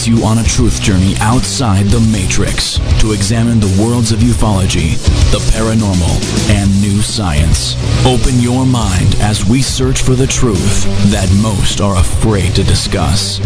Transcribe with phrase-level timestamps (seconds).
[0.00, 4.96] takes you on a truth journey outside the Matrix to examine the worlds of ufology,
[5.30, 7.74] the paranormal, and new science.
[8.06, 13.38] Open your mind as we search for the truth that most are afraid to discuss.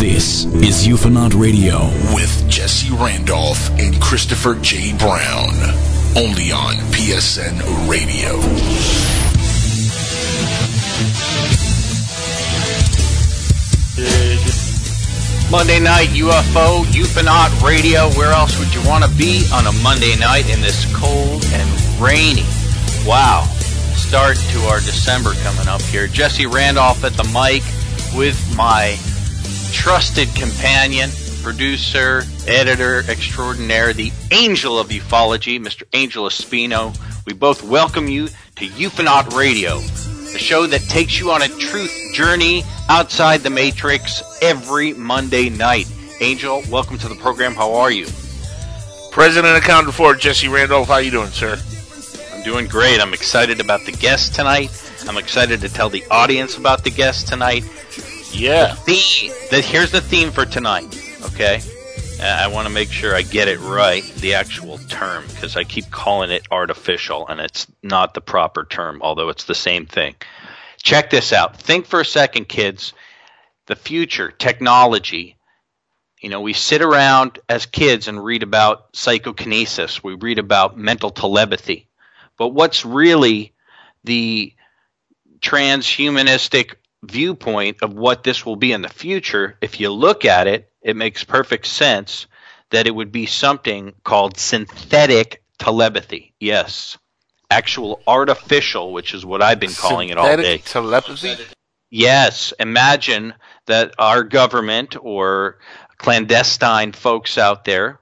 [0.00, 4.96] This is Ufonaut Radio with Jesse Randolph and Christopher J.
[4.98, 5.54] Brown.
[6.16, 9.15] Only on PSN Radio.
[15.50, 18.08] Monday night UFO, UFOnaut Radio.
[18.18, 22.00] Where else would you want to be on a Monday night in this cold and
[22.00, 22.44] rainy?
[23.06, 23.44] Wow.
[23.94, 26.08] Start to our December coming up here.
[26.08, 27.62] Jesse Randolph at the mic
[28.18, 28.98] with my
[29.72, 31.10] trusted companion,
[31.44, 35.84] producer, editor extraordinaire, the angel of ufology, Mr.
[35.92, 36.96] Angel Espino.
[37.24, 39.80] We both welcome you to UFOnaut Radio,
[40.36, 45.90] a show that takes you on a truth journey outside the matrix every Monday night.
[46.20, 47.54] Angel, welcome to the program.
[47.54, 48.06] How are you?
[49.10, 50.88] President accounted for Jesse Randolph.
[50.88, 51.58] How you doing, sir?
[52.34, 53.00] I'm doing great.
[53.00, 54.70] I'm excited about the guest tonight.
[55.08, 57.64] I'm excited to tell the audience about the guest tonight.
[58.30, 58.76] Yeah.
[58.84, 61.02] The the, here's the theme for tonight.
[61.22, 61.62] Okay.
[62.18, 65.64] Uh, I want to make sure I get it right, the actual term, because I
[65.64, 70.14] keep calling it artificial, and it's not the proper term, although it's the same thing.
[70.82, 71.60] Check this out.
[71.60, 72.94] Think for a second, kids.
[73.66, 75.36] The future, technology.
[76.22, 81.10] You know, we sit around as kids and read about psychokinesis, we read about mental
[81.10, 81.86] telepathy.
[82.38, 83.52] But what's really
[84.04, 84.54] the
[85.40, 90.72] transhumanistic viewpoint of what this will be in the future, if you look at it,
[90.86, 92.28] it makes perfect sense
[92.70, 96.32] that it would be something called synthetic telepathy.
[96.38, 96.96] Yes.
[97.50, 100.58] Actual artificial, which is what I've been calling Synthetic it all day.
[100.58, 101.44] Telepathy.
[101.90, 103.34] Yes, imagine
[103.66, 105.58] that our government or
[105.98, 107.98] clandestine folks out there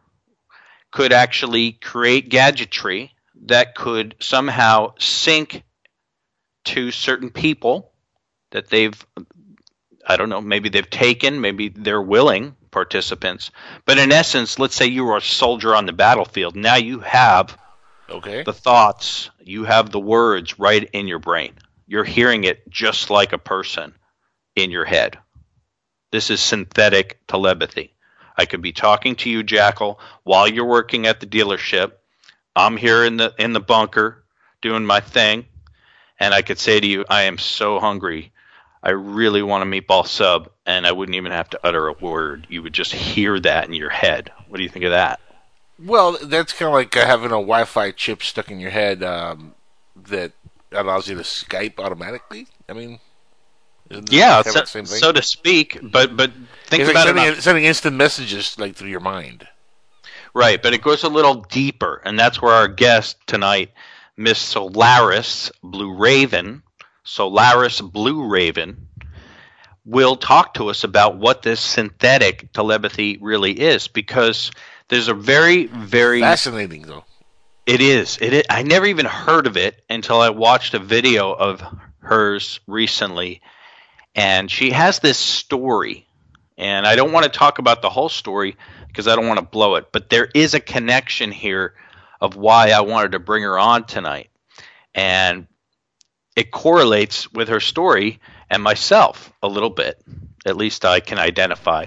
[0.90, 3.12] could actually create gadgetry
[3.46, 5.62] that could somehow sync
[6.64, 7.92] to certain people
[8.50, 9.06] that they've
[10.06, 13.50] I don't know, maybe they've taken, maybe they're willing participants.
[13.86, 16.56] But in essence, let's say you were a soldier on the battlefield.
[16.56, 17.56] Now you have
[18.10, 18.42] Okay.
[18.42, 21.54] the thoughts, you have the words right in your brain.
[21.86, 23.94] You're hearing it just like a person
[24.56, 25.18] in your head.
[26.10, 27.94] This is synthetic telepathy.
[28.36, 31.92] I could be talking to you, Jackal, while you're working at the dealership.
[32.56, 34.24] I'm here in the in the bunker
[34.60, 35.46] doing my thing,
[36.18, 38.32] and I could say to you, I am so hungry.
[38.82, 42.46] I really want a meatball sub, and I wouldn't even have to utter a word.
[42.48, 44.30] You would just hear that in your head.
[44.48, 45.20] What do you think of that?
[45.78, 49.54] Well, that's kind of like uh, having a Wi-Fi chip stuck in your head um,
[50.08, 50.32] that
[50.72, 52.46] allows you to Skype automatically.
[52.68, 53.00] I mean,
[53.90, 54.98] Yeah, so, the same thing?
[54.98, 55.78] so to speak.
[55.82, 56.30] But but
[56.66, 57.16] think it's like about it.
[57.16, 59.48] sending, on- sending instant messages like through your mind.
[60.32, 63.70] Right, but it goes a little deeper, and that's where our guest tonight,
[64.16, 66.62] Miss Solaris Blue Raven,
[67.04, 68.83] Solaris Blue Raven,
[69.84, 74.50] will talk to us about what this synthetic telepathy really is, because
[74.88, 77.04] there's a very, very Fascinating, though.
[77.66, 78.18] it is.
[78.20, 78.44] It is.
[78.48, 81.62] I never even heard of it until I watched a video of
[81.98, 83.42] hers recently,
[84.14, 86.06] and she has this story,
[86.56, 88.56] and I don't want to talk about the whole story
[88.88, 91.74] because I don't want to blow it, but there is a connection here
[92.20, 94.30] of why I wanted to bring her on tonight,
[94.94, 95.46] and
[96.36, 98.20] it correlates with her story
[98.54, 100.00] and myself a little bit.
[100.46, 101.86] At least I can identify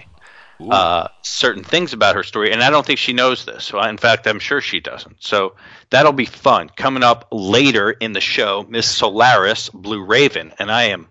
[0.59, 3.63] uh, certain things about her story, and I don't think she knows this.
[3.65, 5.23] So, I, in fact, I'm sure she doesn't.
[5.23, 5.55] So
[5.89, 8.65] that'll be fun coming up later in the show.
[8.67, 11.09] Miss Solaris Blue Raven, and I am,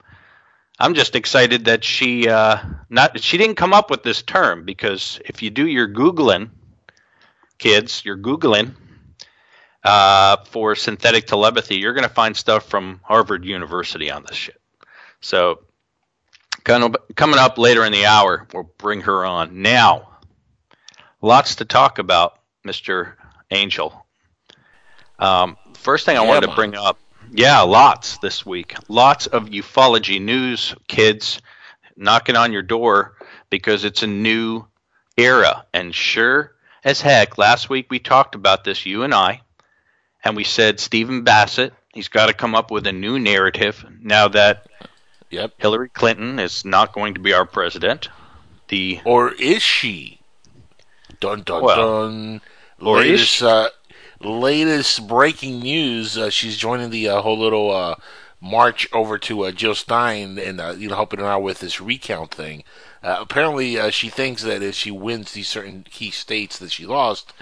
[0.78, 2.58] I'm just excited that she uh,
[2.90, 6.50] not she didn't come up with this term because if you do your googling,
[7.58, 8.74] kids, you're googling
[9.84, 14.60] uh, for synthetic telepathy, you're going to find stuff from Harvard University on this shit.
[15.20, 15.60] So
[16.64, 19.62] Kind of coming up later in the hour, we'll bring her on.
[19.62, 20.08] Now,
[21.22, 23.12] lots to talk about, Mr.
[23.52, 24.04] Angel.
[25.20, 26.98] Um, first thing I Yeah, wanted to bring up,
[27.32, 28.74] yeah, lots this week.
[28.88, 31.40] Lots of ufology news, kids,
[31.96, 33.14] knocking on your door
[33.48, 34.66] because it's a new
[35.16, 35.66] era.
[35.72, 39.42] And sure as heck, last week we talked about this, you and I,
[40.24, 44.26] and we said Stephen Bassett, he's got to come up with a new narrative now
[44.26, 44.66] that
[45.30, 45.54] Yep.
[45.58, 48.08] Hillary Clinton is not going to be our president.
[48.68, 50.20] The Or is she?
[51.20, 51.76] Dun dun Well,
[52.08, 52.40] dun.
[52.80, 53.44] or is latest, she?
[53.46, 53.68] Uh,
[54.20, 57.94] latest breaking news: uh, she's joining the uh, whole little uh,
[58.40, 61.80] march over to uh, Jill Stein and uh, you know helping her out with this
[61.80, 62.64] recount thing.
[63.02, 66.84] Uh, apparently, uh, she thinks that if she wins these certain key states that she
[66.86, 67.32] lost,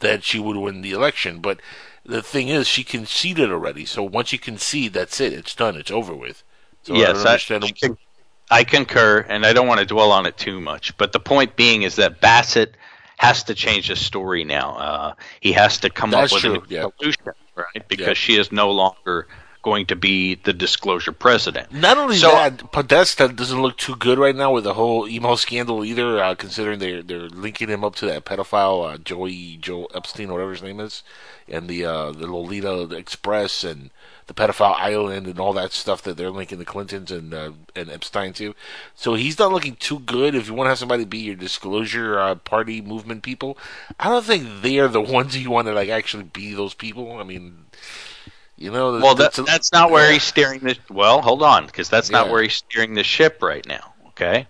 [0.00, 1.40] that she would win the election.
[1.40, 1.60] But
[2.04, 3.86] the thing is, she conceded already.
[3.86, 5.32] So once you concede, that's it.
[5.32, 5.76] It's done.
[5.76, 6.42] It's over with.
[6.86, 7.54] So I yes, I.
[7.56, 7.96] I
[8.48, 10.96] I concur, and I don't want to dwell on it too much.
[10.96, 12.76] But the point being is that Bassett
[13.18, 14.76] has to change his story now.
[14.76, 16.86] Uh, he has to come That's up with true, a new yeah.
[16.96, 17.22] solution,
[17.56, 17.88] right?
[17.88, 18.14] Because Yeah.
[18.14, 19.26] she is no longer
[19.62, 21.72] going to be the disclosure president.
[21.72, 25.36] Not only So- that, Podesta doesn't look too good right now with the whole email
[25.36, 26.22] scandal either.
[26.22, 30.52] Uh, considering they're they're linking him up to that pedophile uh, Joey Joe Epstein, whatever
[30.52, 31.02] his name is,
[31.48, 33.90] and the uh, the Lolita Express and
[34.26, 37.90] the pedophile island and all that stuff that they're linking the Clintons and uh, and
[37.90, 38.54] Epstein to.
[38.94, 40.34] So he's not looking too good.
[40.34, 43.56] If you want to have somebody be your disclosure uh, party movement people,
[44.00, 47.18] I don't think they're the ones you want to like actually be those people.
[47.18, 47.66] I mean.
[48.58, 50.14] You know, Well, that, a- that's not where yeah.
[50.14, 50.78] he's steering the.
[50.88, 52.32] Well, hold on, because that's not Yeah.
[52.32, 53.92] where he's steering the ship right now.
[54.08, 54.46] Okay,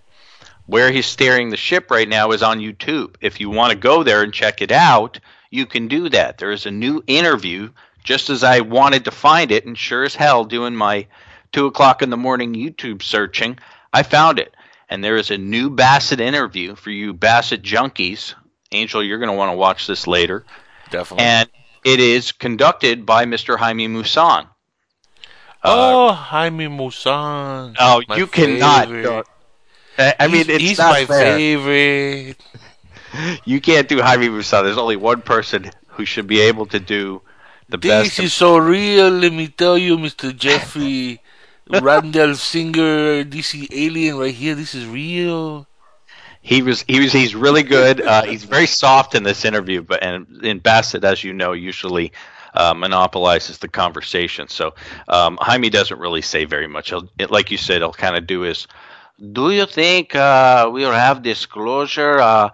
[0.65, 3.15] where he's steering the ship right now is on YouTube.
[3.19, 5.19] If you want to go there and check it out,
[5.51, 6.37] you can do that.
[6.37, 7.69] There is a new interview,
[8.07, 11.07] just as I wanted to find it, and sure as hell, doing my
[11.51, 13.59] two o'clock in the morning YouTube searching,
[13.91, 14.55] I found it.
[14.89, 18.33] And there is a new Bassett interview for you Bassett junkies.
[18.71, 20.45] Angel, you're going to want to watch this later
[20.89, 21.25] definitely.
[21.25, 21.49] and
[21.83, 23.57] it is conducted by Mr.
[23.57, 24.43] Jaime Maussan.
[24.43, 24.47] Uh,
[25.63, 27.75] oh, Jaime Maussan.
[27.77, 28.85] Oh, My you cannot.
[28.85, 29.03] favorite.
[29.03, 29.23] go-
[29.97, 31.35] I I mean, he's, it's he's not my fair.
[31.37, 32.37] favorite.
[33.45, 34.63] You can't do Jaime Maussan.
[34.63, 37.21] There's only one person who should be able to do
[37.69, 38.19] the This best.
[38.19, 39.09] is so real.
[39.09, 40.31] Let me tell you, Mr.
[40.35, 41.21] Jeffrey
[41.67, 43.23] Randall Singer.
[43.23, 44.55] DC alien right here.
[44.55, 45.67] This is real.
[46.41, 46.83] He was.
[46.87, 47.11] He was.
[47.13, 48.01] He's really good.
[48.01, 52.11] Uh, he's very soft in this interview, but and in Bassett, as you know, usually.
[52.53, 54.73] Uh, monopolizes the conversation, so
[55.09, 56.89] um, Jaime doesn't really say very much.
[56.89, 58.65] He'll, it, like you said, he'll kind of do his
[59.33, 62.49] Do you think uh, we'll have disclosure uh,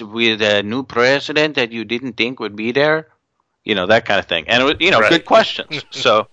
[0.00, 3.08] with a new president that you didn't think would be there?
[3.64, 5.10] You know that kind of thing, and it was, you know, Right.
[5.10, 5.84] good questions.
[5.90, 6.28] so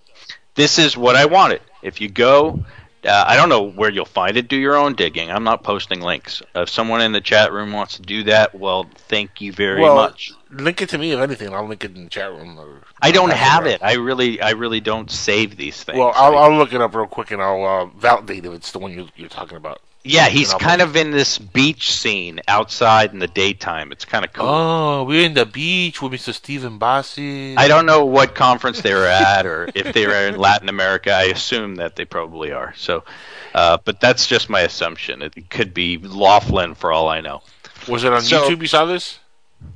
[0.56, 1.62] this is what I wanted.
[1.82, 2.64] If you go,
[3.06, 4.48] uh, I don't know where you'll find it.
[4.48, 5.32] Do your own digging.
[5.32, 6.42] I'm not posting links.
[6.54, 9.96] If someone in the chat room wants to do that, well, thank you very well,
[9.96, 10.34] much.
[10.52, 11.54] link it to me if anything.
[11.54, 12.60] I'll link it in the chat room.
[12.60, 13.82] Or, I don't have it.
[13.82, 15.98] I really, I really don't save these things.
[15.98, 18.80] Well, I'll, I'll look it up real quick and I'll uh, validate if it's the
[18.80, 19.82] one you're, you're talking about.
[20.04, 23.92] Yeah, he's kind of in this beach scene outside in the daytime.
[23.92, 24.46] It's kind of cool.
[24.48, 26.34] Oh, we're in the beach with Mr.
[26.34, 27.56] Stephen Bassi.
[27.56, 31.14] I don't know what conference they were at, or if they were in Latin America.
[31.14, 32.74] I assume that they probably are.
[32.76, 33.04] So,
[33.54, 35.22] uh, but that's just my assumption.
[35.22, 37.44] It could be Laughlin for all I know.
[37.88, 39.20] Was it on So- YouTube you saw this?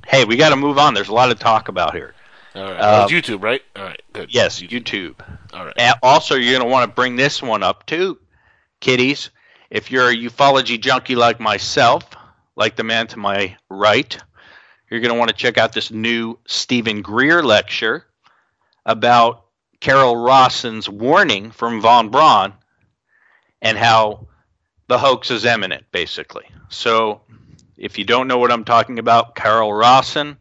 [0.07, 0.94] Hey, we got to move on.
[0.95, 2.16] There's a lot to talk about here.
[2.56, 2.77] All right.
[2.77, 3.62] Uh, it YouTube, right?
[3.75, 4.01] All right.
[4.13, 4.33] Good.
[4.33, 5.16] Yes, YouTube.
[5.54, 5.74] All right.
[5.77, 8.18] And also, you're going to want to bring this one up too,
[8.80, 9.30] kiddies.
[9.75, 12.05] If you're a ufology junkie like myself,
[12.55, 14.17] like the man to my right,
[14.89, 18.05] you're going to want to check out this new Stephen Greer lecture
[18.86, 19.48] about
[19.82, 22.53] Carol Rosin's warning from von Braun
[23.62, 24.27] and how
[24.88, 26.46] the hoax is imminent, basically.
[26.70, 27.20] So,
[27.75, 30.38] if you don't know what I'm talking about, Carol Rosin,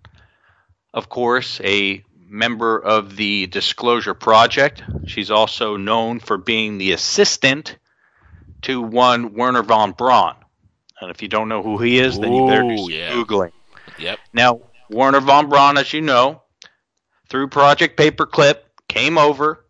[0.92, 4.84] of course, a member of the Disclosure Project.
[5.06, 7.78] She's also known for being the assistant
[8.64, 10.34] to one Werner von Braun.
[11.00, 13.12] And if you don't know who he is, then you better do some yeah.
[13.12, 13.52] Googling.
[13.98, 14.18] Yep.
[14.32, 16.42] Now, Werner von Braun, as you know,
[17.28, 19.64] through Project Paperclip, came over.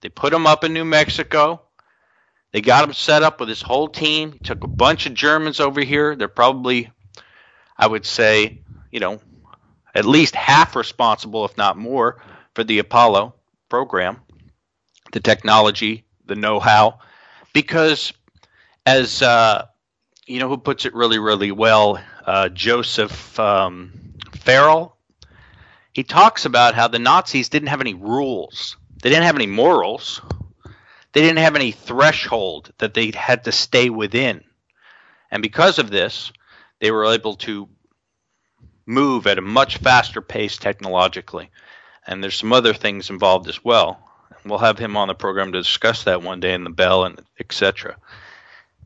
[0.00, 1.62] They put him up in New Mexico.
[2.52, 4.32] They got him set up with his whole team.
[4.32, 6.16] He took a bunch of Germans over here.
[6.16, 6.90] They're probably,
[7.76, 9.20] I would say, you know,
[9.94, 12.22] at least half responsible, if not more,
[12.54, 13.34] for the Apollo
[13.68, 14.20] program,
[15.12, 17.00] the technology, the know how.
[17.56, 18.12] Because,
[18.84, 19.64] as uh,
[20.26, 23.94] you know, who puts it really, really well, uh, Joseph um,
[24.34, 24.94] Farrell,
[25.90, 30.20] he talks about how the Nazis didn't have any rules, they didn't have any morals,
[31.14, 34.44] they didn't have any threshold that they had to stay within.
[35.30, 36.32] And because of this,
[36.80, 37.70] they were able to
[38.84, 41.50] move at a much faster pace technologically.
[42.06, 44.05] And there's some other things involved as well.
[44.44, 47.20] We'll have him on the program to discuss that one day in the bell and
[47.40, 47.96] etc.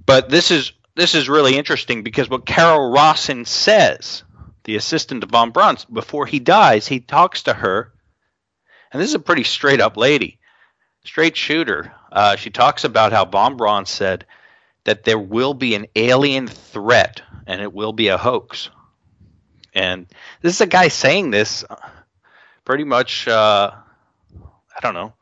[0.07, 4.25] But this is this is really interesting because what Carol Rosin says,
[4.65, 7.93] the assistant to von Braun, before he dies, he talks to her,
[8.93, 10.39] and this is a pretty straight up lady.
[11.05, 11.93] straight shooter.
[12.13, 14.27] Uh, she talks about how Von Braun said
[14.85, 18.71] that there will be an alien threat and it will be a hoax.
[19.75, 20.07] And
[20.43, 21.65] this is a guy saying this
[22.65, 25.15] pretty much, uh, I don't know,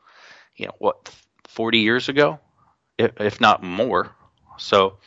[0.59, 1.09] you know, what,
[1.47, 2.39] 40 years ago,
[2.97, 4.11] if, if not more.
[4.57, 4.97] So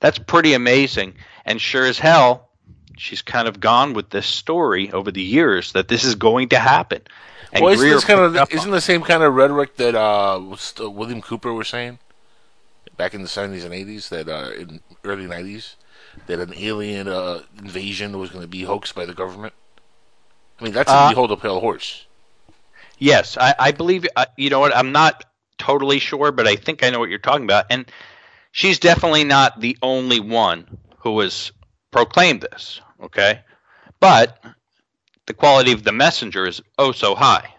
[0.00, 1.14] that's pretty amazing.
[1.44, 2.48] And sure as hell,
[2.96, 6.58] she's kind of gone with this story over the years that this is going to
[6.58, 7.02] happen.
[7.52, 10.40] And well, isn't this kind of isn't the same kind of rhetoric that uh,
[10.88, 11.98] William Cooper was saying
[12.96, 15.76] back in the seventies and eighties that uh, in early nineties
[16.26, 19.52] that an alien uh, invasion was going to be hoaxed by the government?
[20.58, 22.06] I mean, that's a uh, hold a pale horse.
[23.02, 24.06] Yes, I, I believe.
[24.14, 24.76] Uh, you know what?
[24.76, 25.24] I'm not
[25.58, 27.66] totally sure, but I think I know what you're talking about.
[27.68, 27.90] And
[28.52, 31.50] she's definitely not the only one who has
[31.90, 32.80] proclaimed this.
[33.02, 33.40] Okay,
[33.98, 34.40] but
[35.26, 37.52] the quality of the messenger is oh so high,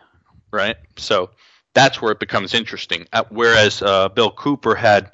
[0.52, 0.78] right?
[0.96, 1.32] So
[1.74, 3.06] that's where it becomes interesting.
[3.12, 5.14] Uh, whereas uh, Bill Cooper had,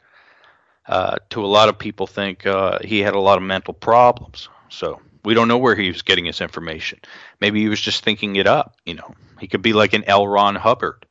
[0.85, 4.47] uh, to a lot of people, think uh, he had a lot of mental problems.
[4.69, 6.99] So we don't know where he was getting his information.
[7.39, 8.75] Maybe he was just thinking it up.
[8.85, 10.27] You know, he could be like an L.
[10.27, 11.05] Ron Hubbard.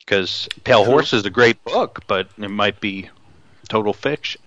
[0.00, 3.10] Because Pale Horse is a great book, but it might be
[3.68, 4.40] total fiction.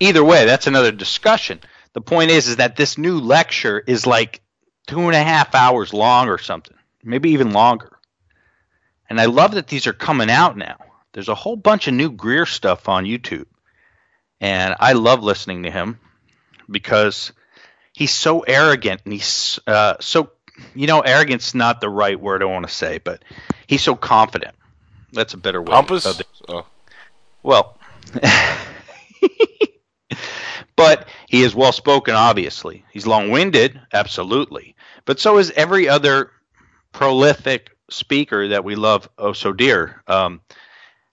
[0.00, 1.60] Either way, that's another discussion.
[1.94, 4.42] The point is, is that this new lecture is like
[4.86, 7.98] two and a half hours long or something, maybe even longer.
[9.08, 10.76] And I love that these are coming out now.
[11.12, 13.46] There's a whole bunch of new Greer stuff on YouTube.
[14.40, 15.98] And I love listening to him
[16.70, 17.32] because
[17.98, 20.30] he's so arrogant and he's uh, so,
[20.72, 23.24] you know, arrogant's not the right word I want to say, but
[23.66, 24.54] he's so confident.
[25.12, 25.72] That's a better way.
[25.72, 26.06] Pompous?
[26.48, 26.64] Oh.
[27.42, 27.76] Well,
[30.76, 32.84] but he is well spoken, obviously.
[32.92, 34.76] He's long winded, absolutely.
[35.04, 36.30] But so is every other
[36.92, 40.04] prolific speaker that we love oh so dear.
[40.06, 40.40] Um,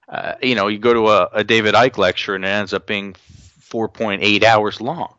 [0.08, 2.86] uh, you know, you go to a, a, David Icke lecture and it ends up
[2.86, 3.14] being
[3.72, 5.16] 4.8 hours long.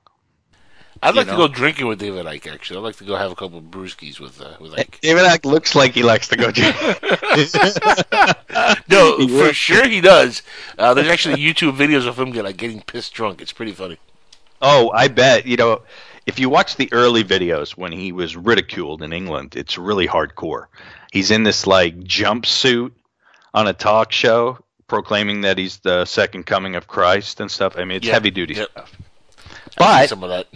[1.03, 1.33] I'd like know?
[1.33, 2.53] to go drinking with David Icke.
[2.53, 5.01] Actually, I'd like to go have a couple of brewskis with uh, with Icke.
[5.01, 6.75] David Icke looks like he likes to go drink.
[8.89, 10.43] no, for sure he does.
[10.79, 13.43] Uh, there's actually YouTube videos of him get, like getting pissed drunk.
[13.43, 13.99] It's pretty funny.
[14.63, 15.47] Oh, I bet.
[15.47, 15.83] You know,
[16.27, 20.67] if you watch the early videos when he was ridiculed in England, it's really hardcore.
[21.13, 22.93] He's in this like jumpsuit
[23.55, 27.77] on a talk show proclaiming that he's the second coming of Christ and stuff.
[27.77, 28.71] I mean, it's heavy duty yep.
[28.71, 28.97] stuff.
[29.77, 30.47] But some of that.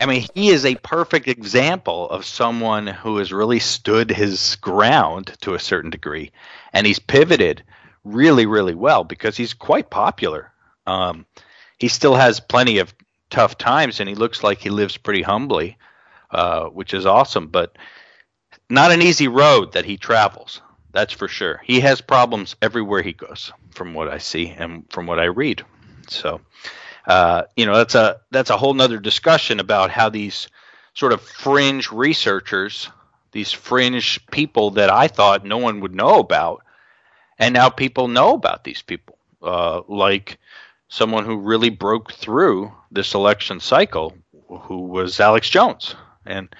[0.00, 5.36] I mean, he is a perfect example of someone who has really stood his ground
[5.42, 6.32] to a certain degree,
[6.72, 7.62] and he's pivoted
[8.02, 10.52] really, really well because he's quite popular.
[10.86, 11.26] Um,
[11.78, 12.94] he still has plenty of
[13.28, 15.76] tough times, and he looks like he lives pretty humbly,
[16.30, 17.48] uh, which is awesome.
[17.48, 17.76] But
[18.70, 20.62] not an easy road that he travels.
[20.92, 21.60] That's for sure.
[21.64, 25.62] He has problems everywhere he goes, from what I see and from what I read.
[26.08, 26.40] So,
[27.10, 30.46] uh, you know, that's a that's a whole nother discussion about how these
[30.94, 32.88] sort of fringe researchers,
[33.32, 36.62] these fringe people that I thought no one would know about,
[37.36, 40.38] and now people know about these people, uh, like
[40.86, 44.14] someone who really broke through this election cycle,
[44.48, 45.96] who was Alex Jones.
[46.24, 46.54] And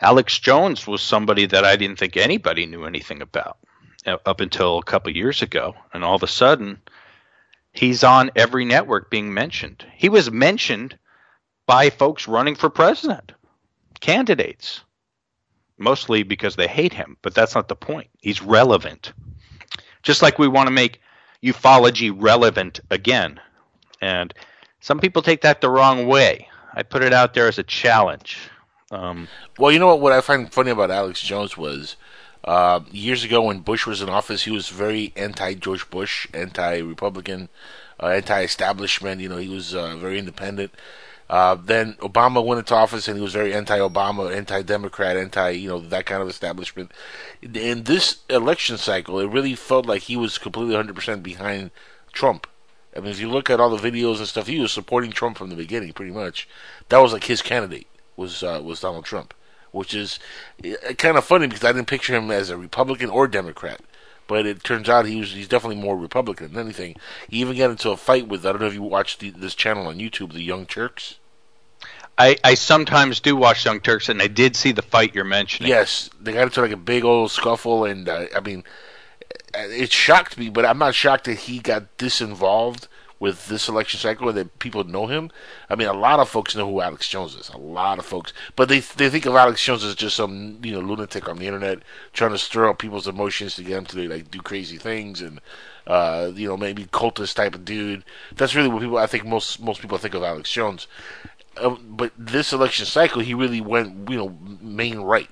[0.00, 3.58] Alex Jones was somebody that I didn't think anybody knew anything about
[4.06, 5.74] uh, up until a couple years ago.
[5.92, 6.80] And all of a sudden,
[7.72, 9.84] he's on every network being mentioned.
[9.94, 10.98] He was mentioned
[11.66, 13.32] by folks running for president,
[14.00, 14.82] candidates,
[15.78, 18.08] mostly because they hate him, but that's not the point.
[18.20, 19.12] He's relevant.
[20.02, 21.00] Just like we want to make
[21.42, 23.40] ufology relevant again.
[24.00, 24.34] And
[24.80, 26.48] some people take that the wrong way.
[26.74, 28.38] I put it out there as a challenge.
[28.90, 30.00] Um, well, you know what?
[30.00, 31.96] What I find funny about Alex Jones was
[32.44, 37.48] uh, years ago when Bush was in office, he was very anti-George Bush, anti-Republican,
[38.00, 39.20] uh, anti-establishment.
[39.20, 40.72] You know, he was uh, very independent.
[41.30, 45.80] Uh, then Obama went into office and he was very anti-Obama, anti-Democrat, anti you know
[45.80, 46.90] that kind of establishment.
[47.40, 51.70] In this election cycle, it really felt like he was completely 100% behind
[52.12, 52.46] Trump.
[52.94, 55.38] I mean, if you look at all the videos and stuff, he was supporting Trump
[55.38, 56.46] from the beginning, pretty much.
[56.90, 59.32] That was like his candidate was uh, was Donald Trump,
[59.72, 60.18] which is
[60.64, 63.80] uh, kind of funny because I didn't picture him as a Republican or Democrat.
[64.28, 66.96] But it turns out he was he's definitely more Republican than anything.
[67.28, 69.54] He even got into a fight with I don't know if you watched the, this
[69.54, 71.16] channel on YouTube, the Young Turks.
[72.16, 75.70] I, I sometimes do watch Young Turks, and I did see the fight you're mentioning.
[75.70, 78.64] Yes, they got into like a big old scuffle, and uh, I mean,
[79.54, 82.86] it shocked me, but I'm not shocked that he got disinvolved
[83.22, 85.30] with this election cycle that people know him.
[85.70, 87.50] I mean, a lot of folks know who Alex Jones is.
[87.50, 90.72] A lot of folks, but they they think of Alex Jones as just some you
[90.72, 94.08] know lunatic on the internet trying to stir up people's emotions to get them to
[94.08, 95.40] like do crazy things and
[95.86, 98.02] uh, you know maybe cultist type of dude.
[98.34, 100.88] That's really what people I think most most people think of Alex Jones.
[101.58, 105.30] Um, but this election cycle, he really went you know main right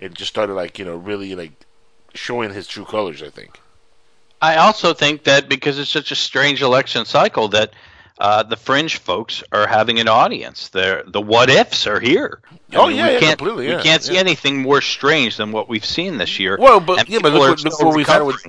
[0.00, 1.64] and just started like you know really like
[2.12, 3.22] showing his true colors.
[3.22, 3.60] I think.
[4.42, 7.74] I also think that because it's such a strange election cycle that
[8.18, 10.68] uh, the fringe folks are having an audience.
[10.68, 12.40] They're, the what ifs are here.
[12.72, 13.68] I oh mean, yeah, we yeah, can't, completely.
[13.68, 16.56] Yeah, we can't see anything more strange than what we've seen this year.
[16.60, 18.46] Well, but yeah, but look, look what we've had with.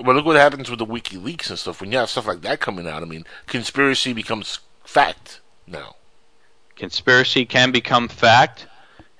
[0.00, 1.80] Well, look what happens with the WikiLeaks and stuff.
[1.80, 5.96] When you have stuff like that coming out, I mean, conspiracy becomes fact now.
[6.74, 8.66] Conspiracy can become fact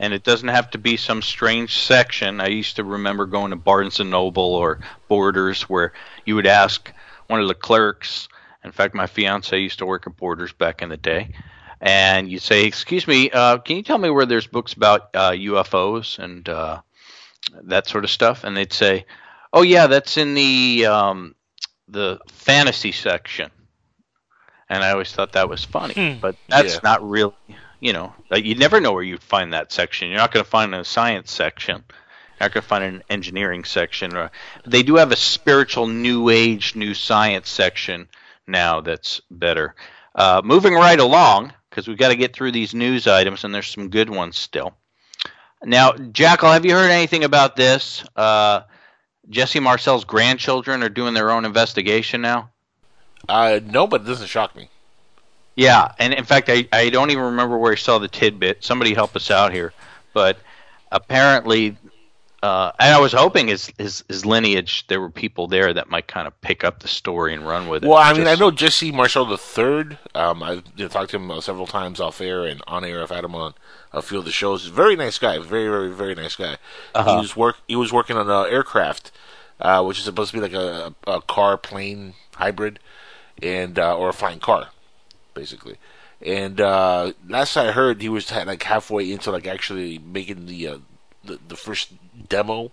[0.03, 2.41] and it doesn't have to be some strange section.
[2.41, 5.93] I used to remember going to Barnes and Noble or Borders where
[6.27, 6.93] you would ask
[7.29, 8.29] one of the clerks.
[8.65, 11.31] In fact, my fiance used to work at Borders back in the day,
[11.81, 15.31] and you'd say, "Excuse me, uh, can you tell me where there's books about uh,
[15.31, 16.81] UFOs and uh,
[17.63, 19.07] that sort of stuff?" And they'd say,
[19.53, 21.37] "Oh yeah, that's in the um,
[21.87, 23.53] the fantasy section."
[24.69, 26.21] And I always thought that was funny, hmm.
[26.21, 26.81] but that's yeah.
[26.83, 27.35] not really
[27.83, 30.09] you know, you never know where you'd find that section.
[30.09, 31.83] You're not going to find a science section.
[31.89, 34.17] You're not going to find an engineering section.
[34.17, 34.31] Or,
[34.65, 38.09] they do have a spiritual new age, new science section
[38.47, 39.75] now that's better.
[40.15, 43.67] Uh, moving right along, because we've got to get through these news items, and there's
[43.67, 44.75] some good ones still.
[45.65, 48.05] Now, Jackal, have you heard anything about this?
[48.15, 48.61] Uh,
[49.29, 52.51] Jesse Marcel's grandchildren are doing their own investigation now.
[53.29, 54.69] Uh, no, but it doesn't shock me.
[55.55, 58.65] Yeah, and in fact, I, I don't even remember where I saw the tidbit.
[58.65, 59.73] Somebody help us out here.
[60.15, 60.39] But
[60.91, 61.77] apparently,
[62.43, 66.07] uh, and I was hoping his, his his lineage, there were people there that might
[66.07, 67.89] kind of pick up the story and run with it.
[67.89, 69.99] Well, I mean, Just, I know Jesse Marcel III.
[70.15, 73.03] Um, I've you know, talked to him uh, several times off air and on air.
[73.03, 73.55] I've had him on
[73.93, 74.67] a few of the shows.
[74.67, 75.39] Very nice guy.
[75.39, 76.57] Very, very, very nice guy.
[76.95, 77.15] Uh-huh.
[77.15, 77.57] He was work.
[77.69, 79.13] He was working on an aircraft,
[79.61, 82.81] uh, which is supposed to be like a, a car plane hybrid,
[83.43, 84.69] and uh, or a flying car
[85.35, 85.77] basically.
[86.25, 90.79] And uh, last I heard, he was like halfway into like actually making the uh,
[91.25, 91.93] the, the first
[92.29, 92.71] demo,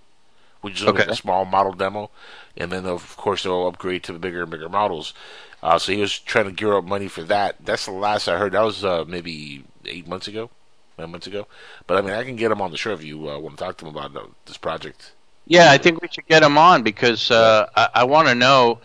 [0.62, 1.00] which is okay.
[1.00, 2.12] like a small model demo,
[2.56, 5.14] and then of course they'll upgrade to the bigger and bigger models.
[5.62, 7.56] Uh, so he was trying to gear up money for that.
[7.64, 8.54] That's the last I heard.
[8.54, 10.50] That was uh, maybe eight months ago,
[10.98, 11.48] nine months ago.
[11.88, 13.64] But I mean, I can get him on the show if you uh, want to
[13.64, 15.12] talk to him about uh, this project.
[15.48, 18.80] Yeah, I think we should get him on because uh, I, I want to know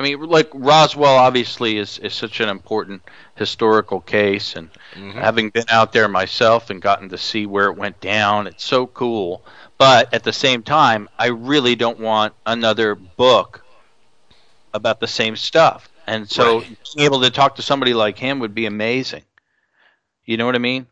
[0.00, 3.02] I mean, like Roswell obviously is, is such an important
[3.34, 5.10] historical case, and mm-hmm.
[5.10, 8.86] having been out there myself and gotten to see where it went down, it's so
[8.86, 9.44] cool.
[9.76, 13.62] But at the same time, I really don't want another book
[14.72, 15.90] about the same stuff.
[16.06, 16.78] And so right.
[16.96, 19.24] being able to talk to somebody like him would be amazing.
[20.24, 20.86] You know what I mean?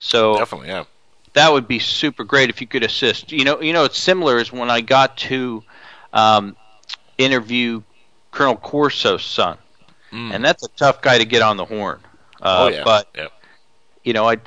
[0.00, 0.84] So definitely, yeah.
[1.34, 3.30] That would be super great if you could assist.
[3.30, 5.62] You know, you know, it's similar as when I got to
[6.12, 6.56] um,
[7.16, 7.82] interview
[8.30, 9.58] Colonel Corso's son,
[10.12, 10.34] mm.
[10.34, 12.00] and that's a tough guy to get on the horn.
[12.40, 13.32] Uh, oh yeah, but yep.
[14.04, 14.38] you know, I,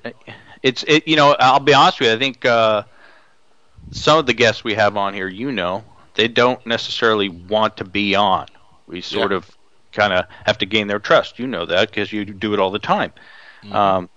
[0.63, 1.07] it's it.
[1.07, 2.15] You know, I'll be honest with you.
[2.15, 2.83] I think uh,
[3.91, 5.83] some of the guests we have on here, you know,
[6.15, 8.47] they don't necessarily want to be on.
[8.87, 9.49] We sort of
[9.91, 11.39] kind of have to gain their trust.
[11.39, 13.13] You know that because you do it all the time.
[13.63, 13.73] Mm.
[13.73, 14.09] Um,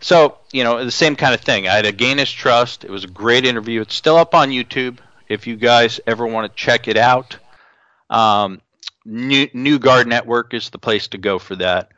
[0.00, 1.68] so you know, the same kind of thing.
[1.68, 2.84] I had to gain his trust.
[2.84, 3.80] It was a great interview.
[3.80, 4.98] It's still up on YouTube.
[5.28, 7.36] If you guys ever want to check it out,
[8.08, 8.62] um,
[9.08, 11.90] New, New Guard Network is the place to go for that.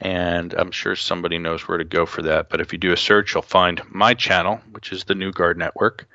[0.00, 2.48] And I'm sure somebody knows where to go for that.
[2.50, 5.56] But if you do a search, you'll find my channel, which is the New Guard
[5.56, 6.08] Network,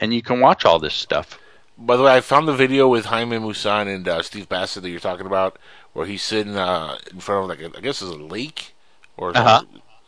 [0.00, 1.38] and you can watch all this stuff.
[1.78, 4.90] By the way, I found the video with Jaime Maussan and uh, Steve Bassett that
[4.90, 5.60] you're talking about,
[5.92, 8.74] where he's sitting uh, in front of like a, I guess it's a lake
[9.16, 9.62] or uh-huh.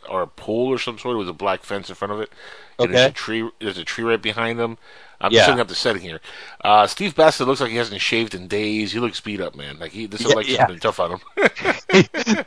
[0.09, 2.29] or a pool or some sort with a black fence in front of it.
[2.77, 2.93] And okay.
[2.93, 3.49] there's a tree.
[3.61, 4.77] There's a tree right behind them.
[5.23, 5.45] I'm yeah.
[5.45, 6.19] setting up the setting here.
[6.63, 8.91] Uh, Steve Bassett looks like he hasn't shaved in days.
[8.91, 9.79] He looks beat up, man.
[9.79, 10.67] Like he, this yeah, election's yeah.
[10.67, 11.19] been tough on him.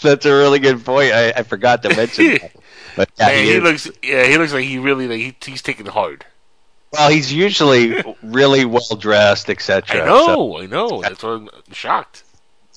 [0.00, 1.12] that's a really good point.
[1.12, 2.52] I, I forgot to mention that.
[2.96, 3.88] But yeah, man, he, he looks.
[4.02, 6.26] Yeah, he looks like he really like he, he's taking hard.
[6.92, 10.02] Well, he's usually really well dressed, etc.
[10.02, 10.58] I know, so.
[10.58, 11.00] I know.
[11.00, 12.24] That's why I'm shocked.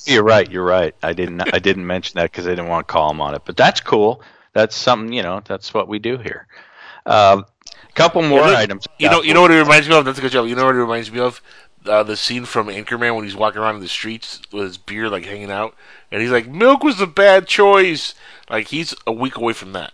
[0.06, 0.50] You're right.
[0.50, 0.94] You're right.
[1.02, 1.42] I didn't.
[1.54, 3.42] I didn't mention that because I didn't want to call him on it.
[3.44, 4.22] But that's cool.
[4.54, 5.12] That's something.
[5.12, 5.42] You know.
[5.44, 6.46] That's what we do here.
[7.08, 7.42] Uh,
[7.96, 8.88] couple more yeah, items.
[9.00, 10.06] You know, you know what it reminds me of.
[10.06, 10.48] That's a good job.
[10.48, 11.42] You know what it reminds me of?
[11.86, 15.12] Uh, the scene from Anchorman when he's walking around in the streets with his beard
[15.12, 15.76] like hanging out,
[16.12, 18.14] and he's like, "Milk was a bad choice."
[18.50, 19.94] Like he's a week away from that.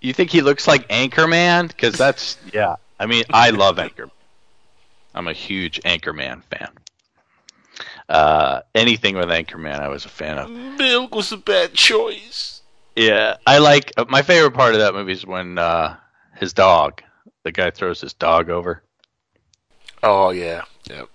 [0.00, 1.68] You think he looks like Anchorman?
[1.68, 2.76] Because that's yeah.
[2.98, 4.10] I mean, I love Anchorman.
[5.14, 6.68] I'm a huge Anchorman fan.
[8.08, 10.50] Uh, anything with Anchorman, I was a fan of.
[10.50, 12.62] Milk was a bad choice.
[12.96, 15.96] Yeah, I like uh, my favorite part of that movie is when uh,
[16.42, 17.02] his dog,
[17.44, 18.82] the guy throws his dog over.
[20.02, 21.08] Oh yeah, yep.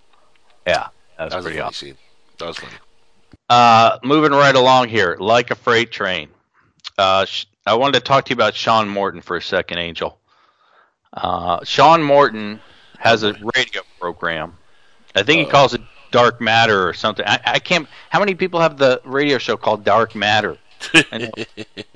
[0.65, 0.87] Yeah,
[1.17, 1.87] that's That was pretty awesome.
[1.89, 1.97] scene.
[2.39, 2.73] That was funny.
[3.49, 6.29] Uh, moving right along here, like a freight train.
[6.97, 10.17] Uh, sh- I wanted to talk to you about Sean Morton for a second, Angel.
[11.13, 12.61] Uh, Sean Morton
[12.97, 14.57] has a radio program.
[15.15, 17.25] I think he calls it Dark Matter or something.
[17.27, 17.87] I, I can't.
[18.09, 20.57] How many people have the radio show called Dark Matter?
[20.93, 21.31] I.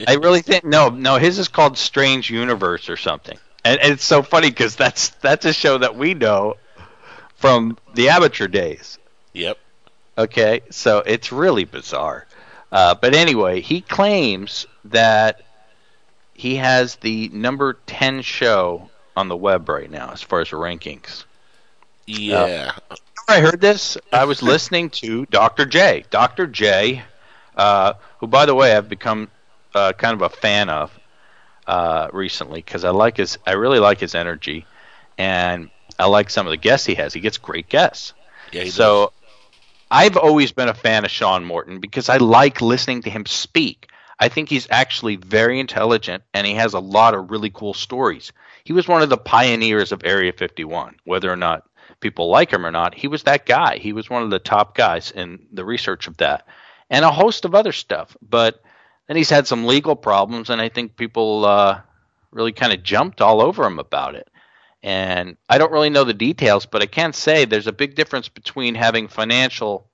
[0.08, 1.18] I really think no, no.
[1.18, 3.38] His is called Strange Universe or something.
[3.64, 6.56] And, and it's so funny because that's that's a show that we know
[7.36, 8.98] from the amateur days.
[9.34, 9.58] Yep.
[10.18, 12.28] Okay, so it's really bizarre.
[12.72, 15.42] Uh, but anyway, he claims that
[16.34, 21.26] he has the number 10 show on the web right now as far as rankings.
[22.08, 22.72] Yeah.
[23.28, 25.66] When I heard this, I was listening to Dr.
[25.66, 26.06] J.
[26.10, 26.48] Dr.
[26.48, 27.04] J,
[27.62, 29.30] uh, who, by the way, I've become
[29.76, 31.00] uh, kind of a fan of
[31.68, 34.66] uh, recently because I like his, I really like his energy,
[35.16, 35.70] and
[36.00, 37.14] I like some of the guests he has.
[37.14, 38.14] He gets great guests.
[38.52, 38.66] yeah.
[38.66, 39.10] So does.
[39.92, 43.90] I've always been a fan of Sean Morton because I like listening to him speak.
[44.20, 48.32] I think he's actually very intelligent and he has a lot of really cool stories.
[48.64, 51.68] He was one of the pioneers of Area 51, whether or not
[52.00, 52.96] people like him or not.
[52.96, 53.78] He was that guy.
[53.78, 56.48] He was one of the top guys in the research of that
[56.92, 58.16] and a host of other stuff.
[58.22, 58.62] But
[59.08, 61.82] then he's had some legal problems and I think people uh,
[62.32, 64.30] really kind of jumped all over him about it.
[64.84, 68.30] And I don't really know the details, but I can say there's a big difference
[68.30, 69.90] between having financial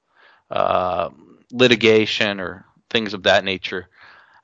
[0.49, 1.09] uh,
[1.51, 3.89] litigation or things of that nature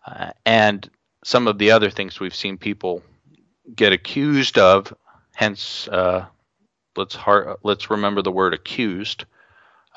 [0.05, 0.89] uh, and
[1.23, 3.01] some of the other things we've seen people
[3.73, 4.93] get accused of.
[5.33, 6.25] Hence, uh,
[6.95, 9.25] let's har- let's remember the word accused.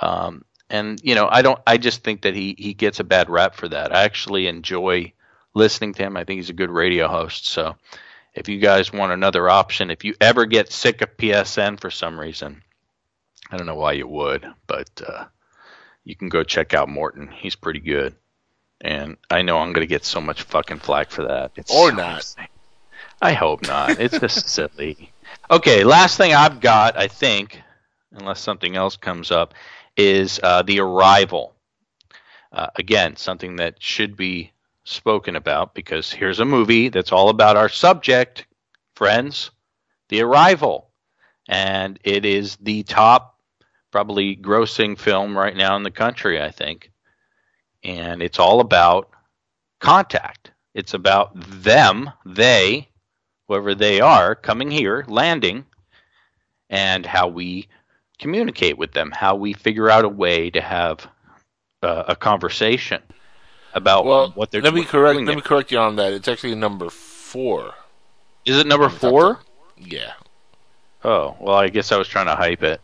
[0.00, 1.60] Um, and you know, I don't.
[1.66, 3.94] I just think that he he gets a bad rap for that.
[3.94, 5.12] I actually enjoy
[5.54, 6.16] listening to him.
[6.16, 7.46] I think he's a good radio host.
[7.46, 7.76] So
[8.34, 12.18] if you guys want another option, if you ever get sick of PSN for some
[12.20, 12.62] reason,
[13.50, 15.24] I don't know why you would, but uh,
[16.04, 17.28] you can go check out Morton.
[17.28, 18.14] He's pretty good.
[18.82, 21.52] And I know I'm going to get so much fucking flack for that.
[21.56, 22.16] It's Or so not.
[22.16, 22.48] insane.
[23.22, 23.98] I hope not.
[23.98, 25.10] It's just silly.
[25.50, 27.62] Okay, last thing I've got, I think,
[28.12, 29.54] unless something else comes up,
[29.96, 31.54] is uh, The Arrival.
[32.52, 34.52] Uh, again, something that should be
[34.84, 38.46] spoken about because here's a movie that's all about our subject,
[38.94, 39.50] friends,
[40.08, 40.90] The Arrival.
[41.48, 43.38] And it is the top,
[43.90, 46.90] probably grossing film right now in the country, I think.
[47.82, 49.10] And it's all about
[49.80, 50.52] contact.
[50.74, 52.88] It's about them, they,
[53.48, 55.64] whoever they are, coming here, landing,
[56.68, 57.68] and how we
[58.18, 61.06] communicate with them, how we figure out a way to have
[61.82, 63.02] uh, a conversation
[63.74, 65.14] about Well, what they're let me correct.
[65.14, 65.36] doing Let there.
[65.36, 66.12] me correct you on that.
[66.12, 67.74] It's actually number four.
[68.44, 69.40] Is it number four?
[69.76, 70.12] Yeah.
[71.04, 72.80] Oh, well, I guess I was trying to hype it.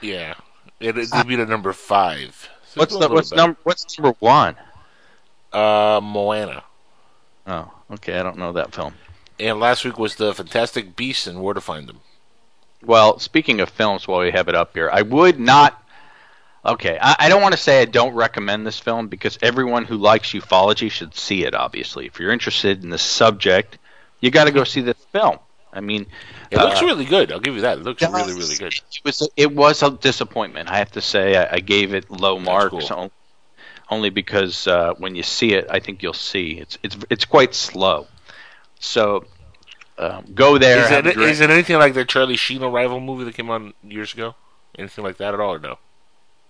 [0.00, 0.34] Yeah.
[0.80, 2.48] It, it would be the number five.
[2.66, 4.56] So What's the what's number what's number one?
[5.52, 6.64] Uh, Moana.
[7.46, 8.94] Oh, okay, I don't know that film.
[9.38, 12.00] And last week was the Fantastic Beasts and Where to Find Them.
[12.84, 15.78] Well, speaking of films, while we have it up here, I would not.
[16.64, 19.96] Okay, I, I don't want to say I don't recommend this film because everyone who
[19.96, 21.54] likes ufology should see it.
[21.54, 23.78] Obviously, if you're interested in the subject,
[24.20, 25.38] you got to go see this film.
[25.72, 26.06] I mean,
[26.50, 27.32] It looks uh, really good.
[27.32, 27.78] I'll give you that.
[27.78, 28.74] It looks really, really good.
[28.74, 30.68] It was it was a disappointment.
[30.70, 32.98] I have to say, I, I gave it low marks cool.
[32.98, 33.10] on-
[33.88, 37.54] only because uh, when you see it, I think you'll see it's it's it's quite
[37.54, 38.06] slow.
[38.80, 39.24] So
[39.98, 40.84] um, go there.
[40.84, 41.30] Is have it, a drink.
[41.32, 44.34] is it anything like the Charlie Sheen Arrival movie that came out years ago?
[44.78, 45.78] Anything like that at all, or no?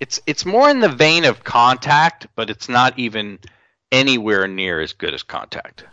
[0.01, 3.39] it's it's more in the vein of Contact, but it's not even
[3.93, 5.85] anywhere near as good as Contact.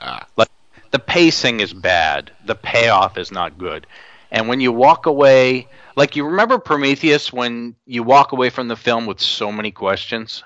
[0.00, 0.50] Ah, Like
[0.90, 3.86] the pacing is bad, the payoff is not good,
[4.30, 8.76] and when you walk away, like you remember Prometheus, when you walk away from the
[8.76, 10.44] film with so many questions.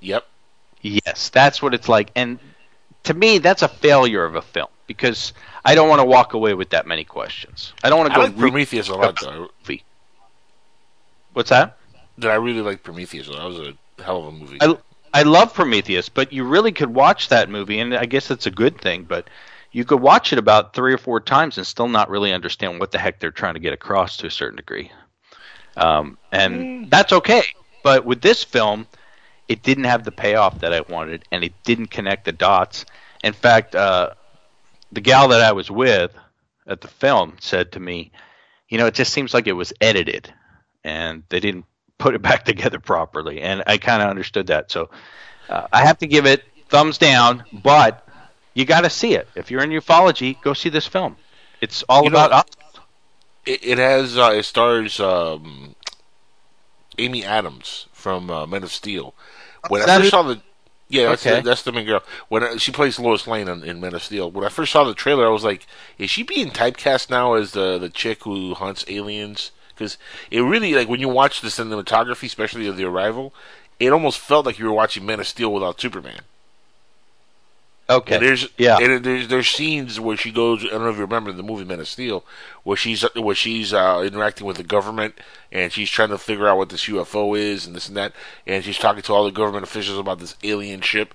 [0.00, 0.26] yep.
[0.82, 2.38] Yes, that's what it's like, and
[3.06, 5.32] to me, that's a failure of a film because
[5.64, 7.72] I don't want to walk away with that many questions.
[7.82, 8.24] I don't want to go.
[8.24, 9.48] like Prometheus a lot, though.
[9.62, 9.84] movie.
[11.32, 11.76] What's that?
[12.18, 13.28] That I really like Prometheus.
[13.28, 14.58] That was a hell of a movie.
[14.60, 14.76] I,
[15.12, 18.50] I love Prometheus, but you really could watch that movie, and I guess it's a
[18.50, 19.28] good thing, but
[19.72, 22.92] you could watch it about three or four times and still not really understand what
[22.92, 24.90] the heck they're trying to get across to a certain degree.
[25.76, 27.42] Um, and that's okay.
[27.82, 28.86] But with this film,
[29.48, 32.84] it didn't have the payoff that I wanted, and it didn't connect the dots.
[33.22, 34.10] In fact, uh,
[34.92, 36.12] the gal that I was with
[36.66, 38.10] at the film said to me,
[38.68, 40.32] "You know, it just seems like it was edited,
[40.84, 41.66] and they didn't
[41.98, 44.70] put it back together properly, and I kind of understood that.
[44.70, 44.90] So
[45.48, 48.06] uh, I have to give it thumbs down, but
[48.54, 49.28] you got to see it.
[49.34, 51.16] If you're in ufology, go see this film.
[51.60, 52.44] It's all You about us.
[53.44, 55.74] It, it has uh, it stars um,
[56.98, 59.14] Amy Adams from uh, Men of Steel.
[59.68, 60.40] When I first saw the
[60.88, 61.40] yeah, that's, Okay.
[61.40, 62.02] the, that's the main girl.
[62.28, 64.30] When I, she plays Lois Lane in, in Men of Steel.
[64.30, 65.66] When I first saw the trailer, I was like,
[65.98, 69.98] "Is she being typecast now as the the chick who hunts aliens?" Because
[70.30, 73.34] it really like when you watch the cinematography, especially of the Arrival,
[73.80, 76.20] it almost felt like you were watching Men of Steel without Superman.
[77.88, 78.16] Okay.
[78.16, 78.78] And there's Yeah.
[78.78, 80.64] and there's there's scenes where she goes.
[80.64, 82.24] I don't know if you remember the movie Men of Steel,
[82.64, 85.14] where she's where she's uh, interacting with the government
[85.52, 88.12] and she's trying to figure out what this UFO is and this and that,
[88.46, 91.14] and she's talking to all the government officials about this alien ship.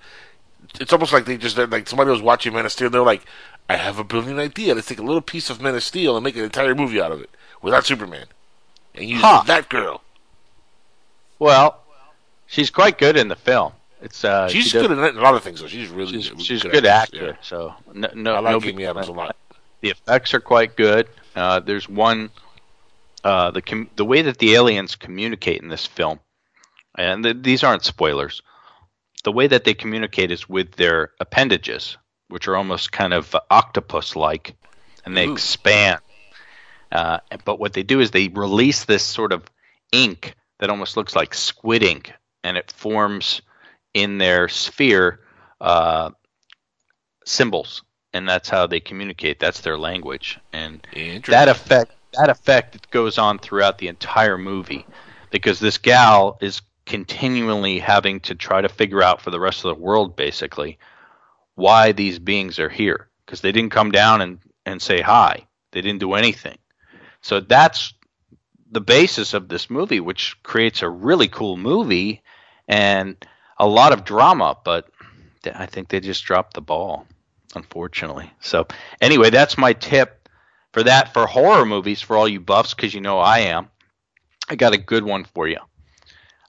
[0.79, 2.85] It's almost like they just like somebody was watching Men of Steel.
[2.87, 3.25] And they're like,
[3.69, 4.73] "I have a brilliant idea.
[4.73, 7.11] Let's take a little piece of Men of Steel and make an entire movie out
[7.11, 7.29] of it
[7.61, 8.27] without Superman,
[8.95, 9.43] and use Huh.
[9.47, 10.03] that girl.
[11.37, 11.81] Well,
[12.47, 13.73] she's quite good in the film.
[14.01, 15.61] It's uh, She's she good at a lot of things.
[15.61, 15.67] though.
[15.67, 16.41] She's really She's, good.
[16.41, 17.37] she's a good actress, actor.
[17.41, 19.35] So no, no, I like no Amy Adams a lot.
[19.81, 21.07] The effects are quite good.
[21.35, 22.29] Uh, there's one,
[23.23, 26.19] uh, the com- the way that the aliens communicate in this film,
[26.97, 28.41] and th- these aren't spoilers.
[29.23, 31.97] The way that they communicate is with their appendages,
[32.29, 34.55] which are almost kind of octopus-like,
[35.05, 35.33] and they Ooh.
[35.33, 35.99] expand.
[36.91, 39.43] Uh, but what they do is they release this sort of
[39.91, 43.41] ink that almost looks like squid ink, and it forms
[43.93, 45.19] in their sphere
[45.59, 46.11] uh,
[47.25, 49.39] symbols, and that's how they communicate.
[49.39, 50.85] That's their language, and
[51.27, 54.85] that effect that effect goes on throughout the entire movie
[55.29, 59.75] because this gal is continually having to try to figure out for the rest of
[59.75, 60.77] the world basically
[61.55, 63.07] why these beings are here.
[63.25, 65.47] Because they didn't come down and, and say hi.
[65.71, 66.57] They didn't do anything.
[67.21, 67.93] So that's
[68.69, 72.21] the basis of this movie which creates a really cool movie.
[72.67, 73.15] And
[73.61, 74.89] a lot of drama but
[75.55, 77.07] i think they just dropped the ball
[77.55, 78.67] unfortunately so
[78.99, 80.21] anyway that's my tip
[80.71, 83.69] for that for horror movies for all you buffs because you know I am.
[84.49, 85.59] I got a good one for you.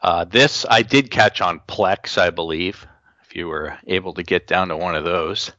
[0.00, 2.86] Uh, this I did catch on Plex, I believe,
[3.24, 5.52] if you were able to get down to one of those,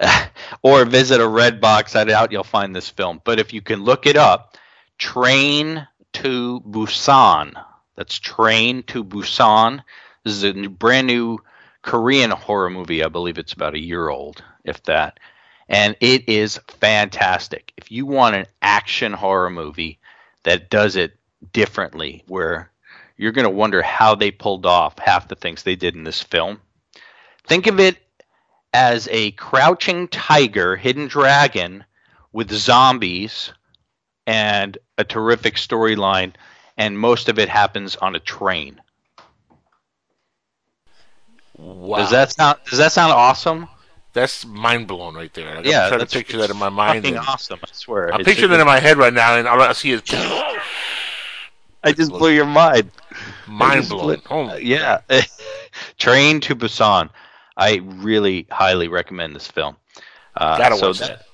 [0.62, 1.96] or visit a Red Box.
[1.96, 4.56] I doubt you'll find this film, but if you can look it up,
[4.98, 7.52] Train to Busan.
[7.96, 9.82] That's Train to Busan.
[10.24, 11.38] This is a brand new
[11.82, 13.02] Korean horror movie.
[13.02, 15.18] I believe it's about a year old, if that
[15.70, 17.72] and it is fantastic.
[17.76, 20.00] If you want an action horror movie
[20.42, 21.16] that does it
[21.52, 22.72] differently, where
[23.16, 26.20] you're going to wonder how they pulled off half the things they did in this
[26.20, 26.60] film,
[27.46, 27.98] think of it
[28.74, 31.84] as a crouching tiger, hidden dragon
[32.32, 33.52] with zombies
[34.26, 36.32] and a terrific storyline,
[36.76, 38.80] and most of it happens on a train.
[41.60, 41.98] Wow.
[41.98, 43.68] Does that sound does that sound awesome?
[44.12, 45.54] That's mind blown right there.
[45.56, 47.04] Like, yeah, I'm trying to picture that in my mind.
[47.04, 48.12] Fucking awesome, I swear.
[48.12, 50.02] I'm It's- picturing that in my head right now, and all I see is
[51.82, 52.90] I just blew your mind.
[53.46, 54.20] mind blown.
[54.30, 55.00] Oh yeah.
[55.98, 57.10] Train to Busan.
[57.56, 59.76] I really highly recommend this film.
[60.36, 61.26] Uh, Gotta so watch that.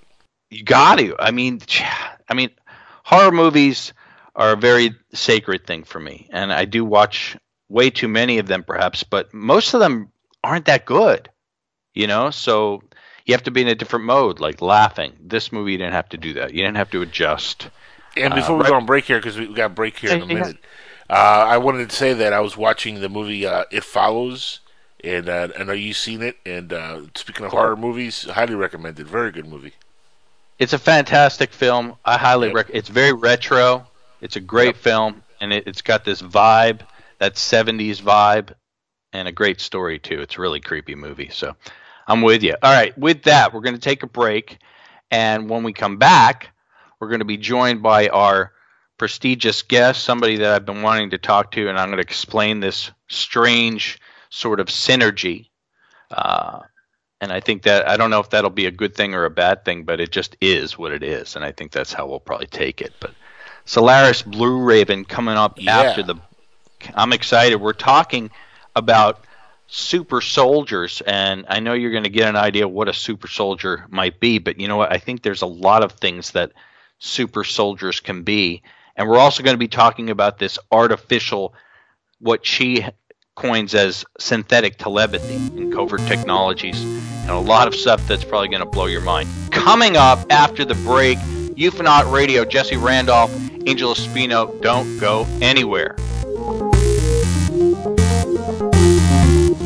[0.50, 1.16] You got to.
[1.18, 1.60] I mean,
[2.28, 2.50] I mean,
[3.04, 3.92] horror movies
[4.34, 7.36] are a very sacred thing for me, and I do watch
[7.68, 10.10] way too many of them, perhaps, but most of them
[10.46, 11.28] aren't that good.
[11.94, 12.82] You know, so
[13.24, 15.12] you have to be in a different mode, like laughing.
[15.20, 16.52] This movie, you didn't have to do that.
[16.52, 17.68] You didn't have to adjust.
[18.16, 20.10] And Uh, before we right- go on break here, because we we got break here
[20.12, 20.38] in a Yeah, yeah.
[20.40, 20.56] minute,
[21.08, 24.60] uh, I wanted to say that I was watching the movie uh, It Follows,
[25.02, 26.36] and uh, I know you've seen it.
[26.44, 29.06] And uh, speaking of horror movies, highly recommended.
[29.06, 29.72] Very good movie.
[30.58, 31.96] It's a fantastic film.
[32.04, 32.54] I highly Yep.
[32.56, 32.66] rec.
[32.72, 33.86] It's very retro.
[34.20, 34.76] It's a great Yep.
[34.76, 36.80] film, and it, it's got this vibe,
[37.18, 38.52] that '70s vibe,
[39.16, 40.20] and a great story too.
[40.20, 41.30] It's a really creepy movie.
[41.32, 41.56] So,
[42.06, 42.54] I'm with you.
[42.62, 44.58] All right, with that, we're going to take a break,
[45.10, 46.50] and when we come back,
[47.00, 48.52] we're going to be joined by our
[48.98, 52.60] prestigious guest, somebody that I've been wanting to talk to, and I'm going to explain
[52.60, 53.98] this strange
[54.30, 55.48] sort of synergy.
[56.10, 56.60] Uh,
[57.20, 59.30] and I think that I don't know if that'll be a good thing or a
[59.30, 62.20] bad thing, but it just is what it is, and I think that's how we'll
[62.20, 62.92] probably take it.
[63.00, 63.12] But
[63.64, 65.80] Solaris Blue Raven coming up Yeah.
[65.80, 66.16] after the.
[66.94, 67.56] I'm excited.
[67.56, 68.30] We're talking
[68.76, 69.24] about
[69.66, 73.86] super soldiers, and I know you're going to get an idea what a super soldier
[73.88, 74.92] might be, but you know what?
[74.92, 76.52] I think there's a lot of things that
[76.98, 78.62] super soldiers can be,
[78.94, 81.54] and we're also going to be talking about this artificial,
[82.20, 82.84] what she
[83.34, 88.62] coins as synthetic telepathy and covert technologies, and a lot of stuff that's probably going
[88.62, 89.28] to blow your mind.
[89.50, 91.18] Coming up after the break,
[91.56, 93.34] Ufonaut Radio, Jesse Randolph,
[93.66, 95.96] Angel Espino, don't go anywhere.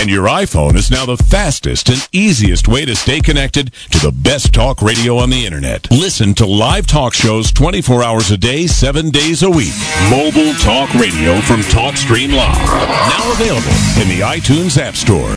[0.00, 4.10] And your iPhone is now the fastest and easiest way to stay connected to the
[4.10, 5.90] best talk radio on the internet.
[5.90, 9.74] Listen to live talk shows 24 hours a day, 7 days a week.
[10.08, 12.66] Mobile talk radio from TalkStream Live.
[12.66, 13.68] Now available
[14.00, 15.36] in the iTunes App Store.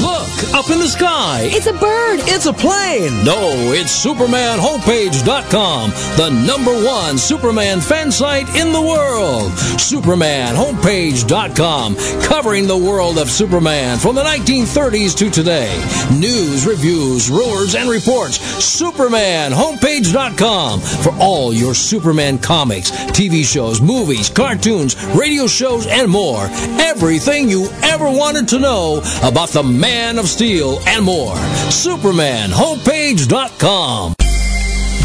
[0.00, 1.40] Look, up in the sky.
[1.52, 2.20] It's a bird.
[2.22, 3.22] It's a plane.
[3.22, 9.52] No, it's SupermanHomepage.com, the number one Superman fan site in the world.
[9.52, 15.74] SupermanHomepage.com, covering the world of Superman from the 1930s to today.
[16.18, 18.36] News, reviews, rumors, and reports.
[18.38, 26.48] SupermanHomepage.com for all your Superman comics, TV shows, movies, cartoons, radio shows, and more.
[26.78, 31.34] Everything you ever wanted to know about the Man of Steel and more.
[31.34, 34.14] SupermanHomepage.com.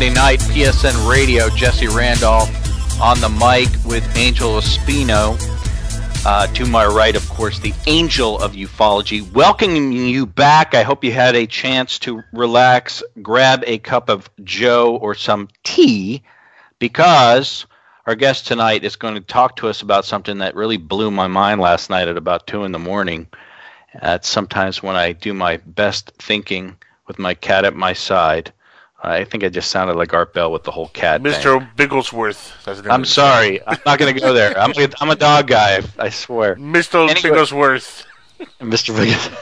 [0.00, 2.48] Monday night, PSN Radio, Jesse Randolph
[3.02, 5.36] on the mic with Angel Espino.
[6.24, 9.30] Uh, to my right, of course, the angel of ufology.
[9.32, 10.74] Welcoming you back.
[10.74, 15.50] I hope you had a chance to relax, grab a cup of Joe or some
[15.64, 16.22] tea,
[16.78, 17.66] because
[18.06, 21.26] our guest tonight is going to talk to us about something that really blew my
[21.26, 23.28] mind last night at about 2 in the morning.
[24.00, 28.54] That's sometimes when I do my best thinking with my cat at my side.
[29.02, 31.22] I think I just sounded like Art Bell with the whole cat.
[31.22, 31.32] thing.
[31.32, 31.76] Mr.
[31.76, 32.64] Bigglesworth.
[32.64, 33.66] The name I'm sorry.
[33.66, 34.56] I'm not going to go there.
[34.58, 35.82] I'm a, I'm a dog guy.
[35.98, 36.56] I swear.
[36.56, 37.08] Mr.
[37.08, 37.36] Anyway.
[37.36, 38.04] Bigglesworth.
[38.60, 38.94] Mr.
[38.94, 39.36] Biggins.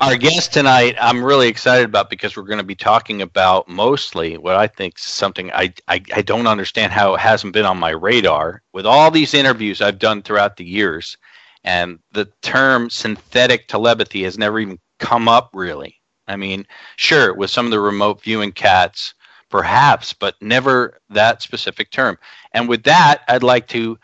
[0.00, 4.36] Our guest tonight, I'm really excited about because we're going to be talking about mostly
[4.36, 7.78] what I think is something I, I, I don't understand how it hasn't been on
[7.78, 8.62] my radar.
[8.72, 11.16] With all these interviews I've done throughout the years,
[11.64, 15.96] and the term synthetic telepathy has never even come up really.
[16.28, 19.14] I mean, sure, with some of the remote viewing cats,
[19.48, 22.18] perhaps, but never that specific term.
[22.52, 23.98] And with that, I'd like to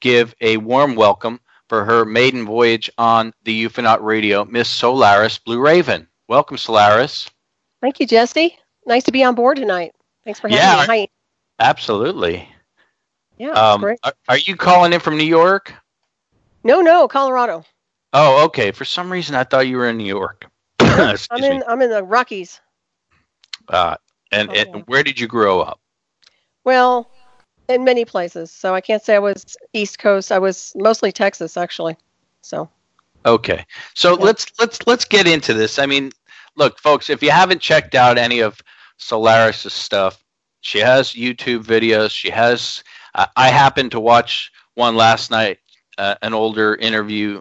[0.00, 5.60] give a warm welcome for her maiden voyage on the Ufonaut Radio, Miss Solaris Blue
[5.60, 6.06] Raven.
[6.28, 7.28] Welcome, Solaris.
[7.80, 8.56] Thank you, Jesse.
[8.86, 9.92] Nice to be on board tonight.
[10.24, 10.86] Thanks for having Yeah, me.
[11.02, 11.08] Hi.
[11.58, 12.48] Absolutely.
[13.38, 13.98] Yeah, Um, great.
[14.04, 15.72] are, are you calling in from New York?
[16.62, 17.64] No, no, Colorado.
[18.12, 18.70] Oh, okay.
[18.70, 20.46] For some reason, I thought you were in New York.
[20.80, 21.48] I'm me.
[21.48, 21.62] in.
[21.66, 22.60] I'm in the Rockies.
[23.68, 23.96] Uh,
[24.32, 24.82] and, Oh, and yeah.
[24.86, 25.80] where did you grow up?
[26.64, 27.10] Well,
[27.68, 28.50] in many places.
[28.50, 30.32] So I can't say I was East Coast.
[30.32, 31.96] I was mostly Texas, actually.
[32.42, 32.68] So
[33.26, 33.64] Okay.
[33.94, 34.24] So Yeah.
[34.24, 35.78] let's let's let's get into this.
[35.78, 36.12] I mean,
[36.56, 38.60] look, folks, if you haven't checked out any of
[38.98, 40.22] Solaris's stuff,
[40.60, 42.10] she has YouTube videos.
[42.10, 42.82] She has.
[43.14, 45.58] Uh, I happened to watch one last night,
[45.98, 47.40] uh, an older interview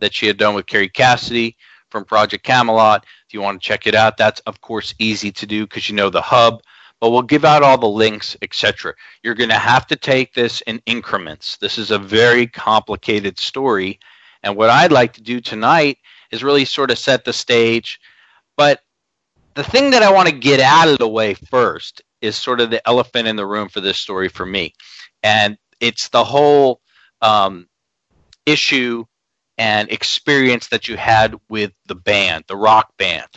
[0.00, 1.56] that she had done with Kerry Cassidy
[1.94, 3.06] from Project Camelot.
[3.28, 5.94] If you want to check it out, that's of course easy to do because you
[5.94, 6.60] know the hub.
[7.00, 8.94] But we'll give out all the links, etc.
[9.22, 11.56] You're going to have to take this in increments.
[11.58, 14.00] This is a very complicated story.
[14.42, 15.98] And what I'd like to do tonight
[16.32, 18.00] is really sort of set the stage.
[18.56, 18.80] But
[19.54, 22.70] the thing that I want to get out of the way first is sort of
[22.70, 24.74] the elephant in the room for this story for me.
[25.22, 26.80] And it's the whole
[27.22, 27.68] um,
[28.46, 29.04] issue
[29.58, 33.28] and experience that you had with the band, the rock band.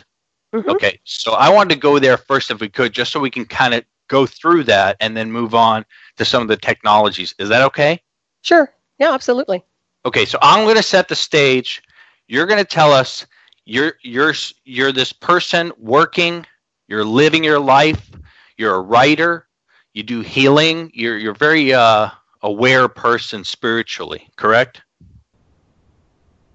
[0.54, 0.66] Mhm.
[0.66, 3.44] Okay, so I wanted to go there first if we could, just so we can
[3.44, 5.84] kind of go through that and then move on
[6.16, 7.34] to some of the technologies.
[7.38, 8.02] Is that okay?
[8.42, 8.72] Sure.
[8.98, 9.64] Yeah, absolutely.
[10.06, 11.82] Okay, so I'm going to set the stage.
[12.26, 13.26] You're going to tell us
[13.64, 16.46] you're you're you're this person working,
[16.88, 18.10] you're living your life,
[18.56, 19.46] you're a writer,
[19.92, 22.08] you do healing, you're you're very uh,
[22.42, 24.82] aware person spiritually, correct?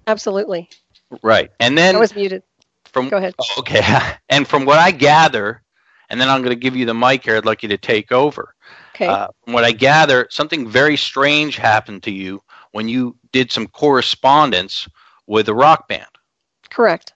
[0.06, 0.68] Absolutely.
[1.22, 1.50] Right.
[1.60, 2.42] And then I was muted.
[2.84, 3.34] from Go ahead.
[3.38, 3.82] Oh, okay,
[4.28, 5.62] and from what I gather,
[6.10, 7.36] and then I'm going to give you the mic here.
[7.36, 8.54] I'd like you to take over.
[8.94, 9.06] Okay.
[9.06, 12.42] Uh, from what I gather, something very strange happened to you
[12.72, 14.88] when you did some correspondence
[15.26, 16.06] with a rock band.
[16.70, 17.12] Correct.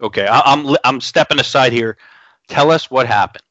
[0.00, 1.96] Okay, I, I'm I'm stepping aside here.
[2.48, 3.42] Tell us what happened.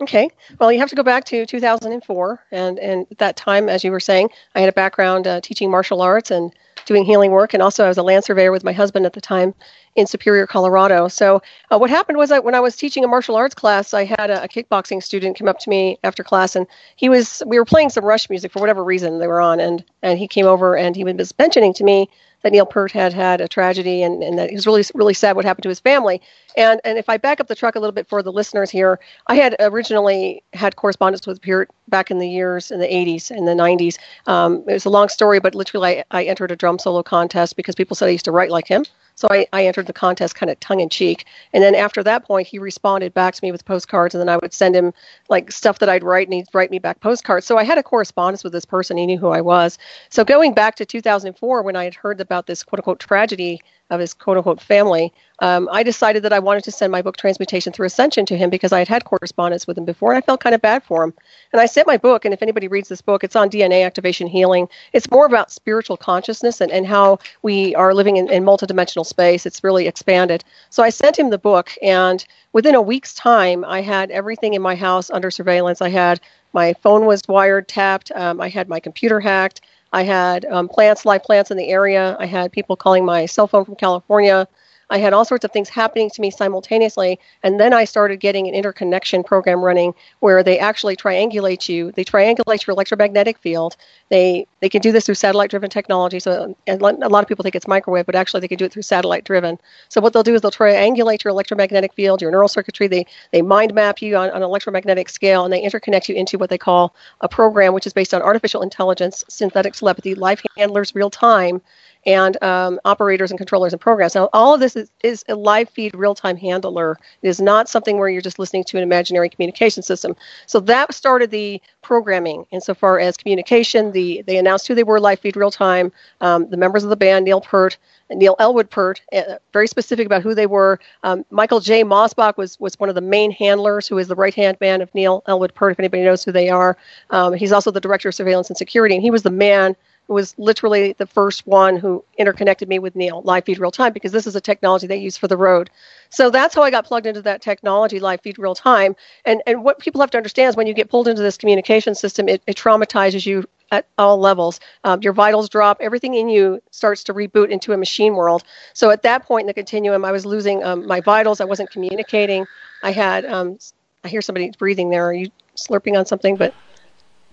[0.00, 0.28] Okay.
[0.58, 3.90] Well, you have to go back to 2004, and and at that time, as you
[3.90, 6.52] were saying, I had a background uh, teaching martial arts and
[6.86, 9.20] doing healing work, and also I was a land surveyor with my husband at the
[9.20, 9.54] time
[9.96, 11.08] in Superior, Colorado.
[11.08, 14.04] So uh, what happened was, I, when I was teaching a martial arts class, I
[14.04, 16.66] had a, a kickboxing student come up to me after class, and
[16.96, 19.84] he was we were playing some Rush music for whatever reason they were on, and
[20.02, 22.08] and he came over and he was mentioning to me
[22.44, 25.34] that Neil Peart had had a tragedy and, and that he was really really sad
[25.34, 26.20] what happened to his family.
[26.56, 29.00] And and if I back up the truck a little bit for the listeners here,
[29.26, 33.48] I had originally had correspondence with Peart back in the years in the 80s and
[33.48, 33.98] the 90s.
[34.26, 37.56] Um, it was a long story, but literally I, I entered a drum solo contest
[37.56, 38.84] because people said I used to write like him.
[39.14, 41.26] So I, I entered the contest kind of tongue in cheek.
[41.52, 44.36] And then after that point, he responded back to me with postcards, and then I
[44.36, 44.92] would send him
[45.28, 47.46] like stuff that I'd write, and he'd write me back postcards.
[47.46, 48.96] So I had a correspondence with this person.
[48.96, 49.78] He knew who I was.
[50.10, 53.60] So going back to 2004, when I had heard about this quote unquote tragedy
[53.94, 57.16] of his quote unquote family, um, I decided that I wanted to send my book
[57.16, 60.24] Transmutation Through Ascension to him because I had had correspondence with him before, and I
[60.24, 61.12] felt kind of bad for him.
[61.52, 64.26] And I sent my book, and if anybody reads this book, it's on DNA activation
[64.26, 64.68] healing.
[64.92, 69.44] It's more about spiritual consciousness and, and how we are living in, in multidimensional space.
[69.44, 70.44] It's really expanded.
[70.70, 74.62] So I sent him the book, and within a week's time, I had everything in
[74.62, 75.80] my house under surveillance.
[75.80, 76.20] I had
[76.54, 78.12] my phone was wired tapped.
[78.14, 79.60] Um, I had my computer hacked.
[79.94, 82.16] I had um, plants, live plants in the area.
[82.18, 84.48] I had people calling my cell phone from California.
[84.90, 87.18] I had all sorts of things happening to me simultaneously.
[87.42, 91.92] And then I started getting an interconnection program running where they actually triangulate you.
[91.92, 93.76] They triangulate your electromagnetic field.
[94.08, 96.20] They they can do this through satellite driven technology.
[96.20, 98.72] So and a lot of people think it's microwave, but actually they can do it
[98.72, 99.58] through satellite driven.
[99.88, 102.86] So what they'll do is they'll triangulate your electromagnetic field, your neural circuitry.
[102.86, 106.38] They they mind map you on, on an electromagnetic scale and they interconnect you into
[106.38, 110.94] what they call a program, which is based on artificial intelligence, synthetic telepathy, life handlers,
[110.94, 111.60] real time
[112.06, 114.14] and um, operators and controllers and programs.
[114.14, 116.98] Now, all of this is, is a live feed real time handler.
[117.22, 120.14] It is not something where you're just listening to an imaginary communication system.
[120.46, 123.92] So that started the programming insofar as communication.
[123.92, 125.92] The They announced who they were live feed real time.
[126.20, 127.76] Um, the members of the band, Neil Peart,
[128.10, 130.78] Neil Elwood Peart, uh, very specific about who they were.
[131.02, 131.84] Um, Michael J.
[131.84, 134.94] Mosbach was, was one of the main handlers, who is the right hand man of
[134.94, 136.76] Neil Elwood Peart, if anybody knows who they are.
[137.10, 139.74] Um, he's also the director of surveillance and security, and he was the man
[140.06, 144.12] was literally the first one who interconnected me with Neil live feed real time because
[144.12, 145.70] this is a technology they use for the road.
[146.10, 148.96] So that's how I got plugged into that technology live feed real time.
[149.24, 151.94] And and what people have to understand is when you get pulled into this communication
[151.94, 154.60] system, it, it traumatizes you at all levels.
[154.84, 155.78] Um, your vitals drop.
[155.80, 158.44] Everything in you starts to reboot into a machine world.
[158.74, 161.40] So at that point in the continuum, I was losing um, my vitals.
[161.40, 162.46] I wasn't communicating.
[162.82, 163.24] I had.
[163.24, 163.58] Um,
[164.04, 165.06] I hear somebody breathing there.
[165.06, 166.36] Are you slurping on something?
[166.36, 166.52] But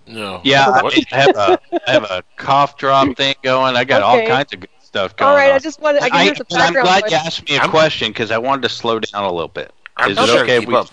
[0.06, 0.40] No.
[0.44, 3.76] Yeah, I, mean, I have a I have a cough drop thing going.
[3.76, 5.56] I got all kinds of good stuff going all right, on.
[5.56, 6.02] I just wanted.
[6.02, 7.12] I can I, hear some and I'm glad noise.
[7.12, 9.72] you asked me a I'm- question because I wanted to slow down a little bit.
[9.96, 10.60] I'm Is just it trying to okay?
[10.60, 10.88] keep We, up.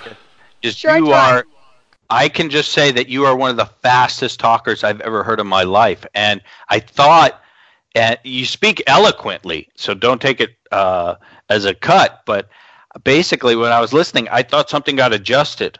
[0.61, 1.31] just Sure, you tried.
[1.37, 1.45] are.
[2.11, 5.39] I can just say that you are one of the fastest talkers I've ever heard
[5.39, 7.41] in my life, and I thought,
[7.95, 11.15] and you speak eloquently, so don't take it uh,
[11.49, 12.21] as a cut.
[12.25, 12.49] But
[13.03, 15.77] basically, when I was listening, I thought something got adjusted,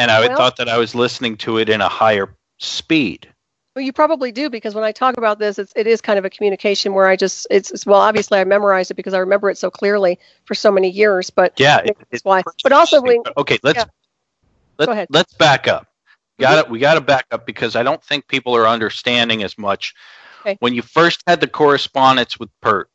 [0.00, 3.28] and I Well- thought that I was listening to it in a higher speed.
[3.76, 6.24] Well, you probably do because when I talk about this, it's, it is kind of
[6.24, 9.48] a communication where I just it's, it's well, obviously I memorized it because I remember
[9.48, 11.30] it so clearly for so many years.
[11.30, 12.42] But Yeah, it, that's why.
[12.64, 13.84] But also, when, okay, let's yeah.
[14.78, 15.04] let, Go ahead.
[15.08, 15.14] Mm-hmm.
[15.14, 15.86] let's back up.
[16.40, 16.70] Got it.
[16.70, 19.94] We got to back up because I don't think people are understanding as much.
[20.40, 20.56] Okay.
[20.60, 22.88] When you first had the correspondence with Peart,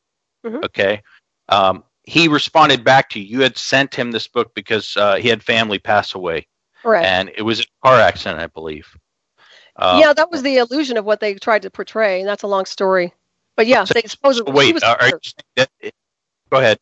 [0.45, 0.65] Mhm.
[0.65, 1.03] okay,
[1.47, 3.25] um, he responded back to you.
[3.37, 6.47] You had sent him this book because uh, he had family pass away,
[6.85, 7.05] correct.
[7.05, 8.87] and it was a car accident, I believe.
[9.77, 12.47] Um, yeah, that was the illusion of what they tried to portray, and that's a
[12.47, 13.13] long story.
[13.55, 15.11] But yeah, so- they supposedly so wait, was uh,
[15.55, 15.69] that?
[16.49, 16.79] Go ahead.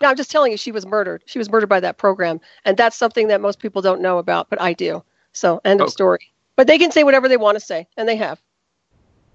[0.00, 1.24] No, I'm just telling you, she was murdered.
[1.26, 4.48] She was murdered by that program, and that's something that most people don't know about,
[4.48, 5.02] but I do.
[5.32, 5.84] So end Oh.
[5.84, 6.32] of story.
[6.54, 8.40] But they can say whatever they want to say, and they have.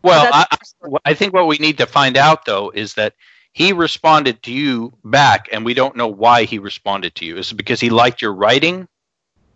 [0.03, 0.45] Well, I,
[1.05, 3.13] I think what we need to find out though is that
[3.53, 7.37] he responded to you back, and we don't know why he responded to you.
[7.37, 8.87] Is it because he liked your writing?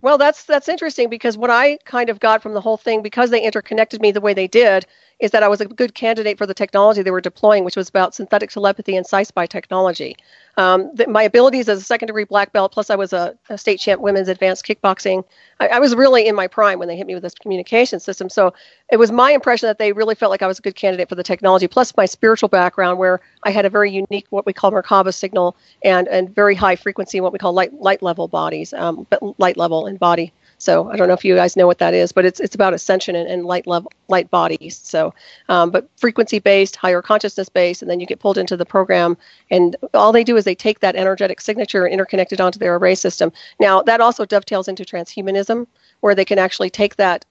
[0.02, 3.30] Well, that's that's interesting because what I kind of got from the whole thing, because
[3.32, 4.86] they interconnected me the way they did,
[5.20, 7.90] is that I was a good candidate for the technology they were deploying, which was
[7.90, 10.16] about synthetic telepathy and SciSpy technology.
[10.58, 13.58] Um, the, my abilities as a second degree black belt, plus I was a, a
[13.58, 15.24] state champ women's advanced kickboxing.
[15.60, 18.30] I, I, was really in my prime when they hit me with this communication system.
[18.30, 18.54] So
[18.92, 21.16] it was my impression that they really felt like I was a good candidate for
[21.16, 24.72] the technology, plus my spiritual background, where I had a very unique, what we call
[24.72, 29.06] Merkaba signal, and and very high frequency, what we call light light level bodies, um,
[29.38, 30.32] light level and body.
[30.60, 32.74] So I don't know if you guys know what that is, but it's it's about
[32.74, 34.80] ascension and, and light level light bodies.
[34.84, 35.14] So,
[35.50, 39.18] um, but frequency based, higher consciousness based, and then you get pulled into the program,
[39.52, 42.76] and all they do is they take that energetic signature and interconnect it onto their
[42.76, 43.32] array system.
[43.60, 45.68] Now that also dovetails into transhumanism,
[46.00, 47.26] where they can actually take that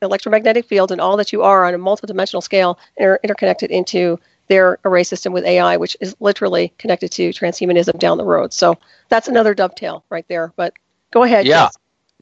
[0.00, 4.18] electromagnetic field and all that you are on a multidimensional scale and interconnect it into
[4.48, 8.52] their array system with AI, which is literally connected to transhumanism down the road.
[8.52, 8.78] So
[9.08, 10.52] that's another dovetail right there.
[10.56, 10.74] But
[11.10, 11.46] go ahead.
[11.46, 11.64] Yeah.
[11.64, 11.78] Yes.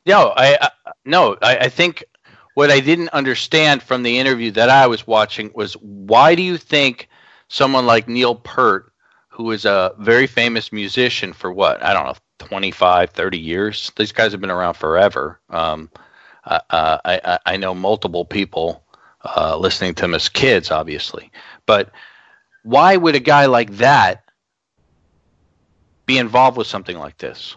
[0.07, 0.70] No, I, I
[1.05, 2.05] no, I, I think
[2.55, 6.57] what I didn't understand from the interview that I was watching was why do you
[6.57, 7.09] think
[7.48, 8.92] someone like Neil Peart,
[9.28, 13.92] who is a very famous musician for what I don't know, 25, 30 years.
[13.96, 15.40] These guys have been around forever.
[15.50, 15.90] Um,
[16.44, 16.61] uh,
[17.05, 18.84] I, I know multiple people
[19.24, 21.32] uh, listening to them as kids, obviously.
[21.66, 21.90] But
[22.62, 24.24] why would a guy like that
[26.07, 27.57] be involved with something like this?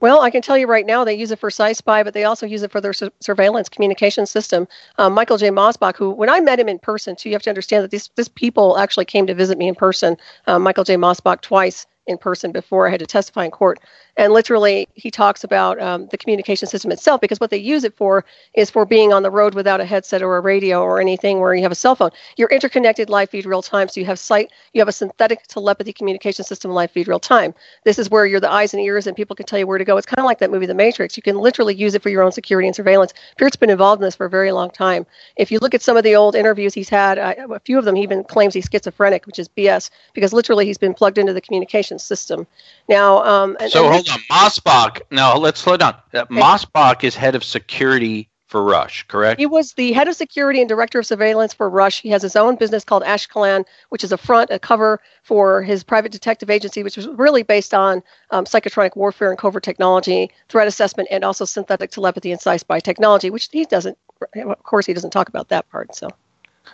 [0.00, 2.46] Well, I can tell you right now, they use it for SciSpy, but they also
[2.46, 4.66] use it for their su- surveillance communication system.
[4.98, 5.50] Um, Michael J.
[5.50, 8.10] Mosbach, who, when I met him in person, too, you have to understand that these,
[8.16, 10.16] these people actually came to visit me in person.
[10.46, 10.96] Um, Michael J.
[10.96, 13.78] Mosbach twice in person before I had to testify in court.
[14.20, 17.96] And literally, he talks about um, the communication system itself because what they use it
[17.96, 21.40] for is for being on the road without a headset or a radio or anything
[21.40, 22.10] where you have a cell phone.
[22.36, 25.94] You're interconnected live feed real time, so you have sight, you have a synthetic telepathy
[25.94, 27.54] communication system live feed real time.
[27.84, 29.86] This is where you're the eyes and ears, and people can tell you where to
[29.86, 29.96] go.
[29.96, 31.16] It's kind of like that movie, The Matrix.
[31.16, 33.14] You can literally use it for your own security and surveillance.
[33.38, 35.06] Peart's been involved in this for a very long time.
[35.36, 37.86] If you look at some of the old interviews he's had, uh, a few of
[37.86, 41.32] them he even claims he's schizophrenic, which is BS because literally he's been plugged into
[41.32, 42.46] the communication system.
[42.86, 45.02] Now, um, and, so and hold on, Mosbach.
[45.10, 45.96] No, let's slow down.
[46.12, 46.24] Uh.
[46.26, 49.38] Mosbach is head of security for Rush, correct?
[49.38, 52.02] He was the head of security and director of surveillance for Rush.
[52.02, 55.84] He has his own business called Ashkelon, which is a front, a cover for his
[55.84, 58.02] private detective agency, which was really based on
[58.32, 63.30] um, psychotronic warfare and covert technology, threat assessment, and also synthetic telepathy and sci-fi technology,
[63.30, 63.96] which he doesn't.
[64.34, 65.94] Of course, he doesn't talk about that part.
[65.94, 66.08] So.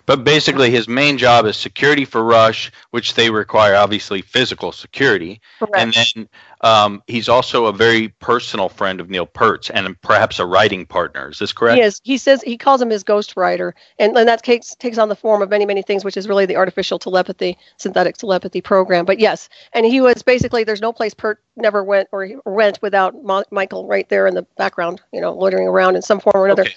[0.06, 5.40] But basically, his main job is security for Rush, which they require obviously physical security.
[5.58, 5.76] Correct.
[5.76, 6.28] And then
[6.60, 11.30] um, he's also a very personal friend of Neil Peart's and perhaps a writing partner.
[11.30, 11.82] Is this correct?
[12.04, 12.12] He.
[12.12, 15.16] He says he calls him his ghost writer, and, and that takes takes on the
[15.16, 19.04] form of many many things, which is really the artificial telepathy, synthetic telepathy program.
[19.04, 23.22] But yes, and he was basically there's no place Peart never went or went without
[23.22, 26.46] Mo- Michael right there in the background, you know, loitering around in some form or
[26.46, 26.62] another.
[26.62, 26.74] Okay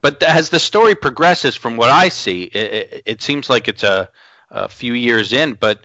[0.00, 3.82] but as the story progresses, from what I see, it, it, it seems like it's
[3.82, 4.08] a,
[4.50, 5.54] a, few years in.
[5.54, 5.80] But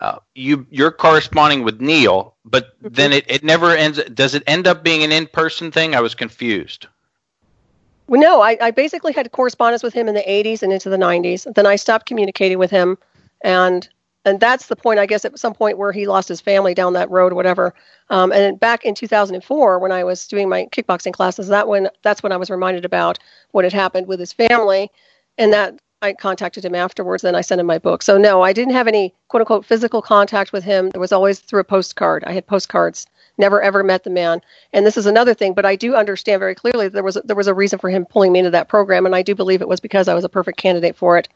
[0.00, 2.94] uh, you you're corresponding with Neil, but mm-hmm.
[2.94, 4.02] then it, it never ends.
[4.04, 5.94] Does it end up being an in person thing?
[5.94, 6.86] I was confused.
[8.08, 10.96] Well, no, I, I basically had correspondence with him in the 80s and into the
[10.96, 11.52] 90s.
[11.54, 12.96] Then I stopped communicating with him,
[13.42, 13.88] and
[14.26, 16.92] and that's the point i guess at some point where he lost his family down
[16.92, 17.72] that road whatever.
[18.10, 22.22] Um, and back in 2004 when i was doing my kickboxing classes that when that's
[22.22, 23.18] when i was reminded about
[23.52, 24.90] what had happened with his family.
[25.38, 28.02] And that i contacted him afterwards then i sent him my book.
[28.02, 30.88] So no i didn't have any quote unquote physical contact with him.
[30.88, 32.24] It was always through a postcard.
[32.24, 33.06] I had postcards.
[33.38, 34.40] Never ever met the man.
[34.72, 37.36] And this is another thing but i do understand very clearly that there was there
[37.36, 39.06] was a reason for him pulling me into that program.
[39.06, 41.28] And i do believe it was because i was a perfect candidate for it.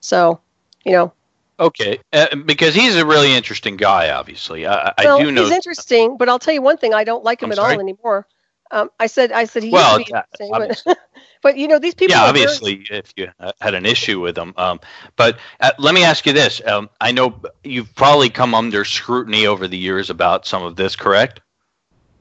[0.00, 0.40] So
[0.84, 1.12] you know
[1.58, 4.10] Okay, uh, because he's a really interesting guy.
[4.10, 7.04] Obviously, I, well, I do know he's interesting, but I'll tell you one thing: I
[7.04, 7.74] don't like him I'm at sorry?
[7.74, 8.26] all anymore.
[8.70, 10.98] Um, I said, I said he well, used to be interesting, but,
[11.42, 12.16] but you know these people.
[12.16, 12.98] Yeah, obviously, very...
[13.00, 13.28] if you
[13.60, 14.80] had an issue with him, um,
[15.14, 19.46] but uh, let me ask you this: um, I know you've probably come under scrutiny
[19.46, 21.40] over the years about some of this, correct?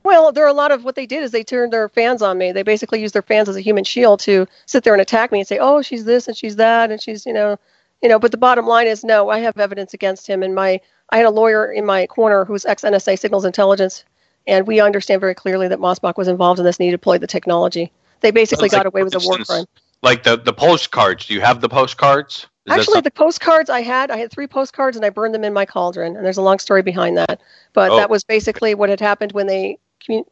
[0.04, 2.38] Well, there are a lot of what they did is they turned their fans on
[2.38, 2.52] me.
[2.52, 5.40] They basically used their fans as a human shield to sit there and attack me
[5.40, 7.58] and say, "Oh, she's this and she's that and she's you know."
[8.04, 10.44] You know, but the bottom line is no, I have evidence against him.
[10.44, 10.80] And my,
[11.10, 14.04] I had a lawyer in my corner who's ex NSA signals intelligence,
[14.46, 17.28] and we understand very clearly that Mosbach was involved in this and he deployed the
[17.28, 17.92] technology.
[18.20, 19.66] They basically got like, away with a war crime.
[20.02, 21.28] Like the, the postcards.
[21.28, 22.48] Do you have the postcards?
[22.66, 25.54] Is Actually, the postcards I had, I had three postcards and I burned them in
[25.54, 26.16] my cauldron.
[26.16, 27.42] And there's a long story behind that.
[27.74, 27.98] But oh.
[27.98, 29.80] that was basically what had happened when they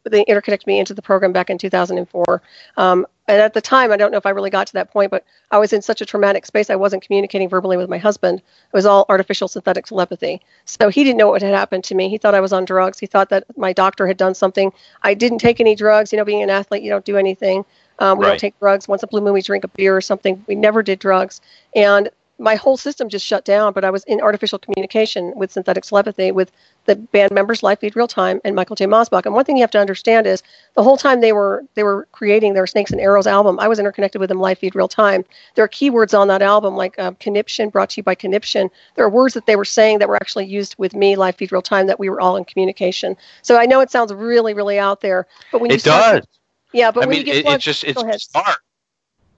[0.04, 2.42] they interconnected me into the program back in 2004.
[2.76, 5.10] Um, and at the time, I don't know if I really got to that point,
[5.10, 8.40] but I was in such a traumatic space, I wasn't communicating verbally with my husband.
[8.40, 10.40] It was all artificial synthetic telepathy.
[10.64, 12.08] So he didn't know what had happened to me.
[12.08, 12.98] He thought I was on drugs.
[12.98, 14.72] He thought that my doctor had done something.
[15.02, 16.12] I didn't take any drugs.
[16.12, 17.64] You know, being an athlete, you don't do anything.
[18.00, 18.30] Um, we Right.
[18.32, 18.88] don't take drugs.
[18.88, 20.44] Once a blue moon, we drink a beer or something.
[20.48, 21.40] We never did drugs.
[21.76, 22.10] And
[22.42, 26.32] my whole system just shut down, but I was in artificial communication with synthetic telepathy
[26.32, 26.50] with
[26.86, 28.86] the band members Live Feed Real Time and Michael J.
[28.86, 29.24] Mosbach.
[29.24, 30.42] And one thing you have to understand is
[30.74, 33.78] the whole time they were they were creating their Snakes and Arrows album, I was
[33.78, 35.24] interconnected with them Live Feed Real Time.
[35.54, 38.68] There are keywords on that album like uh, conniption, brought to you by conniption.
[38.96, 41.52] There are words that they were saying that were actually used with me Live Feed
[41.52, 43.16] Real Time that we were all in communication.
[43.42, 46.26] So I know it sounds really really out there, but when you It start- does.
[46.72, 48.58] yeah, but I when mean, you get it, plugged, it's just it's smart.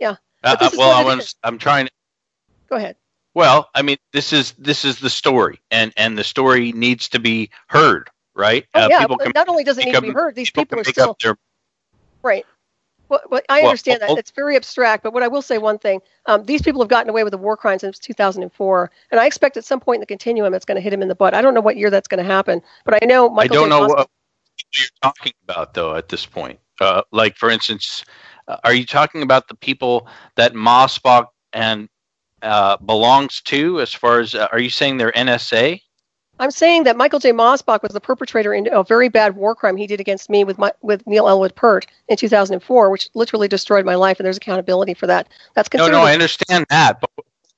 [0.01, 1.89] Yeah, Uh, uh, well, I was, I'm trying.
[2.75, 2.97] Go ahead.
[3.35, 7.20] Well, I mean, this is this is the story, and and the story needs to
[7.20, 8.66] be heard, right?
[8.75, 10.77] Oh Uh, yeah, people can not only does it need to be heard, these people,
[10.77, 11.37] can are still up their
[12.25, 12.45] right.
[13.09, 15.79] Well, well, I understand well- that it's very abstract, but what I will say one
[15.79, 19.27] thing: um, these people have gotten away with the war crimes since 2004, and I
[19.27, 21.33] expect at some point in the continuum it's going to hit them in the butt.
[21.33, 23.57] I don't know what year that's going to happen, but I know Michael.
[23.57, 23.70] I don't J.
[23.70, 24.11] know Foster- what
[24.77, 26.59] you're talking about though at this point.
[26.81, 28.05] Uh, like for instance,
[28.49, 31.89] uh, are you talking about the people that Mosbach and
[32.45, 33.81] uh, belongs to?
[33.81, 35.81] As far as uh, are you saying they're NSA?
[36.41, 37.31] I'm saying that Michael J.
[37.33, 40.59] Mosbach was the perpetrator in a very bad war crime he did against me with
[40.59, 44.95] my, with Neil Elwood Peart in 2004, which literally destroyed my life, and there's accountability
[44.95, 45.29] for that.
[45.55, 45.93] That's No, considered.
[45.93, 47.11] no, I understand that, but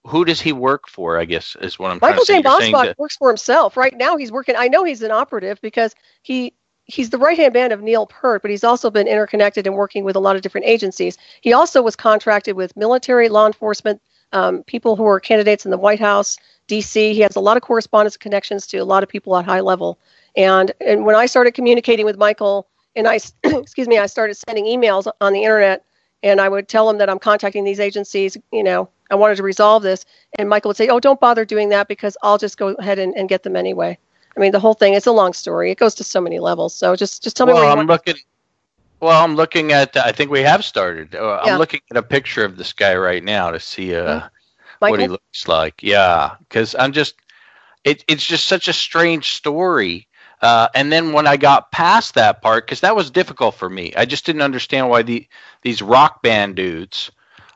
[0.06, 1.18] who does he work for?
[1.18, 2.42] I guess is what I'm Michael trying J.
[2.42, 2.68] to say.
[2.70, 3.76] You're Mosbach that- works for himself.
[3.78, 4.56] Right now, he's working.
[4.56, 6.52] I know he's an operative because he
[6.84, 10.04] he's the right hand man of Neil Peart, but he's also been interconnected and working
[10.04, 11.18] with a lot of different agencies.
[11.40, 14.00] He also was contracted with military, law enforcement,
[14.32, 17.14] um, people who are candidates in the White House, D.C.
[17.14, 19.98] He has a lot of correspondence connections to a lot of people at high level.
[20.36, 24.64] And and when I started communicating with Michael, and I excuse me, I started sending
[24.64, 25.84] emails on the internet,
[26.22, 28.36] and I would tell him that I'm contacting these agencies.
[28.52, 30.04] You know, I wanted to resolve this,
[30.38, 33.16] and Michael would say, "Oh, don't bother doing that because I'll just go ahead and,
[33.16, 33.96] and get them anyway."
[34.36, 34.94] I mean, the whole thing.
[34.94, 35.70] It's a long story.
[35.70, 36.74] It goes to so many levels.
[36.74, 38.16] So just just tell me well, I'm looking.
[39.00, 39.96] Well, I'm looking at.
[39.96, 41.14] I think we have started.
[41.14, 41.52] Uh, Yeah.
[41.52, 44.28] I'm looking at a picture of this guy right now to see uh,
[44.78, 45.82] what he looks like.
[45.82, 47.14] Yeah, because I'm just.
[47.84, 50.08] It, it's just such a strange story.
[50.42, 53.94] Uh, and then when I got past that part, because that was difficult for me,
[53.96, 55.26] I just didn't understand why the
[55.62, 57.10] these rock band dudes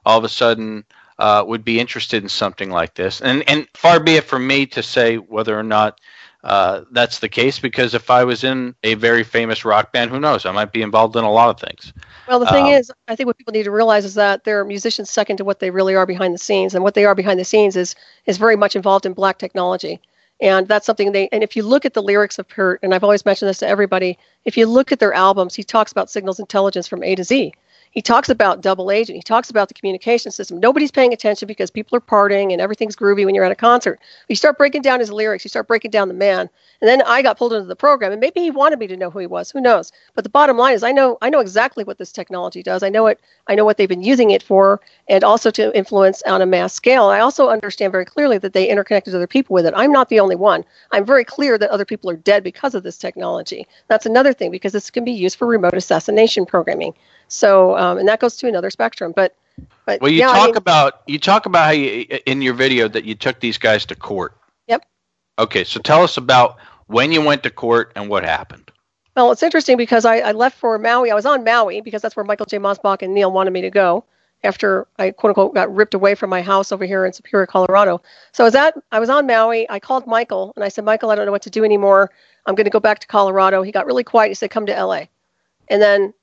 [0.06, 0.84] all of a sudden
[1.18, 3.20] uh, would be interested in something like this.
[3.20, 6.00] And and far be it from me to say whether or not
[6.42, 10.18] uh, that's the case, because if I was in a very famous rock band, who
[10.18, 10.46] knows?
[10.46, 11.92] I might be involved in a lot of things.
[12.28, 14.64] Well, the thing Um, is, I think what people need to realize is that they're
[14.64, 17.38] musicians second to what they really are behind the scenes, and what they are behind
[17.38, 17.94] the scenes is
[18.26, 20.00] is very much involved in black technology,
[20.40, 21.28] and that's something they.
[21.30, 23.68] And if you look at the lyrics of Kurt, and I've always mentioned this to
[23.68, 27.24] everybody, if you look at their albums, he talks about signals intelligence from A to
[27.24, 27.52] Z.
[27.90, 29.16] He talks about double agent.
[29.16, 30.60] He talks about the communication system.
[30.60, 33.98] Nobody's paying attention because people are partying and everything's groovy when you're at a concert.
[34.28, 36.48] You start breaking down his lyrics, you start breaking down the man,
[36.80, 39.10] and then I got pulled into the program, and maybe he wanted me to know
[39.10, 39.50] who he was.
[39.50, 39.90] Who knows?
[40.14, 42.82] But the bottom line is, I know I know exactly what this technology does.
[42.82, 43.20] I know it.
[43.48, 46.72] I know what they've been using it for, and also to influence on a mass
[46.72, 47.06] scale.
[47.06, 49.74] I also understand very clearly that they interconnected other people with it.
[49.76, 50.64] I'm not the only one.
[50.92, 53.66] I'm very clear that other people are dead because of this technology.
[53.88, 56.94] That's another thing because this can be used for remote assassination programming.
[57.30, 59.12] So, um, and that goes to another spectrum.
[59.14, 59.34] But,
[59.86, 62.54] but Well, you yeah, I talk mean- about you talk about how you in your
[62.54, 64.36] video that you took these guys to court.
[64.68, 64.84] Yep.
[65.38, 66.56] Okay, so tell us about
[66.86, 68.70] when you went to court and what happened.
[69.16, 71.10] Well, it's interesting because I, I left for Maui.
[71.10, 72.58] I was on Maui because that's where Michael J.
[72.58, 74.04] Mosbach and Neil wanted me to go
[74.42, 78.00] after I quote unquote got ripped away from my house over here in Superior, Colorado.
[78.32, 79.68] So I was at I was on Maui.
[79.70, 82.10] I called Michael and I said, Michael, I don't know what to do anymore.
[82.46, 83.62] I'm going to go back to Colorado.
[83.62, 84.28] He got really quiet.
[84.28, 85.02] He said, Come to LA.
[85.68, 86.14] And then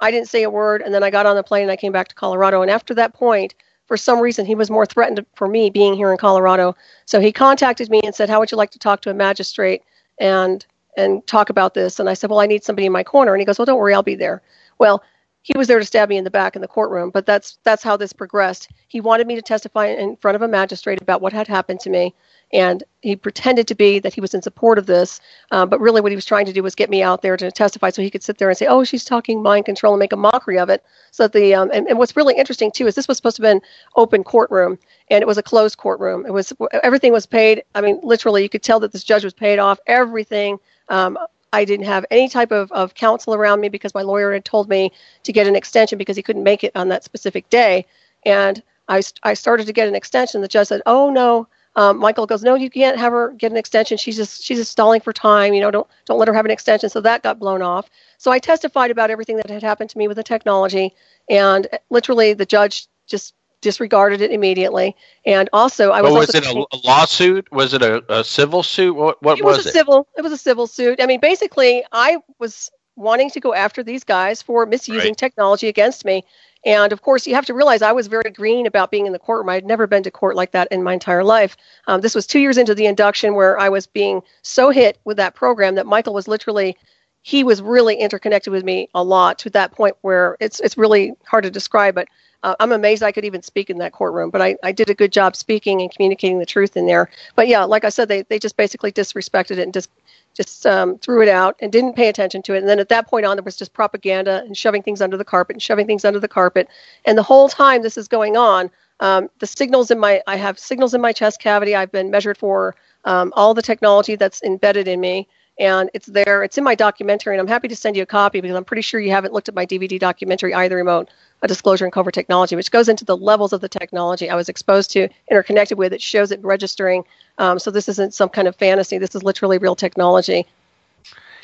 [0.00, 0.82] I didn't say a word.
[0.82, 2.62] And then I got on the plane and I came back to Colorado.
[2.62, 3.54] And after that point,
[3.86, 6.74] for some reason, he was more threatened for me being here in Colorado.
[7.04, 9.82] So he contacted me and said, How would you like to talk to a magistrate
[10.18, 10.66] and
[10.96, 12.00] and talk about this?
[12.00, 13.32] And I said, Well, I need somebody in my corner.
[13.32, 14.42] And he goes, Well, don't worry, I'll be there.
[14.78, 15.02] Well,
[15.42, 17.84] he was there to stab me in the back in the courtroom, but that's that's
[17.84, 18.68] how this progressed.
[18.88, 21.90] He wanted me to testify in front of a magistrate about what had happened to
[21.90, 22.12] me,
[22.52, 25.20] and he pretended to be that he was in support of this,
[25.50, 27.50] uh, but really what he was trying to do was get me out there to
[27.50, 30.12] testify so he could sit there and say, "Oh, she's talking mind control," and make
[30.12, 30.84] a mockery of it.
[31.10, 33.46] So the um, and, and what's really interesting too is this was supposed to be
[33.46, 33.60] been
[33.96, 34.78] open courtroom,
[35.10, 36.24] and it was a closed courtroom.
[36.26, 37.62] It was everything was paid.
[37.74, 39.78] I mean, literally, you could tell that this judge was paid off.
[39.86, 40.58] Everything.
[40.88, 41.18] Um,
[41.52, 44.68] I didn't have any type of, of counsel around me because my lawyer had told
[44.68, 44.92] me
[45.22, 47.86] to get an extension because he couldn't make it on that specific day.
[48.26, 50.40] And I, I started to get an extension.
[50.40, 53.56] The judge said, Oh, no, um, Michael goes, "No, you can't have her get an
[53.58, 53.98] extension.
[53.98, 55.54] She's just she's just stalling for time.
[55.54, 57.88] You know, don't don't let her have an extension." So that got blown off.
[58.18, 60.94] So I testified about everything that had happened to me with the technology,
[61.30, 64.96] and literally the judge just disregarded it immediately.
[65.26, 66.12] And also, I was.
[66.12, 67.52] But was it a, a lawsuit?
[67.52, 68.94] Was it a, a civil suit?
[68.94, 69.72] What, what it was, was a it?
[69.72, 70.08] civil.
[70.16, 71.00] It was a civil suit.
[71.02, 75.18] I mean, basically, I was wanting to go after these guys for misusing Right.
[75.18, 76.24] technology against me.
[76.66, 79.20] And of course, you have to realize I was very green about being in the
[79.20, 79.48] courtroom.
[79.48, 81.56] I had never been to court like that in my entire life.
[81.86, 85.16] Um, this was two years into the induction where I was being so hit with
[85.18, 86.76] that program that Michael was literally,
[87.22, 91.12] he was really interconnected with me a lot to that point where it's it's really
[91.24, 91.94] hard to describe.
[91.94, 92.08] But
[92.42, 94.30] uh, I'm amazed I could even speak in that courtroom.
[94.30, 97.10] But I, I did a good job speaking and communicating the truth in there.
[97.34, 99.90] But yeah, like I said, they, they just basically disrespected it and just
[100.34, 102.58] just um, threw it out and didn't pay attention to it.
[102.58, 105.24] And then at that point on, there was just propaganda and shoving things under the
[105.24, 106.68] carpet and shoving things under the carpet.
[107.06, 108.70] And the whole time this is going on,
[109.00, 111.74] um, the signals in my I have signals in my chest cavity.
[111.74, 112.74] I've been measured for
[113.04, 115.28] um, all the technology that's embedded in me.
[115.58, 116.42] And it's there.
[116.42, 118.82] It's in my documentary, and I'm happy to send you a copy because I'm pretty
[118.82, 121.08] sure you haven't looked at my DVD documentary either, remote,
[121.42, 124.48] a disclosure in covert technology, which goes into the levels of the technology I was
[124.48, 125.92] exposed to, interconnected with.
[125.94, 127.04] It shows it registering.
[127.38, 128.98] Um, so this isn't some kind of fantasy.
[128.98, 130.46] This is literally real technology.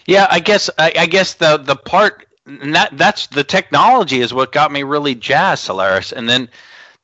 [0.06, 4.52] Yeah, I guess I, I guess the the part that that's the technology is what
[4.52, 6.48] got me really jazzed, Solaris, and then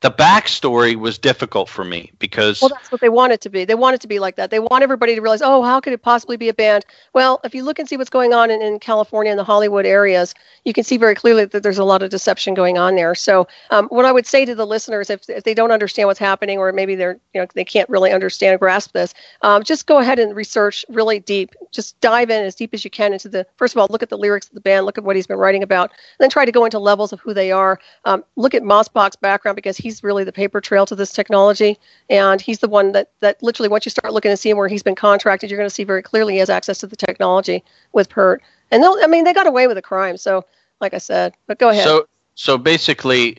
[0.01, 3.65] the backstory was difficult for me because Well, that's what they want it to be.
[3.65, 4.49] They want it to be like that.
[4.49, 6.85] They want everybody to realize, oh, how could it possibly be a band?
[7.13, 9.85] Well, if you look and see what's going on in, in California and the Hollywood
[9.85, 10.33] areas,
[10.63, 13.13] you can see very clearly that there's a lot of deception going on there.
[13.13, 16.19] So, um, what I would say to the listeners, if, if they don't understand what's
[16.19, 19.85] happening, or maybe they're, you know, they can't really understand or grasp this, um, just
[19.85, 21.53] go ahead and research really deep.
[21.71, 23.45] Just dive in as deep as you can into the.
[23.57, 25.37] First of all, look at the lyrics of the band, look at what he's been
[25.37, 27.79] writing about, then try to go into levels of who they are.
[28.05, 31.77] Um, look at Mosbach's background because he's really the paper trail to this technology,
[32.09, 34.83] and he's the one that that literally once you start looking and seeing where he's
[34.83, 38.09] been contracted, you're going to see very clearly he has access to the technology with
[38.09, 38.41] Peart.
[38.71, 40.15] And they'll, I mean, they got away with a crime.
[40.17, 40.45] So,
[40.79, 41.83] like I said, but go ahead.
[41.85, 43.37] So so basically,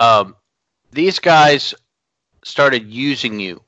[0.00, 0.34] um,
[0.90, 1.74] these guys
[2.44, 3.62] started using you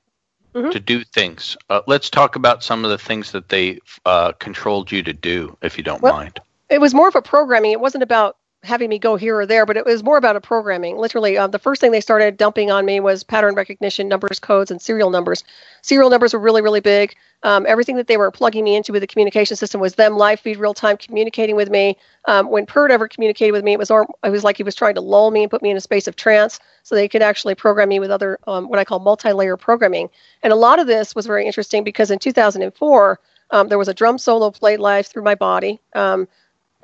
[0.55, 0.71] Mhm.
[0.73, 1.57] to do things.
[1.71, 5.57] Uh, let's talk about some of the things that they uh, controlled you to do,
[5.63, 6.41] if you don't Well- mind.
[6.69, 7.73] it was more of a programming.
[7.73, 10.41] It wasn't about having me go here or there, but it was more about a
[10.41, 10.97] programming.
[10.97, 14.71] Literally, uh, the first thing they started dumping on me was pattern recognition, numbers, codes,
[14.71, 15.43] and serial numbers.
[15.83, 17.17] Serial numbers were really, really big.
[17.43, 20.39] Um, everything that they were plugging me into with the communication system was them live
[20.39, 21.97] feed, real time communicating with me.
[22.27, 24.77] Um, when Peart ever communicated with me, it was or, it was like he was
[24.77, 27.23] trying to lull me and put me in a space of trance, so they could
[27.23, 30.09] actually program me with other um, what I call multi-layer programming.
[30.45, 33.19] And a lot of this was very interesting because in 2004
[33.51, 35.81] um, there was a drum solo played live through my body.
[35.95, 36.29] Um,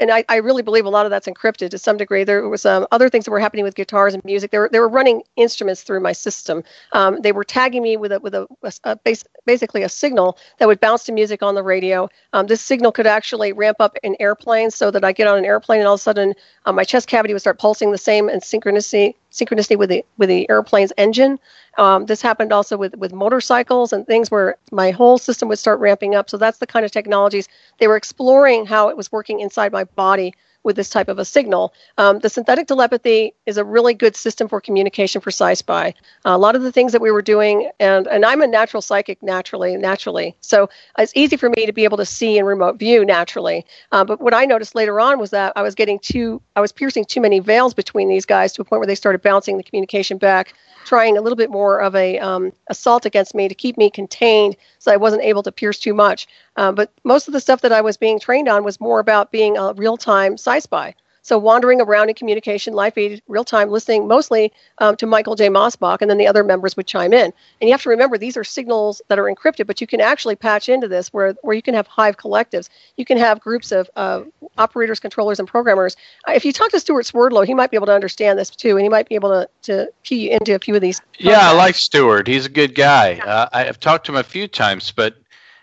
[0.00, 2.24] and I, I really believe a lot of that's encrypted to some degree.
[2.24, 4.50] There was um, other things that were happening with guitars and music.
[4.50, 6.62] They were they were running instruments through my system.
[6.92, 10.38] Um, they were tagging me with a with a, a, a base, basically a signal
[10.58, 12.08] that would bounce to music on the radio.
[12.32, 15.44] Um, this signal could actually ramp up in airplanes so that I get on an
[15.44, 16.34] airplane and all of a sudden
[16.66, 20.28] um, my chest cavity would start pulsing the same and synchronicity synchronicity with the with
[20.28, 21.38] the airplane's engine.
[21.76, 25.80] Um, this happened also with with motorcycles and things where my whole system would start
[25.80, 26.30] ramping up.
[26.30, 29.84] So that's the kind of technologies they were exploring how it was working inside my
[29.94, 30.34] body
[30.64, 31.72] with this type of a signal.
[31.96, 35.88] Um, the synthetic telepathy is a really good system for communication for SciSpy.
[35.88, 35.92] Uh,
[36.24, 39.22] a lot of the things that we were doing, and and I'm a natural psychic
[39.22, 40.36] naturally, naturally.
[40.40, 40.68] So
[40.98, 43.64] it's easy for me to be able to see in remote view naturally.
[43.92, 46.72] Uh, but what I noticed later on was that I was getting too, I was
[46.72, 49.62] piercing too many veils between these guys to a point where they started bouncing the
[49.62, 53.78] communication back, trying a little bit more of a um, assault against me to keep
[53.78, 56.26] me contained, so I wasn't able to pierce too much.
[56.56, 59.32] Um, but most of the stuff that I was being trained on was more about
[59.32, 60.94] being a real-time sci-spy.
[61.22, 65.48] So wandering around in communication, live feed, real time, listening mostly um, to Michael J.
[65.48, 67.32] Mosbach, and then the other members would chime in.
[67.60, 70.36] And you have to remember these are signals that are encrypted, but you can actually
[70.36, 72.68] patch into this where where you can have hive collectives.
[72.96, 74.22] You can have groups of uh,
[74.56, 75.96] operators, controllers, and programmers.
[76.26, 78.76] Uh, if you talk to Stewart Swerdlow, he might be able to understand this too,
[78.76, 81.00] and he might be able to to key you into a few of these.
[81.18, 82.26] Yeah, I like Stewart.
[82.26, 83.18] He's a good guy.
[83.18, 85.16] Uh, I have talked to him a few times, but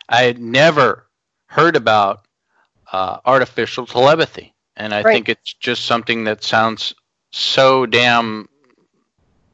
[0.09, 1.07] I had never
[1.47, 2.25] heard about
[2.91, 5.13] uh, artificial telepathy, and I Right.
[5.13, 6.93] think it's just something that sounds
[7.31, 8.47] so damn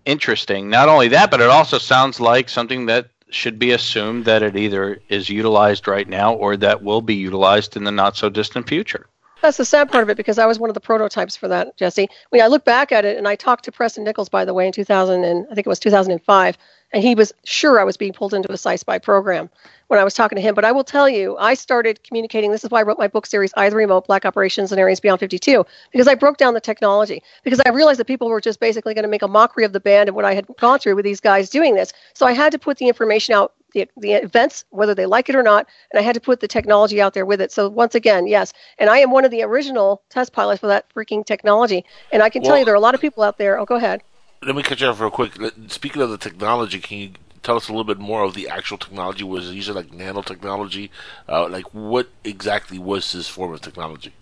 [0.05, 0.69] interesting.
[0.69, 4.57] Not only that, but it also sounds like something that should be assumed that it
[4.57, 8.67] either is utilized right now or that will be utilized in the not so distant
[8.67, 9.07] future.
[9.41, 11.75] That's the sad part of it because I was one of the prototypes for that,
[11.77, 12.07] Jesse.
[12.29, 14.67] When I look back at it, and I talked to Preston Nichols, by the way,
[14.67, 16.57] in 2000, and I think it was 2005,
[16.93, 19.49] and he was sure I was being pulled into a Spy program
[19.87, 20.55] when I was talking to him.
[20.55, 22.51] But I will tell you, I started communicating.
[22.51, 24.99] This is why I wrote my book series, Eye the Remote Black Operations and Areas
[24.99, 27.23] Beyond 52, because I broke down the technology.
[27.43, 29.79] Because I realized that people were just basically going to make a mockery of the
[29.79, 31.93] band and what I had gone through with these guys doing this.
[32.13, 35.35] So I had to put the information out the, the events, whether they like it
[35.35, 37.53] or not, and I had to put the technology out there with it.
[37.53, 40.93] So once again, yes, and I am one of the original test pilots for that
[40.93, 41.85] freaking technology.
[42.11, 43.57] And I can well, tell you, there are a lot of people out there.
[43.57, 44.03] Oh, go ahead.
[44.43, 45.33] Let me cut you off real quick.
[45.67, 47.11] Speaking of the technology, can you
[47.43, 49.23] tell us a little bit more of the actual technology?
[49.23, 50.89] Was it using like nanotechnology?
[51.29, 54.13] Uh, like what exactly was this form of technology?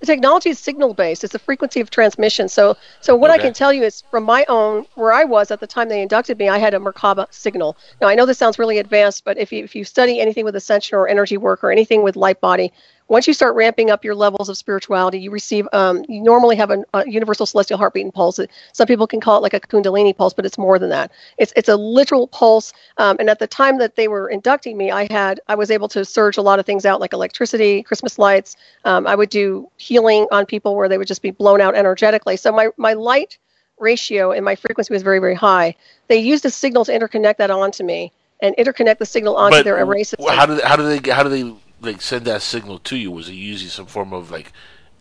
[0.00, 1.22] The technology is signal based.
[1.22, 2.48] It's a frequency of transmission.
[2.48, 3.38] So, so what okay.
[3.38, 6.02] I can tell you is from my own, where I was at the time they
[6.02, 7.76] inducted me, I had a Merkaba signal.
[8.00, 10.56] Now I know this sounds really advanced, but if you if you study anything with
[10.56, 12.72] ascension or energy work or anything with light body,
[13.08, 16.70] once you start ramping up your levels of spirituality, you receive, um, you normally have
[16.70, 18.40] a, a, universal celestial heartbeat and pulse.
[18.72, 21.12] Some people can call it like a kundalini pulse, but it's more than that.
[21.38, 22.72] It's it's a literal pulse.
[22.96, 25.88] Um, and at the time that they were inducting me, I had I was able
[25.88, 28.56] to surge a lot of things out like electricity, Christmas lights.
[28.84, 32.36] Um, I would do healing on people where they would just be blown out energetically.
[32.36, 33.38] So my my light
[33.78, 35.74] ratio and my frequency was very very high.
[36.08, 39.64] They used a signal to interconnect that onto me and interconnect the signal onto but
[39.64, 40.26] their array system.
[40.34, 41.54] How do they, how do they how do they
[41.86, 43.10] like send that signal to you?
[43.10, 44.52] Was it using some form of like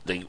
[0.06, 0.26] like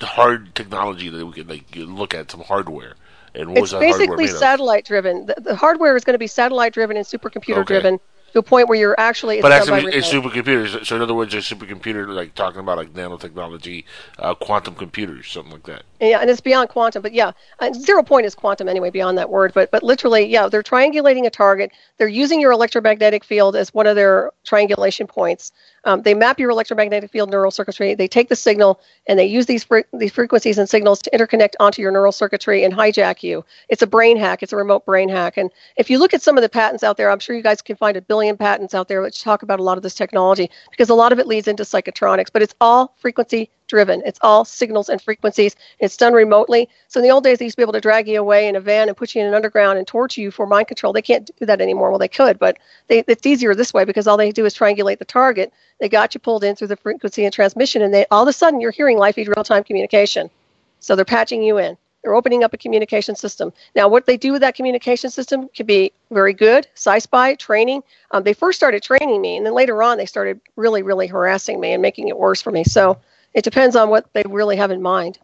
[0.00, 2.94] hard technology that we could like look at some hardware?
[3.34, 5.26] And what it's basically satellite driven.
[5.26, 7.64] The, the, hardware is going to be satellite driven and supercomputer okay.
[7.64, 8.00] driven
[8.34, 9.40] to a point where you're actually.
[9.40, 10.84] But actually, it's supercomputers.
[10.84, 13.84] So in other words, a supercomputer, like talking about like nanotechnology,
[14.18, 15.82] uh, quantum computers, something like that.
[16.00, 17.00] Yeah, and it's beyond quantum.
[17.00, 17.32] But yeah,
[17.74, 19.52] zero point is quantum anyway, beyond that word.
[19.54, 21.70] But but literally, yeah, they're triangulating a target.
[21.96, 25.52] They're using your electromagnetic field as one of their triangulation points.
[25.84, 27.94] Um, they map your electromagnetic field neural circuitry.
[27.94, 31.82] They take the signal and they use these these frequencies and signals to interconnect onto
[31.82, 33.44] your neural circuitry and hijack you.
[33.68, 34.42] It's a brain hack.
[34.42, 35.36] It's a remote brain hack.
[35.36, 37.62] And if you look at some of the patents out there, I'm sure you guys
[37.62, 40.50] can find a billion patents out there which talk about a lot of this technology
[40.70, 42.28] because a lot of it leads into psychotronics.
[42.32, 44.02] But it's all frequency driven.
[44.06, 45.56] It's all signals and frequencies.
[45.80, 46.68] It's done remotely.
[46.86, 48.54] So in the old days, they used to be able to drag you away in
[48.54, 50.92] a van and put you in an underground and torture you for mind control.
[50.92, 51.90] They can't do that anymore.
[51.90, 52.56] Well, they could, but
[52.86, 55.52] they, it's easier this way because all they do is triangulate the target.
[55.80, 58.32] They got you pulled in through the frequency and transmission, and they all of a
[58.32, 60.30] sudden you're hearing live feed real time communication.
[60.78, 61.76] So they're patching you in.
[62.04, 63.52] They're opening up a communication system.
[63.74, 66.68] Now, what they do with that communication system can be very good.
[66.76, 67.82] SciSpy training.
[68.12, 71.58] Um, they first started training me, and then later on they started really, really harassing
[71.58, 72.62] me and making it worse for me.
[72.62, 72.98] So
[73.34, 75.18] it depends on what they really have in mind.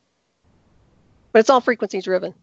[1.32, 2.34] But it's all frequency driven.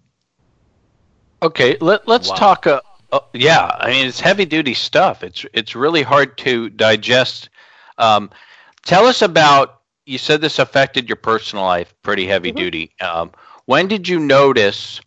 [1.44, 2.36] Okay, let, let's wow.
[2.36, 2.68] talk.
[2.68, 5.24] Uh, uh, yeah, I mean it's heavy duty stuff.
[5.24, 7.50] It's it's really hard to digest.
[7.98, 8.32] Um,
[8.84, 9.74] tell us about.
[10.06, 12.58] You said this affected your personal life pretty heavy mm-hmm.
[12.58, 12.92] duty.
[13.02, 13.32] Um,
[13.66, 15.02] when did you notice?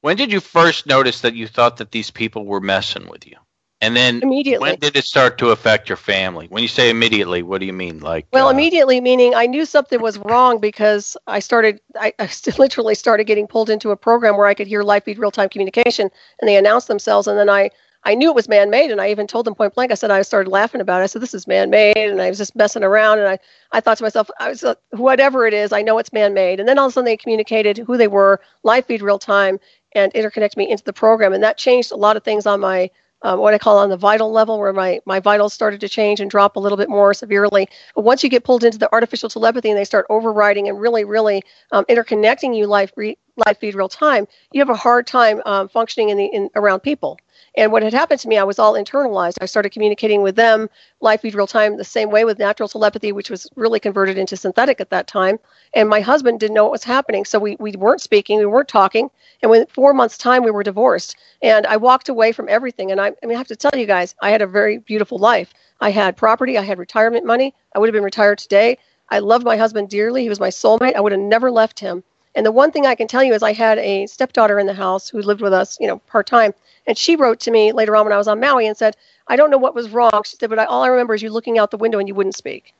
[0.00, 3.36] When did you first notice that you thought that these people were messing with you?
[3.82, 4.70] And then immediately.
[4.70, 6.46] When did it start to affect your family?
[6.46, 7.98] When you say immediately, what do you mean?
[7.98, 12.30] Like well, uh, immediately meaning I knew something was wrong because I started, I, I
[12.58, 15.48] literally started getting pulled into a program where I could hear live feed real time
[15.48, 16.08] communication,
[16.40, 17.70] and they announced themselves, and then I.
[18.04, 19.92] I knew it was man-made, and I even told them point blank.
[19.92, 21.04] I said I started laughing about it.
[21.04, 23.20] I said this is man-made, and I was just messing around.
[23.20, 23.38] And I,
[23.70, 26.58] I thought to myself, I was uh, whatever it is, I know it's man-made.
[26.58, 29.60] And then all of a sudden they communicated who they were, live feed real time,
[29.92, 32.90] and interconnect me into the program, and that changed a lot of things on my
[33.22, 36.20] um, what I call on the vital level, where my, my vitals started to change
[36.20, 37.68] and drop a little bit more severely.
[37.94, 41.04] But once you get pulled into the artificial telepathy and they start overriding and really,
[41.04, 45.40] really um, interconnecting you life, re- live feed real time, you have a hard time
[45.46, 47.18] um, functioning in the in around people.
[47.54, 49.36] And what had happened to me, I was all internalized.
[49.40, 50.70] I started communicating with them
[51.00, 54.36] live feed real time the same way with natural telepathy, which was really converted into
[54.38, 55.38] synthetic at that time.
[55.74, 57.26] And my husband didn't know what was happening.
[57.26, 59.10] So we, we weren't speaking, we weren't talking.
[59.42, 61.16] And within four months' time, we were divorced.
[61.42, 62.90] And I walked away from everything.
[62.90, 65.18] And I, I mean, I have to tell you guys, I had a very beautiful
[65.18, 65.52] life.
[65.80, 67.54] I had property, I had retirement money.
[67.74, 68.78] I would have been retired today.
[69.10, 70.22] I loved my husband dearly.
[70.22, 70.94] He was my soulmate.
[70.94, 72.02] I would have never left him.
[72.34, 74.74] And the one thing I can tell you is I had a stepdaughter in the
[74.74, 76.54] house who lived with us, you know, part time.
[76.86, 78.96] And she wrote to me later on when I was on Maui and said,
[79.28, 80.22] I don't know what was wrong.
[80.24, 82.14] She said, but I, all I remember is you looking out the window and you
[82.14, 82.74] wouldn't speak.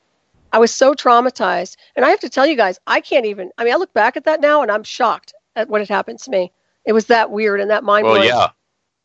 [0.52, 1.76] I was so traumatized.
[1.96, 4.16] And I have to tell you guys, I can't even, I mean, I look back
[4.16, 6.50] at that now and I'm shocked at what had happened to me.
[6.84, 8.20] It was that weird and that mind blowing.
[8.20, 8.48] Well, yeah.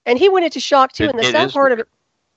[0.05, 1.05] And he went into shock too.
[1.05, 1.79] It, and the sad part weird.
[1.79, 1.87] of it,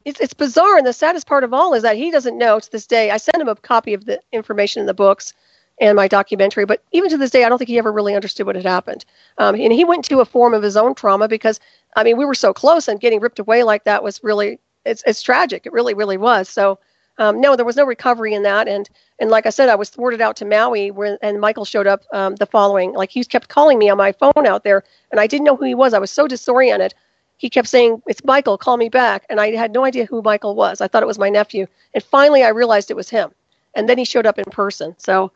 [0.04, 0.76] it's, it's bizarre.
[0.76, 3.10] And the saddest part of all is that he doesn't know to this day.
[3.10, 5.32] I sent him a copy of the information in the books
[5.80, 6.64] and my documentary.
[6.64, 9.04] But even to this day, I don't think he ever really understood what had happened.
[9.38, 11.58] Um, and he went to a form of his own trauma because,
[11.96, 15.02] I mean, we were so close, and getting ripped away like that was really it's
[15.06, 15.66] it's tragic.
[15.66, 16.48] It really really was.
[16.48, 16.78] So.
[17.18, 19.90] Um, no, there was no recovery in that, and and like I said, I was
[19.90, 22.94] thwarted out to Maui, where and Michael showed up um, the following.
[22.94, 25.66] Like he kept calling me on my phone out there, and I didn't know who
[25.66, 25.92] he was.
[25.92, 26.94] I was so disoriented,
[27.40, 29.24] he kept saying, It's Michael, call me back.
[29.30, 30.82] And I had no idea who Michael was.
[30.82, 31.66] I thought it was my nephew.
[31.94, 33.30] And finally, I realized it was him.
[33.74, 34.94] And then he showed up in person.
[34.98, 35.32] So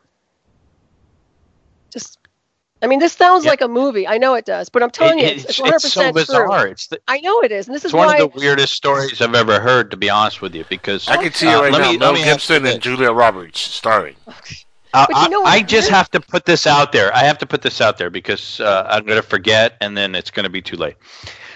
[1.95, 2.19] just.
[2.81, 3.51] I mean, this sounds Yeah.
[3.51, 4.05] like a movie.
[4.07, 6.61] I know it does, but I'm telling you, it's, it's 100% it's so bizarre.
[6.63, 6.71] true.
[6.71, 8.17] It's, the, I know it is, and this it's is one why.
[8.17, 10.65] of the weirdest stories I've ever heard, to be honest with you.
[10.69, 11.91] Because I can see Uh, it right let now.
[11.93, 14.15] me- Mel let me Gibson and Julia Roberts starring.
[14.93, 15.55] Uh, you know I.
[15.55, 17.13] I just have to put this out there.
[17.15, 20.13] I have to put this out there because uh, I'm going to forget, and then
[20.13, 20.95] it's going to be too late.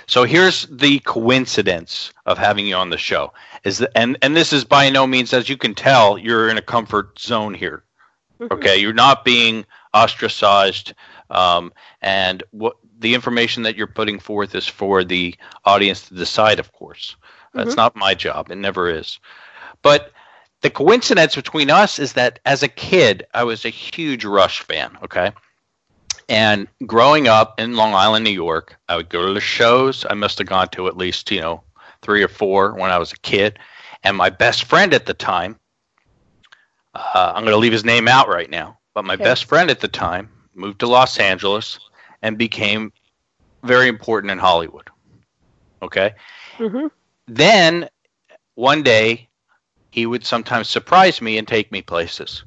[0.08, 3.32] So here's the coincidence of having you on the show.
[3.66, 6.58] Is that, and and this is by no means, as you can tell, you're in
[6.58, 7.84] a comfort zone here.
[8.52, 10.94] Okay, you're not being ostracized,
[11.30, 11.72] um,
[12.02, 15.36] and what the information that you're putting forth is for the
[15.66, 16.60] audience to decide.
[16.60, 17.16] Of course,
[17.54, 18.52] that's not my job.
[18.52, 19.20] It never is.
[19.82, 20.12] But
[20.62, 24.98] the coincidence between us is that as a kid, I was a huge Rush fan.
[25.04, 25.32] Okay.
[26.28, 30.06] And growing up in Long Island, New York, I would go to the shows.
[30.08, 31.64] I must have gone to at least, you know,
[32.02, 33.58] three or four when I was a kid.
[34.04, 35.60] And my best friend at the time,
[36.94, 39.24] uh, I'm going to leave his name out right now, but my Okay.
[39.24, 41.80] best friend at the time moved to Los Angeles
[42.22, 42.92] and became
[43.64, 44.90] very important in Hollywood.
[45.82, 46.16] Okay.
[46.58, 46.88] hmm
[47.28, 47.88] Then
[48.56, 49.30] one day
[49.92, 52.44] he would sometimes surprise me and take me places.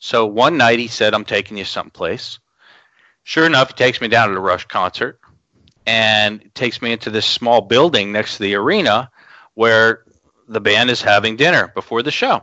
[0.00, 2.40] So one night he said, I'm taking you someplace.
[3.22, 5.20] Sure enough, he takes me down to the Rush concert
[5.86, 9.12] and takes me into this small building next to the arena
[9.54, 10.02] where
[10.48, 12.42] the band is having dinner before the show.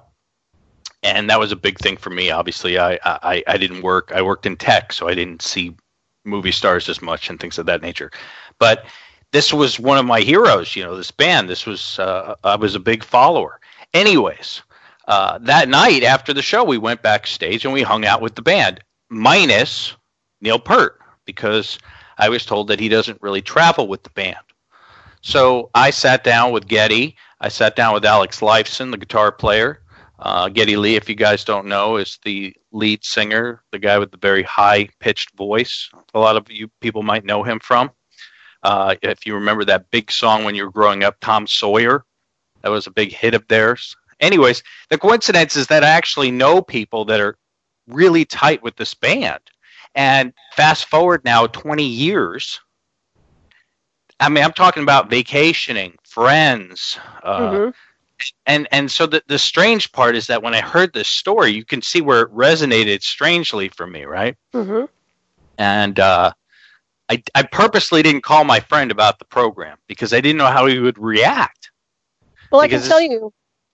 [1.05, 2.31] And that was a big thing for me.
[2.31, 4.11] Obviously, I, I, I didn't work.
[4.11, 5.75] I worked in tech, so I didn't see
[6.25, 8.09] movie stars as much and things of that nature.
[8.57, 8.85] But
[9.31, 10.75] this was one of my heroes.
[10.75, 11.47] You know, this band.
[11.47, 13.59] This was uh, I was a big follower.
[13.93, 14.63] Anyways,
[15.07, 18.41] uh, that night after the show, we went backstage and we hung out with the
[18.41, 19.95] band, minus
[20.41, 21.77] Neil Peart, because
[22.17, 24.37] I was told that he doesn't really travel with the band.
[25.21, 27.15] So I sat down with Geddy.
[27.41, 29.81] I sat down with Alex Lifeson, the guitar player.
[30.25, 34.09] Uh, Geddy Lee, if you guys don't know, is the lead singer, the guy with
[34.09, 35.87] the very high pitched voice.
[36.15, 37.91] A lot of you people might know him from.
[38.63, 42.05] Uh, if you remember that big song when you were growing up, Tom Sawyer,
[42.63, 43.95] that was a big hit of theirs.
[44.19, 47.37] Anyways, the coincidence is that I actually know people that are
[47.87, 49.41] really tight with this band.
[49.93, 52.59] And fast forward now 20 years.
[54.19, 57.69] I mean, I'm talking about vacationing, friends, uh, hmm
[58.45, 61.65] and and so the the strange part is that when I heard this story, you
[61.65, 64.35] can see where it resonated strangely for me, right?
[64.53, 64.85] hmm
[65.57, 66.31] And uh,
[67.09, 70.65] I I purposely didn't call my friend about the program because I didn't know how
[70.65, 71.71] he would react.
[72.51, 73.33] Well, I can tell you,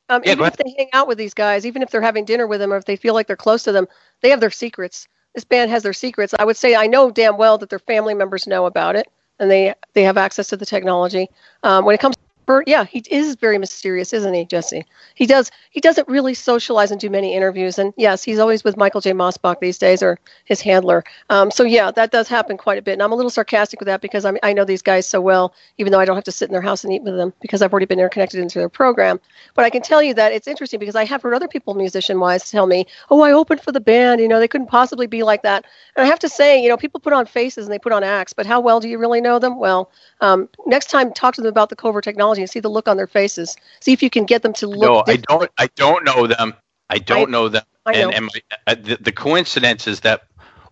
[0.09, 2.47] um, Yeah, even if they hang out with these guys, even if they're having dinner
[2.47, 3.87] with them, or if they feel like they're close to them,
[4.21, 5.07] they have their secrets.
[5.35, 6.33] This band has their secrets.
[6.37, 9.07] I would say I know damn well that their family members know about it,
[9.39, 11.29] and they they have access to the technology.
[11.63, 12.21] Um, when it comes to
[12.67, 14.85] Yeah, he is very mysterious, isn't he, Jesse?
[15.15, 15.51] He does.
[15.69, 19.13] He doesn't really socialize and do many interviews, and yes, he's always with Michael J.
[19.13, 21.03] Mosbach these days, or his handler.
[21.29, 23.87] Um, so yeah, that does happen quite a bit, and I'm a little sarcastic with
[23.87, 26.31] that because I I know these guys so well, even though I don't have to
[26.31, 28.69] sit in their house and eat with them because I've already been interconnected into their
[28.69, 29.19] program.
[29.55, 32.19] But I can tell you that it's interesting because I have heard other people, musician
[32.19, 34.19] wise, tell me, "Oh, I opened for the band.
[34.19, 36.77] You know, they couldn't possibly be like that." And I have to say, you know,
[36.77, 39.21] people put on faces and they put on acts, but how well do you really
[39.21, 39.59] know them?
[39.59, 39.91] Well,
[40.21, 42.97] um, next time, talk to them about the covert technology and see the look on
[42.97, 43.57] their faces.
[43.81, 44.81] See if you can get them to look.
[44.83, 45.51] no, I don't.
[45.57, 46.53] I don't know them.
[46.89, 47.63] I don't I- know them.
[47.85, 48.09] I know.
[48.09, 48.25] And, and
[48.67, 50.23] my, the, the coincidence is that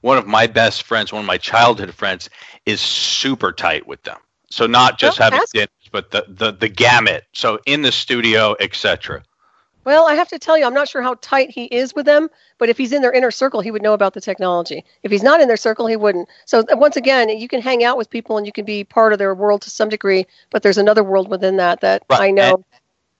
[0.01, 2.29] one of my best friends, one of my childhood friends,
[2.65, 4.17] is super tight with them.
[4.51, 7.25] So not just Well, having dinners, but the, the the gamut.
[7.33, 9.23] So in the studio, etc.
[9.85, 12.29] Well, I have to tell you, I'm not sure how tight he is with them,
[12.57, 14.83] but if he's in their inner circle, he would know about the technology.
[15.03, 16.27] If he's not in their circle, he wouldn't.
[16.45, 19.13] So uh, once again, you can hang out with people and you can be part
[19.13, 22.31] of their world to some degree, but there's another world within that that Right, I
[22.31, 22.63] know.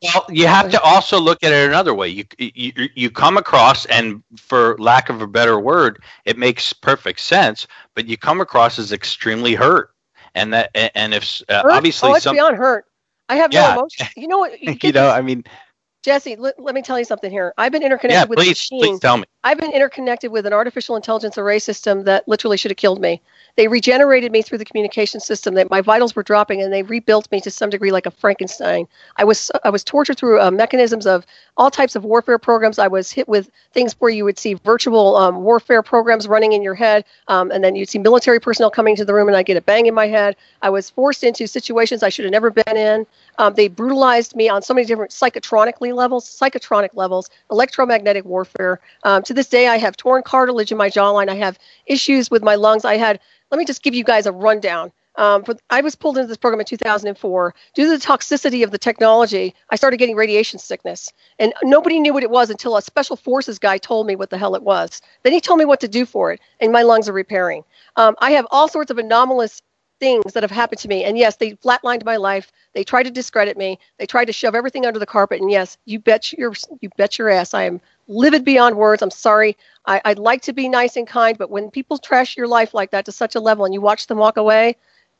[0.01, 2.07] Well, you have to also look at it another way.
[2.07, 7.19] You, you you come across, and for lack of a better word, it makes perfect
[7.19, 7.67] sense.
[7.95, 9.91] But you come across as extremely hurt,
[10.35, 12.85] and that and if uh, obviously oh, it's some beyond hurt.
[13.27, 13.71] I have Yeah.
[13.73, 14.07] no emotion.
[14.15, 14.61] You know what?
[14.61, 15.43] You, you know, I mean,
[16.01, 17.53] Jesse, let, let me tell you something here.
[17.57, 18.29] I've been interconnected yeah.
[18.29, 18.87] with Please, machines.
[18.87, 19.25] please tell me.
[19.43, 23.21] I've been interconnected with an artificial intelligence array system that literally should have killed me.
[23.55, 25.55] They regenerated me through the communication system.
[25.55, 28.87] That my vitals were dropping, and they rebuilt me to some degree like a Frankenstein.
[29.17, 31.25] I was I was tortured through uh, mechanisms of
[31.57, 32.79] all types of warfare programs.
[32.79, 36.61] I was hit with things where you would see virtual um, warfare programs running in
[36.61, 39.43] your head, um, and then you'd see military personnel coming into the room, and I
[39.43, 40.35] get a bang in my head.
[40.61, 43.05] I was forced into situations I should have never been in.
[43.37, 48.79] Um, they brutalized me on so many different psychotronically levels, psychotronic levels, electromagnetic warfare.
[49.03, 51.29] Um, to this day, I have torn cartilage in my jawline.
[51.29, 52.85] I have issues with my lungs.
[52.85, 53.19] I had,
[53.51, 54.91] let me just give you guys a rundown.
[55.15, 58.77] Um, I was pulled into this program in 2004 due to the toxicity of the
[58.77, 59.53] technology.
[59.69, 63.59] I started getting radiation sickness, and nobody knew what it was until a special forces
[63.59, 65.01] guy told me what the hell it was.
[65.23, 67.65] Then he told me what to do for it, and my lungs are repairing.
[67.97, 69.61] Um, I have all sorts of anomalous
[69.99, 71.03] things that have happened to me.
[71.03, 72.51] And yes, they flatlined my life.
[72.73, 73.79] They tried to discredit me.
[73.97, 75.41] They tried to shove everything under the carpet.
[75.41, 79.01] And yes, you bet your you bet your ass I am livid beyond words.
[79.01, 79.57] I'm sorry.
[79.85, 82.91] I, I'd like to be nice and kind, but when people trash your life like
[82.91, 84.75] that to such a level and you watch them walk away,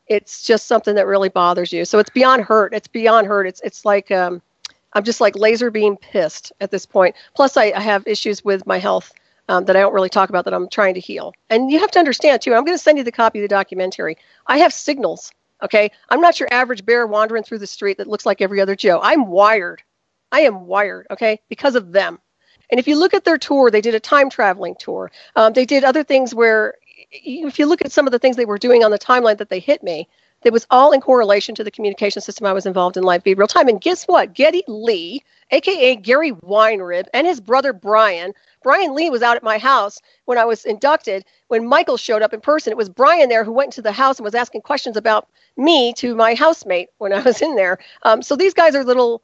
[0.07, 1.85] it's just something that really bothers you.
[1.85, 2.73] So it's beyond hurt.
[2.73, 3.47] It's beyond hurt.
[3.47, 4.41] It's it's like um,
[4.93, 7.15] I'm just like laser beam pissed at this point.
[7.35, 9.13] Plus, I, I have issues with my health
[9.49, 11.33] um, that I don't really talk about that I'm trying to heal.
[11.49, 12.53] And you have to understand too.
[12.53, 14.17] I'm going to send you the copy of the documentary.
[14.47, 15.33] I have signals.
[15.61, 18.77] Okay, I'm not your average bear wandering through the street that looks like every other
[18.77, 19.01] Joe.
[19.03, 19.83] I'm wired.
[20.31, 21.07] I am wired.
[21.11, 22.19] Okay, because of them.
[22.69, 25.11] And if you look at their tour, they did a time traveling tour.
[25.35, 26.75] Um, they did other things where,
[27.11, 29.49] if you look at some of the things they were doing on the timeline that
[29.49, 30.07] they hit me,
[30.43, 33.37] it was all in correlation to the communication system I was involved in live feed
[33.37, 33.67] real time.
[33.67, 34.33] And guess what?
[34.33, 39.57] Geddy Lee, aka Gary Weinrib, and his brother Brian Brian Lee was out at my
[39.57, 41.25] house when I was inducted.
[41.47, 44.17] When Michael showed up in person, it was Brian there who went into the house
[44.17, 47.79] and was asking questions about me to my housemate when I was in there.
[48.03, 49.21] Um, so these guys are little.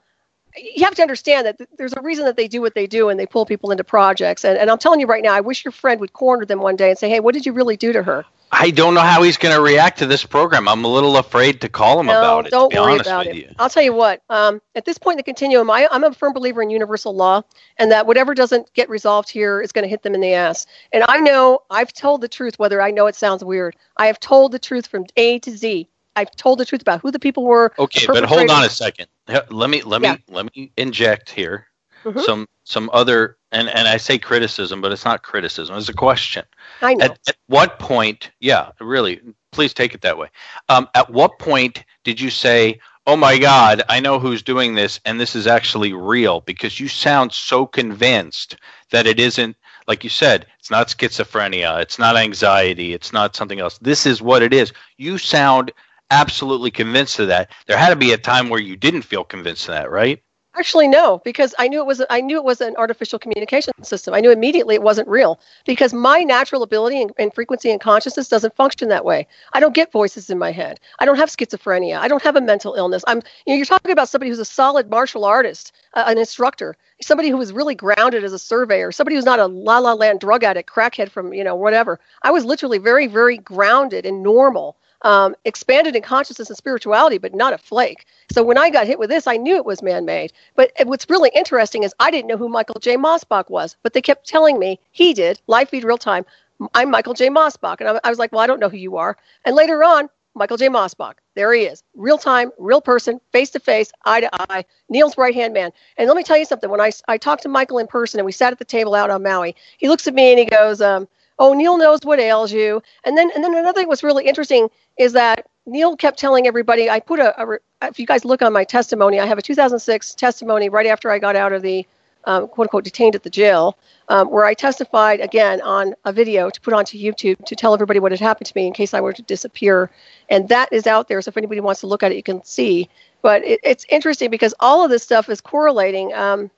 [0.55, 3.09] You have to understand that th- there's a reason that they do what they do
[3.09, 4.45] and they pull people into projects.
[4.45, 6.77] And, and I'm telling you right now, I wish your friend would corner them one
[6.77, 9.23] day and say, "Hey, what did you really do to her?" I don't know how
[9.23, 10.67] he's going to react to this program.
[10.67, 12.51] I'm a little afraid to call him no, about it.
[12.51, 13.37] Don't to be worry honest about with it.
[13.37, 13.49] you.
[13.59, 14.21] I'll tell you what.
[14.29, 17.41] Um, at this point in the continuum, I, I'm a firm believer in universal law,
[17.77, 20.67] and that whatever doesn't get resolved here is going to hit them in the ass.
[20.93, 23.75] And I know I've told the truth, whether I know it sounds weird.
[23.97, 25.89] I have told the truth from A to Z.
[26.15, 27.73] I've told the truth about who the people were.
[27.77, 29.07] Okay, but hold on a second.
[29.49, 30.13] Let me let Yeah.
[30.13, 31.67] me let me inject here
[32.05, 32.21] Mhm.
[32.21, 35.75] some some other and and I say criticism, but it's not criticism.
[35.75, 36.43] It's a question.
[36.81, 37.05] I know.
[37.05, 38.31] At, at what point?
[38.39, 39.21] Yeah, really.
[39.51, 40.27] Please take it that way.
[40.69, 44.99] Um, at what point did you say, "Oh my God, I know who's doing this,
[45.05, 46.41] and this is actually real"?
[46.41, 48.57] Because you sound so convinced
[48.91, 49.55] that it isn't.
[49.87, 53.77] Like you said, it's not schizophrenia, it's not anxiety, it's not something else.
[53.77, 54.73] This is what it is.
[54.97, 55.71] You sound
[56.11, 57.51] absolutely convinced of that.
[57.67, 60.21] There had to be a time where you didn't feel convinced of that, right?
[60.57, 64.13] Actually, no, because I knew it was I knew it was an artificial communication system.
[64.13, 68.29] I knew immediately it wasn't real because my natural ability and, and frequency and consciousness
[68.29, 69.27] doesn't function that way.
[69.51, 70.79] I don't get voices in my head.
[70.99, 71.97] I don't have schizophrenia.
[71.99, 73.03] I don't have a mental illness.
[73.05, 76.77] I'm you know you're talking about somebody who's a solid martial artist, uh, an instructor,
[77.01, 80.21] somebody who was really grounded as a surveyor, somebody who's not a la la land
[80.21, 81.99] drug addict, crackhead from you know whatever.
[82.21, 84.77] I was literally very very grounded and normal.
[85.05, 88.07] Um, expanded in consciousness and spirituality, but not a flake.
[88.31, 90.33] So when I got hit with this, I knew it was man-made.
[90.55, 92.97] But what's really interesting is I didn't know who Michael J.
[92.97, 95.39] Mosbach was, but they kept telling me he did.
[95.45, 96.25] Live feed real time.
[96.73, 97.29] I'm Michael J.
[97.29, 99.15] Mosbach, and I, was like, well, I don't know who you are.
[99.45, 100.69] And later on, Michael J.
[100.69, 105.17] Mosbach, there he is, real time, real person, face to face, eye to eye, Neil's
[105.17, 105.71] right hand man.
[105.97, 106.69] And let me tell you something.
[106.69, 109.11] When I I talked to Michael in person and we sat at the table out
[109.11, 111.07] on Maui, he looks at me and he goes, um,
[111.39, 114.69] "Oh, Neil knows what ails you." And then and then another thing was really interesting
[114.97, 116.89] is that Neil kept telling everybody.
[116.89, 120.15] I put a, a if you guys look on my testimony, I have a 2006
[120.15, 121.85] testimony right after I got out of the
[122.25, 123.77] um, quote unquote detained at the jail,
[124.09, 127.99] um, where I testified again on a video to put onto YouTube to tell everybody
[127.99, 129.89] what had happened to me in case I were to disappear.
[130.29, 131.21] And that is out there.
[131.21, 132.89] So if anybody wants to look at it, you can see.
[133.21, 136.13] But it, it's interesting because all of this stuff is correlating.
[136.13, 136.51] Um,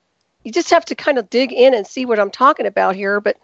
[0.44, 3.20] you just have to kind of dig in and see what I'm talking about here.
[3.20, 3.36] But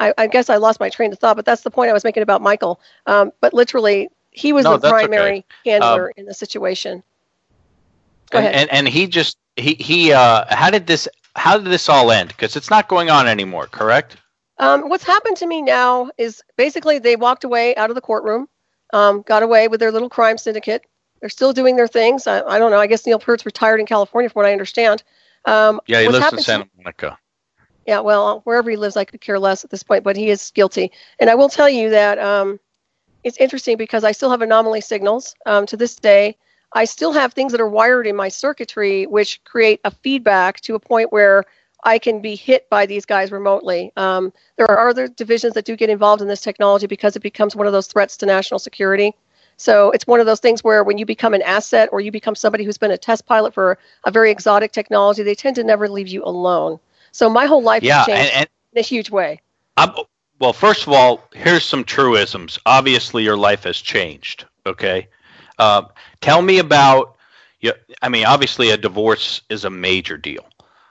[0.00, 1.36] I, I guess I lost my train of thought.
[1.36, 2.80] But that's the point I was making about Michael.
[3.06, 5.06] Um, but literally, he was No, the that's okay.
[5.06, 7.02] primary handler in the situation.
[8.30, 8.60] Go and, ahead.
[8.62, 11.06] and and he just he he uh how did this
[11.36, 12.28] how did this all end?
[12.28, 14.16] Because it's not going on anymore, correct?
[14.58, 18.48] Um, what's happened to me now is basically they walked away out of the courtroom,
[18.92, 20.84] um, got away with their little crime syndicate.
[21.20, 22.26] They're still doing their things.
[22.26, 22.78] I, I don't know.
[22.78, 25.02] I guess Neil Peart's retired in California, from what I understand.
[25.44, 27.18] Um, Yeah, he what's lives in Santa Monica.
[27.86, 30.50] Yeah, well, wherever he lives, I could care less at this point, but he is
[30.52, 30.92] guilty.
[31.18, 32.60] And I will tell you that um,
[33.24, 36.36] it's interesting because I still have anomaly signals um, to this day.
[36.72, 40.74] I still have things that are wired in my circuitry which create a feedback to
[40.74, 41.44] a point where
[41.82, 43.92] I can be hit by these guys remotely.
[43.96, 47.56] Um, there are other divisions that do get involved in this technology because it becomes
[47.56, 49.14] one of those threats to national security.
[49.56, 52.34] So it's one of those things where when you become an asset or you become
[52.34, 55.88] somebody who's been a test pilot for a very exotic technology, they tend to never
[55.88, 56.78] leave you alone.
[57.12, 59.40] So my whole life Yeah, has changed and, and in a huge way.
[59.76, 59.92] I'm,
[60.38, 62.58] well, first of all, here's some truisms.
[62.66, 64.46] Obviously, your life has changed.
[64.66, 65.08] Okay,
[65.58, 65.82] uh,
[66.20, 67.16] tell me about.
[67.60, 67.72] You,
[68.02, 70.46] I mean, obviously, a divorce is a major deal.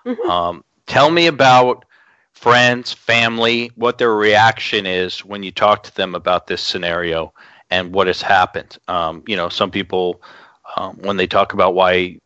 [0.05, 0.29] Mhm.
[0.29, 1.85] Um, tell me about
[2.33, 7.33] friends, family, what their reaction is when you talk to them about this scenario,
[7.69, 8.77] and what has happened.
[8.87, 10.21] Um, you know, some people
[10.75, 12.19] um, when they talk about why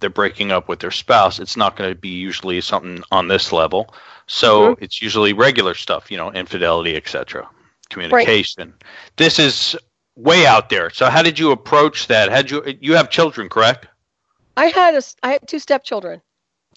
[0.00, 3.52] they're breaking up with their spouse, it's not going to be usually something on this
[3.52, 3.94] level.
[4.26, 4.84] So mm-hmm.
[4.84, 7.48] it's usually regular stuff, you know, infidelity, etc.,
[7.88, 8.70] communication.
[8.70, 8.84] Right.
[9.16, 9.76] This is
[10.16, 10.90] way out there.
[10.90, 12.30] So how did you approach that?
[12.30, 13.86] Had you you have children, correct?
[14.56, 16.20] I had a I had two stepchildren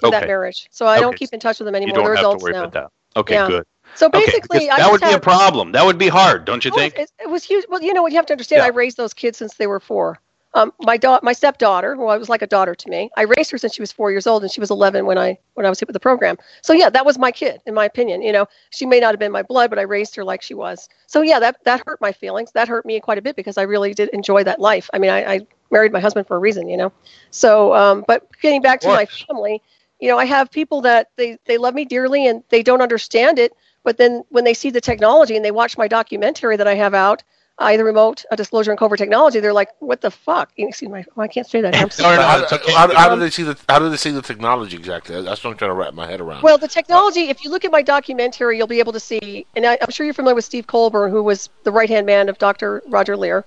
[0.02, 0.20] in okay.
[0.20, 1.02] that marriage, so I okay.
[1.02, 2.04] don't keep in touch with them anymore.
[2.04, 2.64] They're have adults to worry now.
[2.64, 3.20] about that.
[3.20, 3.48] Okay, yeah.
[3.48, 3.66] good.
[3.96, 5.74] So basically, okay, that would be a problem.
[5.74, 6.98] That would be hard, don't you think?
[6.98, 7.66] It, it, was huge.
[7.68, 8.62] Well, you know what you have to understand.
[8.62, 8.68] Yeah.
[8.68, 10.22] I raised those kids since they were four.
[10.54, 13.52] Um, my da- my stepdaughter, who I was like a daughter to me, I raised
[13.52, 15.70] her since she was four years old, and she was 11 when I when I
[15.70, 16.38] was hit with the program.
[16.62, 18.22] So yeah, that was my kid, in my opinion.
[18.22, 20.54] You know, she may not have been my blood, but I raised her like she
[20.54, 20.90] was.
[21.08, 22.52] So yeah, that that hurt my feelings.
[22.52, 24.90] That hurt me quite a bit because I really did enjoy that life.
[24.94, 26.92] I mean, I, I married my husband for a reason, you know.
[27.30, 29.62] So, um, but getting back to my family,
[30.02, 33.40] you know, I have people that they they love me dearly and they don't understand
[33.40, 33.54] it,
[33.84, 36.94] but then when they see the technology and they watch my documentary that I have
[36.94, 37.24] out
[37.62, 41.22] either remote a disclosure and covert technology, they're like, "What the fuck?" Excuse me, oh,
[41.22, 41.76] I can't say that.
[41.82, 42.18] I'm sorry.
[42.18, 45.22] how, how, how, do they see the How do they see the technology exactly?
[45.22, 46.44] That's what I'm trying to wrap my head around.
[46.44, 47.30] Well, the technology.
[47.30, 50.06] If you look at my documentary, you'll be able to see, and I, am sure
[50.06, 52.82] you're familiar with Steve Colbern, who was the right hand man of Dr.
[52.88, 53.46] Roger Leir.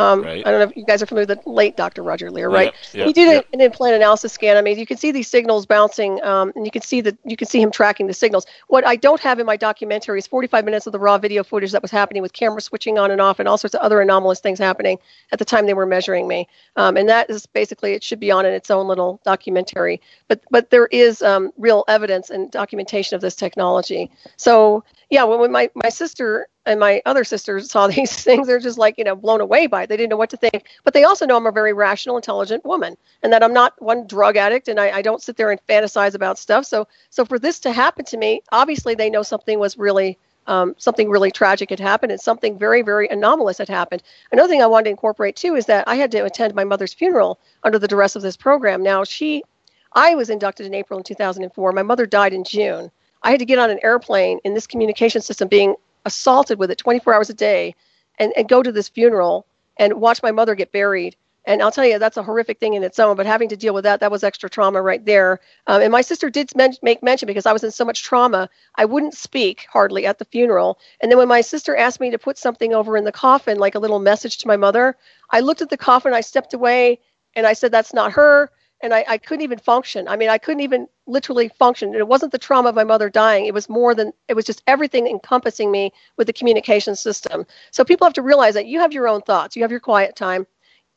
[0.00, 0.46] Um, right.
[0.46, 2.02] I don't know if you guys are familiar with the late Dr.
[2.02, 2.72] Roger Leir, right?
[2.92, 3.46] Yep, yep, he did yep.
[3.52, 4.56] an implant analysis scan.
[4.56, 7.36] I mean, you can see these signals bouncing, um, and you can see that you
[7.36, 8.46] can see him tracking the signals.
[8.68, 11.72] What I don't have in my documentary is 45 minutes of the raw video footage
[11.72, 14.40] that was happening with camera switching on and off, and all sorts of other anomalous
[14.40, 14.98] things happening
[15.32, 16.48] at the time they were measuring me.
[16.76, 20.00] Um, and that is basically it should be on in its own little documentary.
[20.28, 24.10] But but there is um, real evidence and documentation of this technology.
[24.38, 28.78] So yeah, when my my sister and my other sisters saw these things, they're just
[28.78, 29.88] like, you know, blown away by it.
[29.88, 30.66] They didn't know what to think.
[30.84, 34.06] But they also know I'm a very rational, intelligent woman and that I'm not one
[34.06, 36.66] drug addict and I, I don't sit there and fantasize about stuff.
[36.66, 40.74] So so for this to happen to me, obviously they know something was really um,
[40.78, 44.02] something really tragic had happened and something very, very anomalous had happened.
[44.32, 46.94] Another thing I wanted to incorporate too is that I had to attend my mother's
[46.94, 48.82] funeral under the duress of this program.
[48.82, 49.44] Now she
[49.92, 51.72] I was inducted in April in 2004.
[51.72, 52.90] My mother died in June.
[53.22, 55.74] I had to get on an airplane in this communication system being
[56.04, 57.74] assaulted with it 24 hours a day
[58.18, 59.46] and, and go to this funeral
[59.78, 61.16] and watch my mother get buried.
[61.46, 63.72] And I'll tell you, that's a horrific thing in its own, but having to deal
[63.72, 65.40] with that, that was extra trauma right there.
[65.66, 68.48] Um, and my sister did men- make mention because I was in so much trauma,
[68.74, 70.78] I wouldn't speak hardly at the funeral.
[71.00, 73.74] And then when my sister asked me to put something over in the coffin, like
[73.74, 74.96] a little message to my mother,
[75.30, 77.00] I looked at the coffin, I stepped away,
[77.34, 78.50] and I said, That's not her
[78.82, 80.08] and I, I couldn't even function.
[80.08, 81.88] I mean, I couldn't even literally function.
[81.90, 83.46] And it wasn't the trauma of my mother dying.
[83.46, 87.46] It was more than it was just everything encompassing me with the communication system.
[87.70, 89.56] So people have to realize that you have your own thoughts.
[89.56, 90.46] You have your quiet time.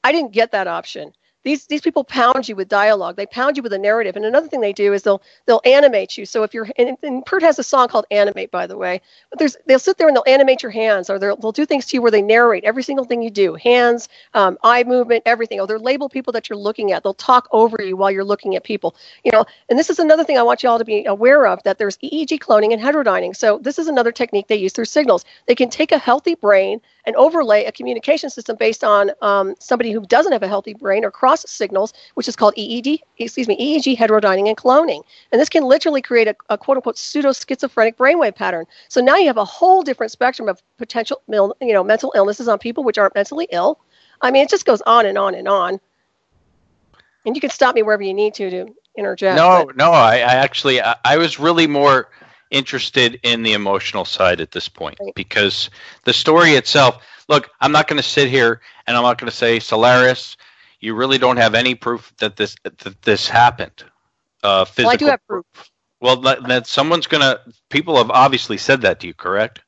[0.03, 3.15] I didn't get that option these these people pound you with dialogue.
[3.15, 4.15] They pound you with a narrative.
[4.15, 6.25] And another thing they do is they'll they'll animate you.
[6.25, 9.01] So if you're and, and Peart has a song called Animate, by the way.
[9.29, 11.85] But there's they'll sit there and they'll animate your hands, or they'll they'll do things
[11.87, 15.59] to you where they narrate every single thing you do, hands, um, eye movement, everything.
[15.59, 17.03] Or they'll label people that you're looking at.
[17.03, 18.95] They'll talk over you while you're looking at people.
[19.23, 21.61] You know, and this is another thing I want you all to be aware of
[21.63, 23.35] that there's EEG cloning and heterodyning.
[23.35, 25.25] So this is another technique they use through signals.
[25.45, 29.91] They can take a healthy brain and overlay a communication system based on um, somebody
[29.91, 33.57] who doesn't have a healthy brain or cross signals, which is called EEG, excuse me,
[33.57, 35.03] EEG heterodyning and cloning.
[35.31, 38.65] And this can literally create a, a quote unquote pseudo schizophrenic brainwave pattern.
[38.87, 42.59] So now you have a whole different spectrum of potential, you know, mental illnesses on
[42.59, 43.79] people which aren't mentally ill.
[44.21, 45.79] I mean, it just goes on and on and on.
[47.25, 49.37] And you can stop me wherever you need to to interject.
[49.37, 49.77] No, but.
[49.77, 52.09] no, I, I actually, I, I was really more
[52.51, 55.69] interested in the emotional side at this point because
[56.03, 57.03] the story itself.
[57.29, 60.35] Look, I'm not going to sit here and I'm not going to say Solaris.
[60.79, 63.83] You really don't have any proof that this that this happened.
[64.43, 65.45] Uh, physical well, I do have proof.
[66.01, 67.39] Well, that, that someone's going to.
[67.69, 69.61] People have obviously said that to you, correct?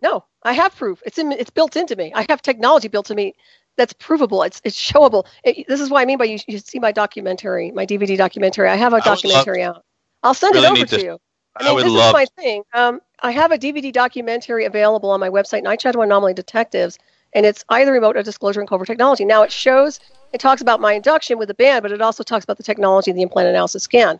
[0.00, 1.02] No, I have proof.
[1.04, 1.32] It's in.
[1.32, 2.10] It's built into me.
[2.14, 3.34] I have technology built to me
[3.76, 4.42] that's provable.
[4.42, 5.26] It's it's showable.
[5.42, 6.38] It, this is what I mean by you.
[6.46, 8.68] You see my documentary, my DVD documentary.
[8.68, 9.84] I have a documentary out.
[10.22, 11.18] I'll send really it over to, to you.
[11.56, 12.08] I, mean, this love...
[12.08, 12.62] is my thing.
[12.72, 16.98] Um, I have a DVD documentary available on my website, Night Shadow Anomaly Detectives,
[17.32, 19.24] and it's either remote or disclosure and covert technology.
[19.24, 20.00] Now it shows,
[20.32, 23.10] it talks about my induction with the band, but it also talks about the technology
[23.10, 24.18] of the implant analysis scan.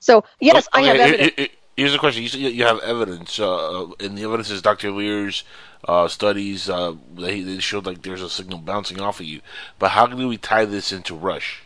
[0.00, 1.32] So yes, okay, I have evidence.
[1.36, 4.90] It, it, here's the question: you, you have evidence, uh, and the evidence is Dr.
[4.90, 5.44] Leir's
[5.88, 6.68] uh, studies.
[6.68, 9.40] Uh, they, they showed like there's a signal bouncing off of you.
[9.78, 11.62] But how do we tie this into Rush?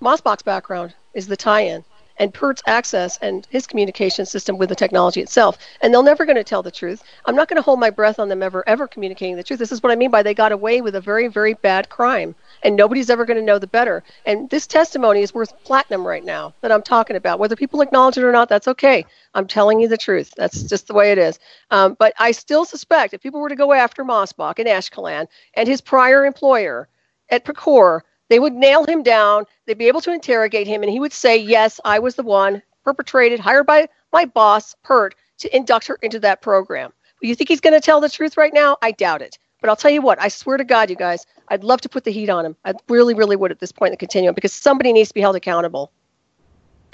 [0.00, 1.84] Mosbach's background is the tie-in.
[2.22, 5.58] And Peart's access and his communication system with the technology itself.
[5.80, 7.02] And they're never going to tell the truth.
[7.24, 9.58] I'm not going to hold my breath on them ever, ever communicating the truth.
[9.58, 12.36] This is what I mean by they got away with a very, very bad crime.
[12.62, 14.04] And nobody's ever going to know the better.
[14.24, 17.40] And this testimony is worth platinum right now that I'm talking about.
[17.40, 19.04] Whether people acknowledge it or not, that's okay.
[19.34, 20.32] I'm telling you the truth.
[20.36, 21.40] That's just the way it is.
[21.72, 25.66] Um, but I still suspect if people were to go after Mosbach and Ashkelon and
[25.66, 26.88] his prior employer
[27.30, 29.44] at Procure, they would nail him down.
[29.66, 32.62] They'd be able to interrogate him, and he would say, Yes, I was the one
[32.82, 36.92] perpetrated, hired by my boss, Peart, to induct her into that program.
[37.20, 38.78] But you think he's going to tell the truth right now?
[38.80, 39.38] I doubt it.
[39.60, 42.04] But I'll tell you what, I swear to God, you guys, I'd love to put
[42.04, 42.56] the heat on him.
[42.64, 45.20] I really, really would at this point in the continuum because somebody needs to be
[45.20, 45.92] held accountable.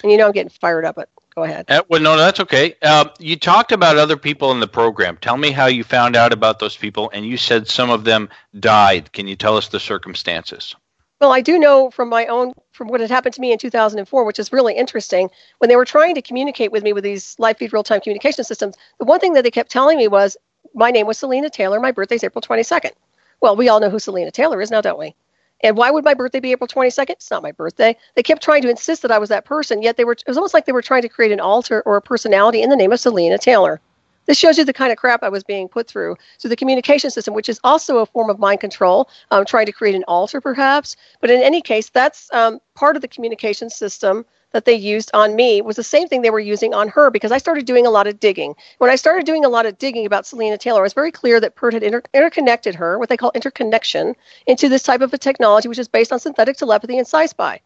[0.02, 1.66] And you know I'm getting fired up, but go ahead.
[1.68, 2.74] Uh, well, no, that's okay.
[2.82, 5.16] Um, you talked about other people in the program.
[5.18, 8.28] Tell me how you found out about those people, and you said some of them
[8.58, 9.12] died.
[9.12, 10.74] Can you tell us the circumstances?
[11.20, 14.24] Well, I do know from my own, from what had happened to me in 2004,
[14.24, 15.30] which is really interesting.
[15.58, 18.44] When they were trying to communicate with me with these live feed real time communication
[18.44, 20.36] systems, the one thing that they kept telling me was
[20.74, 21.80] my name was Selena Taylor.
[21.80, 22.92] My birthday's April 22nd.
[23.40, 25.14] Well, we all know who Selena Taylor is now, don't we?
[25.60, 27.10] And why would my birthday be April 22nd?
[27.10, 27.96] It's not my birthday.
[28.14, 30.36] They kept trying to insist that I was that person, yet they were, it was
[30.36, 32.92] almost like they were trying to create an alter or a personality in the name
[32.92, 33.80] of Selena Taylor.
[34.28, 36.16] This shows you the kind of crap I was being put through.
[36.36, 39.72] So the communication system, which is also a form of mind control, um, trying to
[39.72, 40.96] create an altar perhaps.
[41.22, 45.34] But in any case, that's um, part of the communication system that they used on
[45.34, 47.90] me was the same thing they were using on her because I started doing a
[47.90, 48.54] lot of digging.
[48.76, 51.40] When I started doing a lot of digging about Selena Taylor, it was very clear
[51.40, 54.14] that Peart had inter- interconnected her, what they call interconnection,
[54.46, 57.60] into this type of a technology which is based on synthetic telepathy and SciSpy.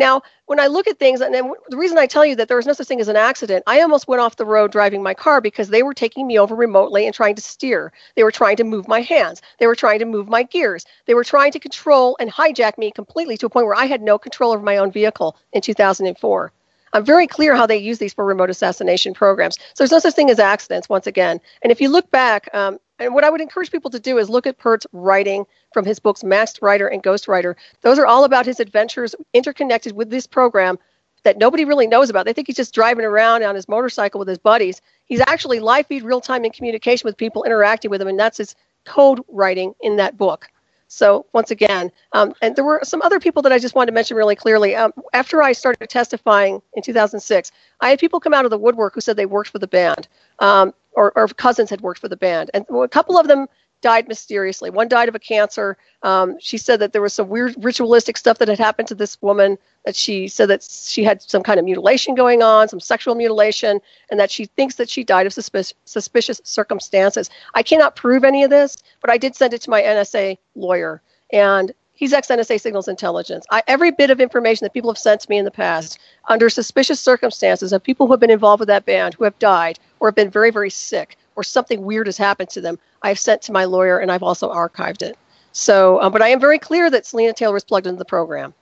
[0.00, 2.66] Now, when I look at things, and the reason I tell you that there was
[2.66, 5.42] no such thing as an accident, I almost went off the road driving my car
[5.42, 7.92] because they were taking me over remotely and trying to steer.
[8.16, 9.42] They were trying to move my hands.
[9.58, 10.86] They were trying to move my gears.
[11.04, 14.00] They were trying to control and hijack me completely to a point where I had
[14.00, 16.52] no control over my own vehicle in 2004.
[16.92, 19.56] I'm very clear how they use these for remote assassination programs.
[19.56, 21.40] So there's no such thing as accidents, once again.
[21.62, 24.28] And if you look back, um, and what I would encourage people to do is
[24.28, 27.56] look at Peart's writing from his books Masked Rider and Ghost Rider.
[27.82, 30.78] Those are all about his adventures interconnected with this program
[31.22, 32.26] that nobody really knows about.
[32.26, 34.80] They think he's just driving around on his motorcycle with his buddies.
[35.04, 38.38] He's actually live feed real time in communication with people interacting with him, and that's
[38.38, 38.54] his
[38.84, 40.48] code writing in that book.
[40.92, 43.94] So once again, um, and there were some other people that I just wanted to
[43.94, 44.74] mention really clearly.
[44.74, 48.94] Um, after I started testifying in 2006, I had people come out of the woodwork
[48.94, 50.08] who said they worked for the band,
[50.40, 53.46] um, or, or cousins had worked for the band, and a couple of them
[53.80, 54.70] died mysteriously.
[54.70, 55.76] One died of a cancer.
[56.02, 59.20] Um, she said that there was some weird ritualistic stuff that had happened to this
[59.22, 59.58] woman.
[59.84, 63.80] That she said that she had some kind of mutilation going on, some sexual mutilation,
[64.10, 67.30] and that she thinks that she died of suspicious, suspicious circumstances.
[67.54, 71.00] I cannot prove any of this, but I did send it to my NSA lawyer,
[71.32, 73.46] and he's ex NSA Signals Intelligence.
[73.50, 75.98] I, every bit of information that people have sent to me in the past
[76.28, 79.78] under suspicious circumstances of people who have been involved with that band who have died
[80.00, 83.40] or have been very, very sick or something weird has happened to them, I've sent
[83.42, 85.16] to my lawyer and I've also archived it.
[85.52, 88.52] So, um, but I am very clear that Selena Taylor was plugged into the program,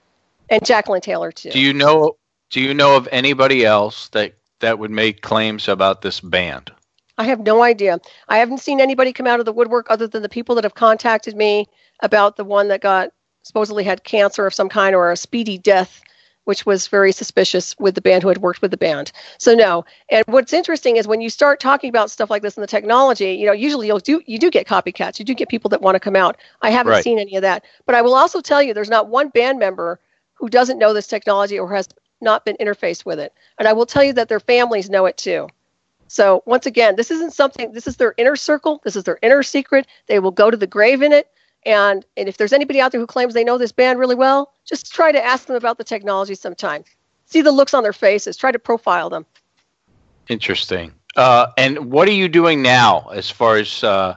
[0.49, 1.51] and Jacqueline Taylor too.
[1.51, 2.15] Do you know?
[2.49, 6.71] Do you know of anybody else that that would make claims about this band?
[7.17, 7.99] I have no idea.
[8.29, 10.73] I haven't seen anybody come out of the woodwork other than the people that have
[10.73, 11.67] contacted me
[12.01, 13.09] about the one that got
[13.43, 16.01] supposedly had cancer of some kind or a speedy death
[16.49, 19.11] which was very suspicious with the band who had worked with the band.
[19.37, 19.85] So no.
[20.09, 23.33] And what's interesting is when you start talking about stuff like this in the technology,
[23.33, 25.19] you know, usually you'll do you do get copycats.
[25.19, 26.37] You do get people that want to come out.
[26.63, 27.03] I haven't right.
[27.03, 27.65] seen any of that.
[27.85, 29.99] But I will also tell you there's not one band member
[30.33, 31.87] who doesn't know this technology or has
[32.19, 33.31] not been interfaced with it.
[33.59, 35.49] And I will tell you that their families know it too.
[36.07, 39.43] So once again, this isn't something this is their inner circle, this is their inner
[39.43, 39.85] secret.
[40.07, 41.29] They will go to the grave in it.
[41.65, 44.53] And, and if there's anybody out there who claims they know this band really well,
[44.65, 46.83] just try to ask them about the technology sometime.
[47.25, 48.37] See the looks on their faces.
[48.37, 49.25] Try to profile them.
[50.29, 50.93] Interesting.
[51.15, 54.15] Uh, and what are you doing now as far as uh,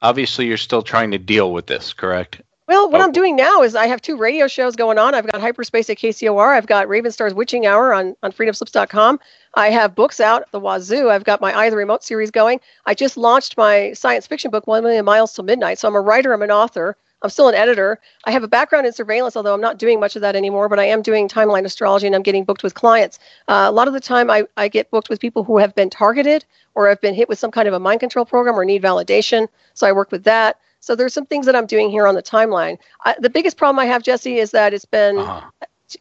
[0.00, 2.40] obviously you're still trying to deal with this, correct?
[2.70, 3.04] Well, what oh.
[3.04, 5.12] I'm doing now is I have two radio shows going on.
[5.12, 6.56] I've got Hyperspace at KCOR.
[6.56, 9.18] I've got Raven Star's Witching Hour on, on freedomslips.com.
[9.54, 11.10] I have books out the wazoo.
[11.10, 12.60] I've got my Eye the Remote series going.
[12.86, 15.80] I just launched my science fiction book, One Million Miles Till Midnight.
[15.80, 16.96] So I'm a writer, I'm an author.
[17.22, 17.98] I'm still an editor.
[18.24, 20.78] I have a background in surveillance, although I'm not doing much of that anymore, but
[20.78, 23.18] I am doing timeline astrology and I'm getting booked with clients.
[23.48, 25.90] Uh, a lot of the time, I, I get booked with people who have been
[25.90, 26.44] targeted
[26.76, 29.48] or have been hit with some kind of a mind control program or need validation.
[29.74, 30.56] So I work with that.
[30.80, 32.78] So there's some things that I'm doing here on the timeline.
[33.04, 35.50] I, the biggest problem I have, Jesse, is that it's been uh-huh.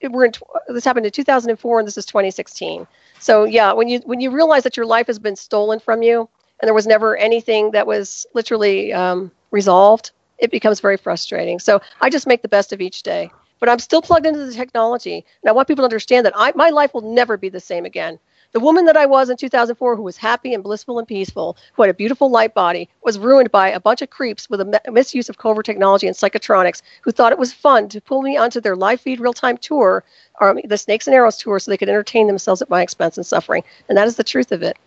[0.10, 0.34] we're in
[0.70, 2.88] this happened in 2004 and this is 2016.
[3.20, 6.30] So yeah, when you when you realize that your life has been stolen from you
[6.60, 11.60] and there was never anything that was literally um, resolved, it becomes very frustrating.
[11.60, 13.32] So I just make the best of each day.
[13.60, 15.26] but I'm still plugged into the technology.
[15.44, 17.86] And I want people to understand that I, my life will never be the same
[17.86, 18.20] again.
[18.52, 21.84] The woman that I was in 2004, who was happy and blissful and peaceful, who
[21.84, 25.30] had a beautiful light body, was ruined by a bunch of creeps with a misuse
[25.30, 28.76] of covert technology and psychotronics who thought it was fun to pull me onto their
[28.76, 30.04] live feed real time tour,
[30.42, 33.26] or the Snakes and Arrows tour, so they could entertain themselves at my expense and
[33.26, 33.64] suffering.
[33.88, 34.78] And that is the truth of it.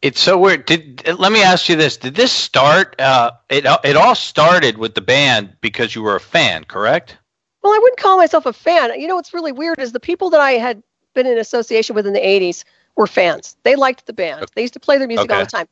[0.00, 0.64] It's so weird.
[0.64, 1.98] Did let me ask you this?
[1.98, 2.98] Did this start?
[2.98, 7.18] Uh, it it all started with the band because you were a fan, correct?
[7.62, 8.98] Well, I wouldn't call myself a fan.
[8.98, 10.82] You know what's really weird is the people that I had
[11.14, 12.64] been in association with in the 80s
[12.96, 13.56] were fans.
[13.62, 14.46] They liked the band.
[14.54, 15.38] They used to play their music okay.
[15.38, 15.68] all the time.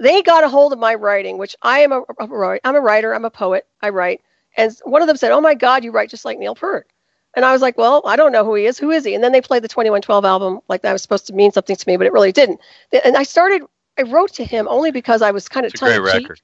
[0.00, 3.24] They got a hold of my writing, which I am a, I'm a writer, I'm
[3.24, 4.22] a poet, I write.
[4.56, 6.88] And one of them said, "Oh my God, you write just like Neil Peart."
[7.34, 8.78] And I was like, "Well, I don't know who he is.
[8.78, 11.32] Who is he?" And then they played the 2112 album like that was supposed to
[11.32, 12.60] mean something to me, but it really didn't.
[13.04, 13.62] And I started.
[13.98, 16.40] I wrote to him only because I was kind of it's a great record.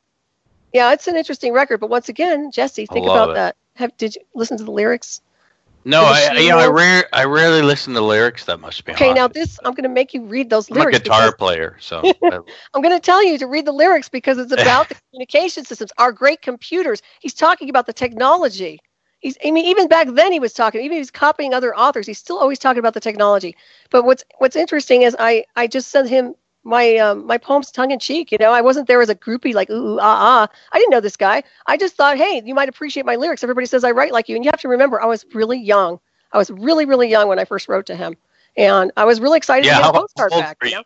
[0.73, 3.35] Yeah, it's an interesting record, but once again, Jesse, think about it.
[3.35, 3.57] that.
[3.75, 5.21] Have did you listen to the lyrics?
[5.85, 8.45] No, I you know I rare I rarely listen to lyrics.
[8.45, 8.85] That much.
[8.85, 9.15] be okay.
[9.15, 10.99] Now this I'm going to make you read those I'm lyrics.
[10.99, 14.39] I'm a guitar player, so I'm going to tell you to read the lyrics because
[14.39, 17.03] it's about the communication systems, our great computers.
[17.21, 18.81] He's talking about the technology.
[19.21, 20.83] He's I mean even back then he was talking.
[20.83, 22.07] Even he's copying other authors.
[22.07, 23.57] He's still always talking about the technology.
[23.91, 26.35] But what's what's interesting is I I just sent him
[26.65, 28.33] my um, my poems tongue in cheek.
[28.33, 30.49] You know, I wasn't there as a groupie like ooh, ooh ah ah.
[30.73, 31.43] I didn't know this guy.
[31.67, 33.43] I just thought, hey, you might appreciate my lyrics.
[33.43, 36.01] Everybody says I write like you, and you have to remember, I was really young.
[36.33, 38.17] I was really really young when I first wrote to him,
[38.57, 40.59] and I was really excited yeah, to get a postcard back.
[40.63, 40.83] You know?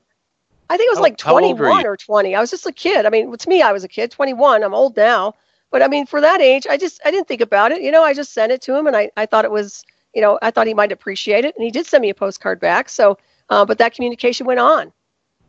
[0.71, 2.35] I think it was how, like 21 or 20.
[2.35, 3.05] I was just a kid.
[3.05, 4.11] I mean, to me, I was a kid.
[4.11, 4.65] 21.
[4.65, 5.35] I'm old now,
[5.71, 7.83] but I mean, for that age, I just I didn't think about it.
[7.83, 9.85] You know, I just sent it to him, and I I thought it was
[10.15, 12.61] you know I thought he might appreciate it, and he did send me a postcard
[12.61, 12.89] back.
[12.89, 13.19] So,
[13.51, 14.93] uh, but that communication went on.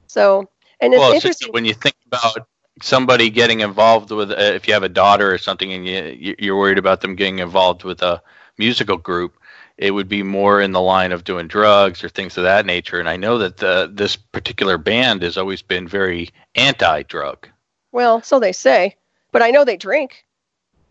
[0.07, 0.49] So
[0.79, 2.47] and it's well, interesting when you think about
[2.81, 6.57] somebody getting involved with, uh, if you have a daughter or something, and you you're
[6.57, 8.21] worried about them getting involved with a
[8.57, 9.37] musical group,
[9.77, 12.99] it would be more in the line of doing drugs or things of that nature.
[12.99, 17.47] And I know that the, this particular band has always been very anti-drug.
[17.91, 18.95] Well, so they say,
[19.31, 20.24] but I know they drink.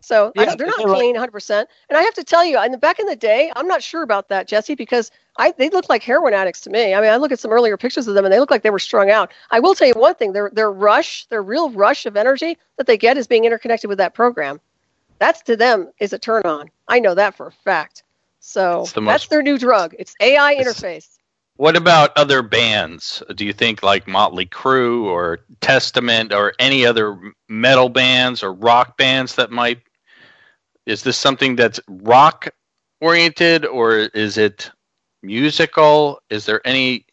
[0.05, 1.65] So yeah, I, they're not clean 100%.
[1.89, 4.03] And I have to tell you, in the, back in the day, I'm not sure
[4.03, 6.93] about that, Jesse, because I, they look like heroin addicts to me.
[6.93, 8.69] I mean, I look at some earlier pictures of them, and they look like they
[8.69, 9.31] were strung out.
[9.49, 12.85] I will tell you one thing: their their rush, their real rush of energy that
[12.85, 14.61] they get is being interconnected with that program.
[15.17, 16.69] That's to them is a turn on.
[16.87, 18.03] I know that for a fact.
[18.39, 19.95] So the that's their new drug.
[19.97, 21.17] It's AI interface.
[21.57, 23.23] What about other bands?
[23.33, 27.17] Do you think like Motley Crue or Testament or any other
[27.47, 29.81] metal bands or rock bands that might?
[30.85, 32.49] Is this something that's rock
[33.01, 34.71] oriented or is it
[35.23, 36.19] musical?
[36.29, 37.05] Is there any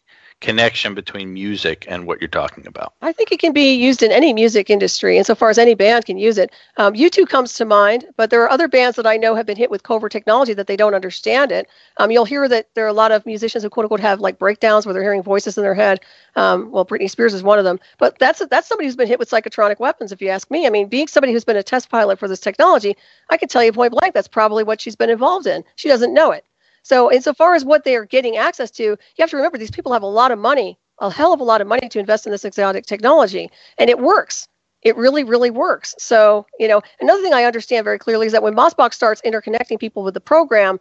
[0.43, 2.93] connection between music and what you're talking about?
[3.01, 6.17] I think it can be used in any music industry, insofar as any band can
[6.17, 6.51] use it.
[6.75, 9.55] Um, U2 comes to mind, but there are other bands that I know have been
[9.55, 11.69] hit with covert technology that they don't understand it.
[11.95, 14.37] Um, you'll hear that there are a lot of musicians who quote unquote have like
[14.37, 16.01] breakdowns where they're hearing voices in their head.
[16.35, 19.19] Um, well, Britney Spears is one of them, but that's that's somebody who's been hit
[19.19, 20.11] with psychotronic weapons.
[20.11, 22.41] If you ask me, I mean, being somebody who's been a test pilot for this
[22.41, 22.97] technology,
[23.29, 25.63] I can tell you point blank that's probably what she's been involved in.
[25.75, 26.43] She doesn't know it.
[26.83, 29.93] So, insofar as what they are getting access to, you have to remember these people
[29.93, 32.31] have a lot of money, a hell of a lot of money to invest in
[32.31, 34.47] this exotic technology, and it works.
[34.81, 35.95] It really, really works.
[35.97, 39.79] So, you know, another thing I understand very clearly is that when Mosbach starts interconnecting
[39.79, 40.79] people with the program,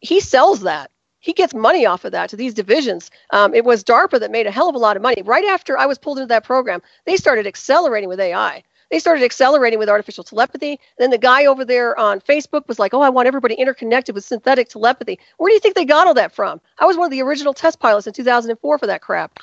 [0.00, 0.90] he sells that.
[1.20, 3.10] He gets money off of that to these divisions.
[3.30, 5.22] Um, it was DARPA that made a hell of a lot of money.
[5.22, 8.62] Right after I was pulled into that program, they started accelerating with AI
[8.94, 10.78] they started accelerating with artificial telepathy.
[10.98, 14.24] Then the guy over there on Facebook was like, "Oh, I want everybody interconnected with
[14.24, 16.60] synthetic telepathy." Where do you think they got all that from?
[16.78, 19.40] I was one of the original test pilots in 2004 for that crap.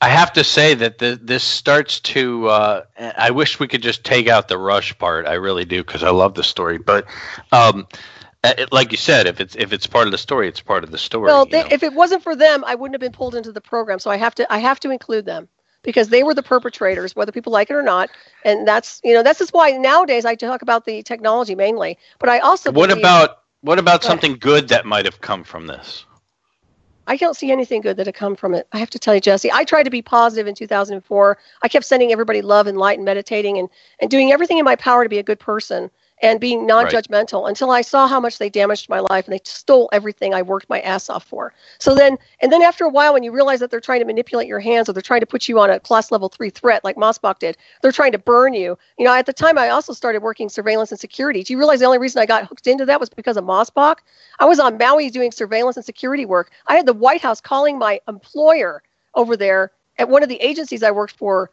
[0.00, 2.48] I have to say that the, this starts to.
[2.48, 5.26] Uh, I wish we could just take out the rush part.
[5.26, 6.78] I really do because I love the story.
[6.78, 7.06] But
[7.52, 7.86] um,
[8.42, 10.90] it, like you said, if it's if it's part of the story, it's part of
[10.90, 11.26] the story.
[11.26, 14.00] Well, they, if it wasn't for them, I wouldn't have been pulled into the program.
[14.00, 15.48] So I have to I have to include them
[15.82, 18.10] because they were the perpetrators, whether people like it or not.
[18.44, 21.98] And that's you know that's is why nowadays I talk about the technology mainly.
[22.18, 25.66] But I also what believe, about what about something good that might have come from
[25.66, 26.04] this?
[27.06, 28.68] I don't see anything good that had come from it.
[28.72, 29.50] I have to tell you, Jesse.
[29.50, 31.38] I tried to be positive in 2004.
[31.60, 33.68] I kept sending everybody love and light and meditating and,
[34.00, 35.90] and doing everything in my power to be a good person
[36.22, 37.48] and being non-judgmental right.
[37.48, 40.68] until I saw how much they damaged my life and they stole everything I worked
[40.68, 41.52] my ass off for.
[41.78, 44.46] So then, and then after a while, when you realize that they're trying to manipulate
[44.46, 46.96] your hands or they're trying to put you on a class level three threat like
[46.96, 48.78] Mosbach did, they're trying to burn you.
[48.98, 51.42] You know, at the time I also started working surveillance and security.
[51.42, 53.96] Do you realize the only reason I got hooked into that was because of Mosbach?
[54.38, 56.52] I was on Maui doing surveillance and security work.
[56.68, 58.82] I had the White House calling my employer
[59.14, 61.50] over there at one of the agencies I worked for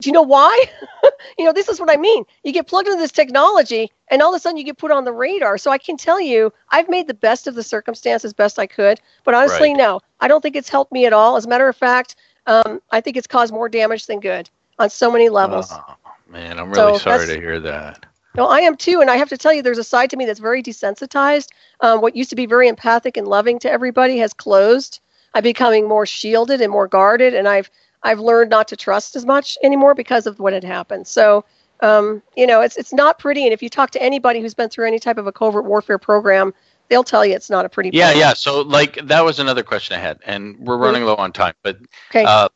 [0.00, 0.64] Do you know why?
[1.38, 2.24] you know, this is what I mean.
[2.44, 5.04] You get plugged into this technology, and all of a sudden you get put on
[5.04, 5.56] the radar.
[5.58, 9.00] So I can tell you, I've made the best of the circumstances best I could.
[9.24, 9.76] But honestly, Right.
[9.78, 11.36] no, I don't think it's helped me at all.
[11.36, 12.16] As a matter of fact,
[12.46, 15.72] um, I think it's caused more damage than good on so many levels.
[15.72, 15.96] Oh,
[16.28, 18.06] man, I'm So really sorry to hear that.
[18.36, 20.26] No, I am too, and I have to tell you, there's a side to me
[20.26, 21.48] that's very desensitized.
[21.80, 25.00] Um, what used to be very empathic and loving to everybody has closed.
[25.34, 27.70] I'm becoming more shielded and more guarded, and I've
[28.06, 31.06] I've learned not to trust as much anymore because of what had happened.
[31.08, 31.44] So,
[31.80, 33.44] um, you know, it's it's not pretty.
[33.44, 35.98] And if you talk to anybody who's been through any type of a covert warfare
[35.98, 36.54] program,
[36.88, 37.90] they'll tell you it's not a pretty.
[37.92, 38.20] Yeah, place.
[38.20, 38.32] yeah.
[38.34, 41.54] So, like, that was another question I had, and we're running low on time.
[41.64, 41.78] But
[42.10, 42.24] Okay.
[42.24, 42.48] uh,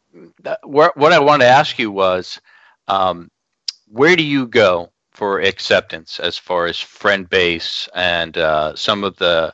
[0.45, 2.41] th- what I wanted to ask you was,
[2.87, 3.29] um,
[3.89, 9.17] where do you go for acceptance as far as friend base and uh, some of
[9.17, 9.53] the?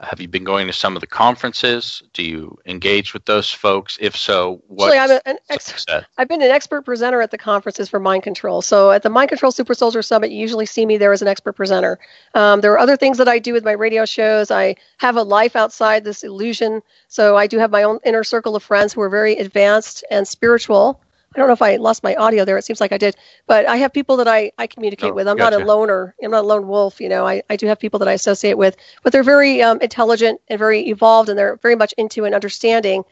[0.00, 2.02] Have you been going to some of the conferences?
[2.12, 3.96] Do you engage with those folks?
[3.98, 4.94] If so, what?
[4.94, 5.86] Actually, I'm an ex-
[6.18, 8.60] I've been an expert presenter at the conferences for mind control.
[8.60, 11.28] So at the Mind Control Super Soldier Summit, you usually see me there as an
[11.28, 11.98] expert presenter.
[12.34, 14.50] Um, there are other things that I do with my radio shows.
[14.50, 16.82] I have a life outside this illusion.
[17.08, 20.28] So I do have my own inner circle of friends who are very advanced and
[20.28, 21.00] spiritual.
[21.36, 22.56] I don't know if I lost my audio there.
[22.56, 23.14] It seems like I did.
[23.46, 25.28] But I have people that I, I communicate Oh, with.
[25.28, 26.14] I'm not a loner.
[26.22, 26.98] I'm not a lone wolf.
[26.98, 28.76] You know, I, I do have people that I associate with.
[29.02, 33.04] But they're very um, intelligent and very evolved, and they're very much into and understanding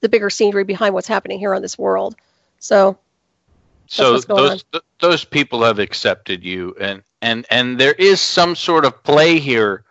[0.00, 2.14] the bigger scenery behind what's happening here on this world.
[2.60, 2.98] So
[3.86, 8.84] so those th- those people have accepted you and and and there is some sort
[8.84, 9.84] of play here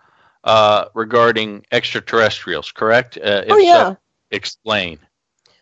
[0.44, 3.92] uh, regarding extraterrestrials correct uh, if Oh, yeah.
[3.92, 3.98] so,
[4.32, 4.98] explain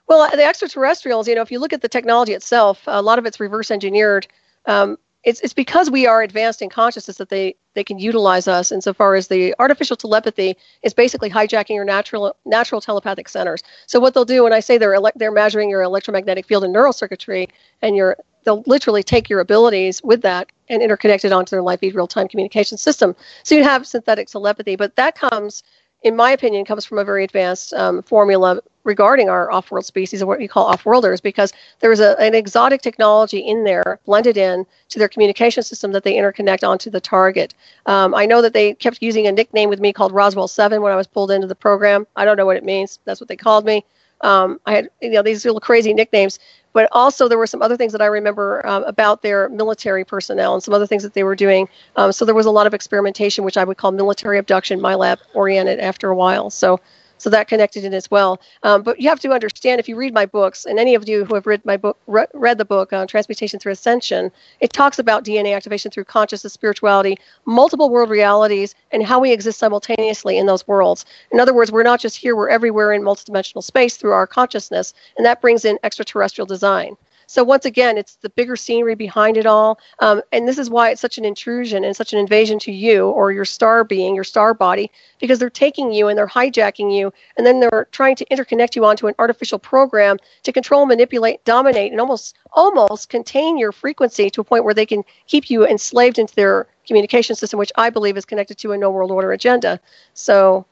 [0.09, 3.27] Well, the extraterrestrials, you know, if you look at the technology itself, a lot of
[3.27, 4.27] it's reverse engineered.
[4.65, 8.71] Um, it's, it's because we are advanced in consciousness that they, they can utilize us
[8.71, 13.61] insofar as the artificial telepathy is basically hijacking your natural natural telepathic centers.
[13.85, 16.73] So what they'll do when I say they're ele- they're measuring your electromagnetic field and
[16.73, 17.49] neural circuitry,
[17.81, 21.81] and your they'll literally take your abilities with that and interconnect it onto their live
[21.81, 23.15] feed real time communication system.
[23.43, 25.63] So you have synthetic telepathy, but that comes
[26.03, 28.61] in my opinion, comes from a very advanced um, formula
[28.93, 33.39] regarding our off-world species, or what we call off-worlders, because there's a, an exotic technology
[33.39, 37.53] in there blended in to their communication system that they interconnect onto the target.
[37.85, 40.91] Um, I know that they kept using a nickname with me called Roswell Seven when
[40.91, 42.07] I was pulled into the program.
[42.15, 42.99] I don't know what it means.
[43.05, 43.85] That's what they called me.
[44.21, 46.39] Um, I had you know these little crazy nicknames,
[46.73, 50.53] but also there were some other things that I remember um, about their military personnel
[50.53, 51.69] and some other things that they were doing.
[51.95, 54.95] Um, so there was a lot of experimentation, which I would call military abduction, my
[54.95, 56.49] lab oriented after a while.
[56.49, 56.79] So
[57.19, 58.41] so that connected in as well.
[58.63, 61.25] Um, but you have to understand if you read my books, and any of you
[61.25, 64.97] who have read my book, re- read the book on Transmutation Through Ascension, it talks
[64.97, 70.47] about DNA activation through consciousness, spirituality, multiple world realities, and how we exist simultaneously in
[70.47, 71.05] those worlds.
[71.31, 74.93] In other words, we're not just here; we're everywhere in multidimensional space through our consciousness,
[75.17, 76.95] and that brings in extraterrestrial design.
[77.29, 80.89] So once again, it's the bigger scenery behind it all, um, and this is why
[80.89, 84.23] it's such an intrusion and such an invasion to you or your star being, your
[84.23, 84.89] star body,
[85.19, 88.83] because they're taking you and they're hijacking you, and then they're trying to interconnect you
[88.83, 94.41] onto an artificial program to control, manipulate, dominate, and almost almost contain your frequency to
[94.41, 98.17] a point where they can keep you enslaved into their communication system, which I believe
[98.17, 99.79] is connected to a no world order agenda.
[100.15, 100.65] So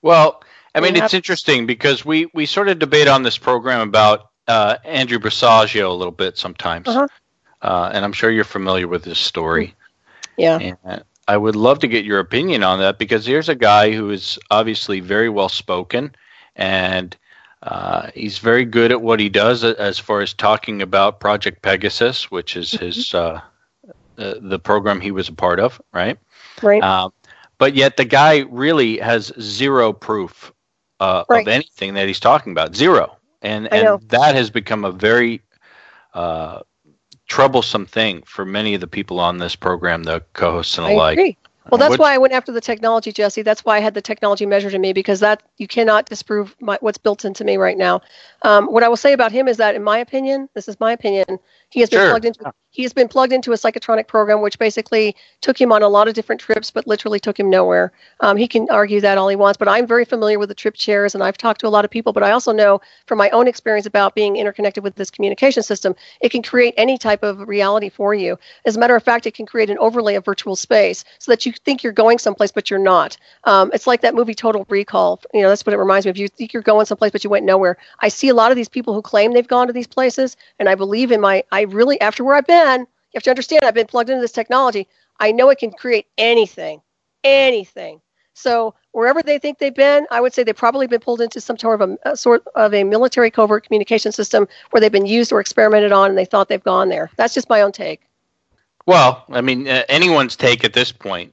[0.00, 0.42] well
[0.74, 4.76] i mean it's interesting because we we sort of debate on this program about uh,
[4.84, 7.06] andrew Basiago a little bit sometimes Uh-huh.
[7.62, 9.74] uh, and i'm sure you're familiar with his story
[10.36, 10.76] yeah, And
[11.28, 14.38] I would love to get your opinion on that because here's a guy who is
[14.50, 16.14] obviously very well spoken
[16.56, 17.16] and
[17.62, 22.30] uh, he's very good at what he does as far as talking about Project Pegasus,
[22.30, 23.40] which is his uh,
[24.18, 26.18] uh, the program he was a part of, right?
[26.62, 26.82] right.
[26.82, 27.12] Um,
[27.58, 30.52] but yet the guy really has zero proof
[31.00, 31.46] uh, Right.
[31.46, 33.16] of anything that he's talking about, zero,
[33.46, 35.42] and I and that has become a very
[36.14, 36.60] uh,
[37.26, 41.18] troublesome thing for many of the people on this program, the co-hosts and I alike.
[41.18, 41.36] agree.
[41.70, 43.42] Well, that's What- why I went after the technology, Jesse.
[43.42, 46.78] That's why I had the technology measured in me because that you cannot disprove my,
[46.80, 48.02] what's built into me right now.
[48.42, 50.92] Um, what I will say about him is that, in my opinion, this is my
[50.92, 51.40] opinion,
[51.76, 52.08] he has been Sure.
[52.08, 55.82] plugged into he has been plugged into a psychotronic program, which basically took him on
[55.82, 57.90] a lot of different trips, but literally took him nowhere.
[58.20, 60.74] Um, he can argue that all he wants, but I'm very familiar with the trip
[60.74, 62.12] chairs, and I've talked to a lot of people.
[62.12, 65.94] But I also know from my own experience about being interconnected with this communication system,
[66.20, 68.38] it can create any type of reality for you.
[68.66, 71.46] As a matter of fact, it can create an overlay of virtual space so that
[71.46, 73.16] you think you're going someplace, but you're not.
[73.44, 75.20] Um, it's like that movie Total Recall.
[75.32, 76.18] You know, that's what it reminds me of.
[76.18, 77.78] You think you're going someplace, but you went nowhere.
[78.00, 80.68] I see a lot of these people who claim they've gone to these places, and
[80.68, 81.42] I believe in my.
[81.52, 84.32] I really, after where I've been, you have to understand, I've been plugged into this
[84.32, 84.88] technology.
[85.20, 86.82] I know it can create anything,
[87.24, 88.00] anything.
[88.34, 91.56] So wherever they think they've been, I would say they've probably been pulled into some
[91.56, 95.32] sort of a, a, sort of a military covert communication system where they've been used
[95.32, 97.10] or experimented on, and they thought they've gone there.
[97.16, 98.02] That's just my own take.
[98.84, 101.32] Well, I mean, uh, anyone's take at this point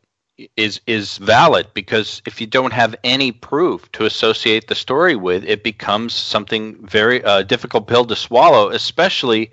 [0.57, 5.43] is is valid because if you don't have any proof to associate the story with,
[5.43, 9.51] it becomes something very uh, difficult pill to swallow, especially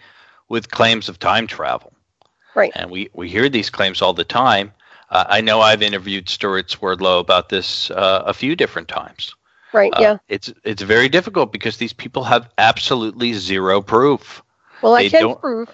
[0.51, 1.95] with claims of time travel.
[2.55, 2.73] Right.
[2.75, 4.73] And we we hear these claims all the time
[5.11, 9.35] uh, I know I've interviewed Stewart Swerdlow about this uh, a few different times.
[9.73, 9.93] Right.
[9.95, 10.17] Uh, yeah.
[10.29, 14.43] It's it's very difficult because these people have absolutely zero proof.
[14.83, 15.69] Well, I can prove.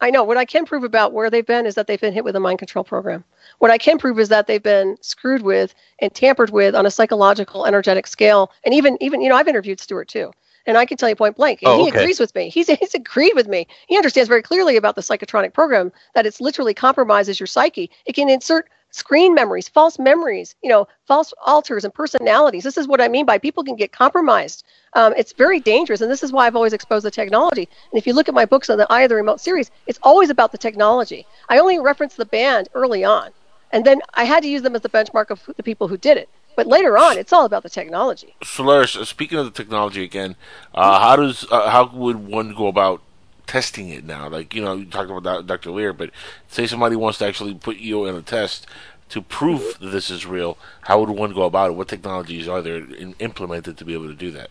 [0.00, 2.24] I know what I can prove about where they've been is that they've been hit
[2.24, 3.22] with a mind control program.
[3.58, 6.90] What I can prove is that they've been screwed with and tampered with on a
[6.90, 8.50] psychological, energetic scale.
[8.64, 10.32] And even even you know I've interviewed Stewart too.
[10.66, 11.98] And I can tell you point blank, oh, he okay.
[11.98, 12.48] agrees with me.
[12.48, 13.66] He's, he's agreed with me.
[13.86, 17.90] He understands very clearly about the psychotronic program that it's literally compromises your psyche.
[18.06, 22.62] It can insert screen memories, false memories, you know, false alters and personalities.
[22.62, 24.64] This is what I mean by people can get compromised.
[24.92, 27.68] Um, it's very dangerous, and this is why I've always exposed the technology.
[27.90, 29.98] And if you look at my books on the Eye of the Remote series, it's
[30.04, 31.26] always about the technology.
[31.48, 33.30] I only reference the band early on,
[33.72, 36.16] and then I had to use them as the benchmark of the people who did
[36.16, 36.28] it.
[36.56, 38.34] But later on, it's all about the technology.
[38.42, 40.36] Solaris, uh, speaking of the technology again,
[40.74, 43.02] uh, how does uh, how would one go about
[43.46, 44.28] testing it now?
[44.28, 45.70] Like you know, you talked about Dr.
[45.70, 46.10] Leir, but
[46.48, 48.66] say somebody wants to actually put you in a test
[49.10, 50.56] to prove that this is real.
[50.82, 51.74] How would one go about it?
[51.74, 54.50] What technologies are there in, implemented to be able to do that?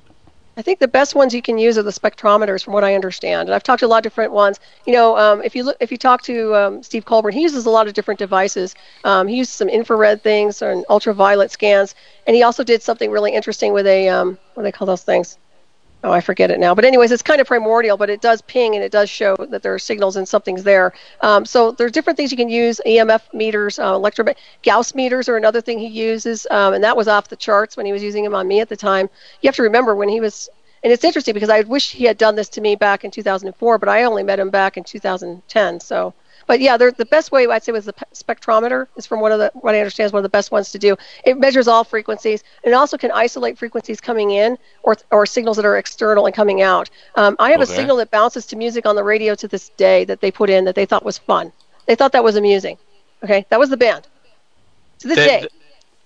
[0.55, 3.49] I think the best ones you can use are the spectrometers, from what I understand.
[3.49, 4.59] And I've talked to a lot of different ones.
[4.85, 7.65] You know, um, if you look, if you talk to um, Steve Colbern, he uses
[7.65, 8.75] a lot of different devices.
[9.03, 11.95] Um, he uses some infrared things and ultraviolet scans,
[12.27, 15.03] and he also did something really interesting with a um, what do they call those
[15.03, 15.38] things?
[16.03, 16.75] Oh, I forget it now.
[16.75, 19.63] But anyways, it's kind of primordial, but it does ping and it does show that
[19.63, 20.93] there are signals and something's there.
[21.21, 22.81] Um, so there's different things you can use.
[22.85, 24.25] EMF meters, uh, electro
[24.63, 27.85] Gauss meters are another thing he uses, um, and that was off the charts when
[27.85, 29.09] he was using them on me at the time.
[29.41, 30.49] You have to remember when he was.
[30.84, 33.77] And it's interesting because I wish he had done this to me back in 2004,
[33.77, 35.80] but I only met him back in 2010.
[35.80, 36.13] So
[36.48, 39.52] but yeah, the best way I'd say was the spectrometer is from one of the
[39.53, 40.95] what I understand is one of the best ones to do.
[41.26, 42.44] It measures all frequencies.
[42.64, 46.36] and It also can isolate frequencies coming in or or signals that are external and
[46.36, 46.90] coming out.
[47.15, 47.72] Um, I have okay.
[47.72, 50.49] a signal that bounces to music on the radio to this day that they put
[50.49, 51.52] in that they thought was fun.
[51.86, 52.78] They thought that was amusing.
[53.24, 54.07] Okay, that was the band.
[54.99, 55.48] To this day.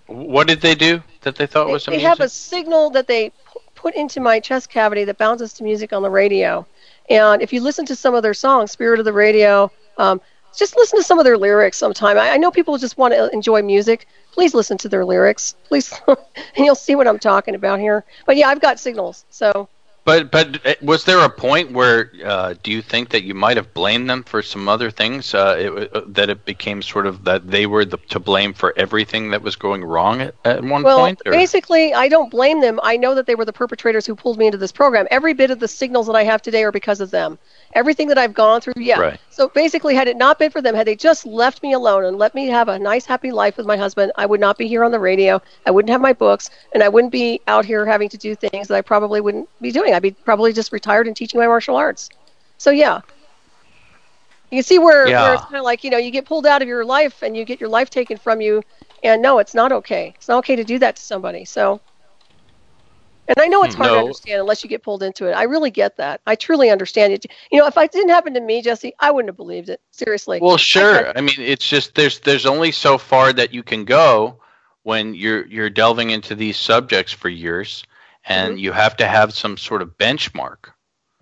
[0.08, 2.04] What did they do that they thought they, was amusing?
[2.04, 3.32] They have a signal that they
[3.76, 6.66] put into my chest cavity that bounces to music on the radio.
[7.10, 10.22] And if you listen to some of their songs, Spirit of the Radio, um,
[10.56, 12.18] just listen to some of their lyrics sometime.
[12.18, 14.08] I, I know people just want to enjoy music.
[14.32, 15.56] Please listen to their lyrics.
[15.68, 16.18] Please, and
[16.58, 18.06] you'll see what I'm talking about here.
[18.26, 19.26] But yeah, I've got signals.
[19.30, 19.70] So
[20.08, 23.58] but but uh, was there a point where uh, do you think that you might
[23.58, 25.34] have blamed them for some other things?
[25.34, 28.74] Uh, it, uh, that it became sort of that they were the, to blame for
[28.78, 31.22] everything that was going wrong at, at one well, point.
[31.26, 32.80] Well, basically, I don't blame them.
[32.84, 35.10] I know that they were the perpetrators who pulled me into this program.
[35.12, 37.38] Every bit of the signals that I have today are because of them.
[37.74, 39.02] Everything that I've gone through, yeah.
[39.02, 39.20] Right.
[39.30, 42.18] So basically, had it not been for them, had they just left me alone and
[42.18, 44.86] let me have a nice, happy life with my husband, I would not be here
[44.86, 45.42] on the radio.
[45.66, 48.70] I wouldn't have my books, and I wouldn't be out here having to do things
[48.70, 49.97] that I probably wouldn't be doing.
[49.98, 52.10] I'd be probably just retired and teaching my martial arts.
[52.60, 53.02] So yeah,
[54.52, 55.24] you can see where, yeah.
[55.24, 57.36] where it's kind of like you know you get pulled out of your life and
[57.36, 58.62] you get your life taken from you,
[59.04, 60.14] and no, it's not okay.
[60.16, 61.46] It's not okay to do that to somebody.
[61.46, 61.82] So,
[63.28, 63.94] and I know it's hard no.
[63.96, 65.32] to understand unless you get pulled into it.
[65.32, 66.22] I really get that.
[66.28, 67.26] I truly understand it.
[67.52, 69.82] You know, if it didn't happen to me, Jesse, I wouldn't have believed it.
[69.90, 70.38] Seriously.
[70.40, 71.08] Well, sure.
[71.08, 74.38] I, I mean, it's just there's there's only so far that you can go
[74.84, 77.84] when you're you're delving into these subjects for years
[78.28, 78.60] and mm-hmm.
[78.60, 80.70] you have to have some sort of benchmark.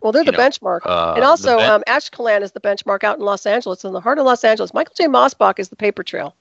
[0.01, 3.17] Well, they're the know, benchmark, uh, and also ben- um, Ashkelon is the benchmark out
[3.17, 4.73] in Los Angeles, in the heart of Los Angeles.
[4.73, 5.05] Michael J.
[5.05, 6.35] Mosbach is the paper trail.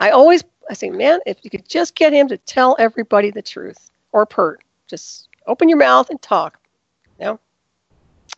[0.00, 3.42] I always, I say, man, if you could just get him to tell everybody the
[3.42, 6.60] truth, or Peart, just open your mouth and talk.
[7.18, 7.40] You know?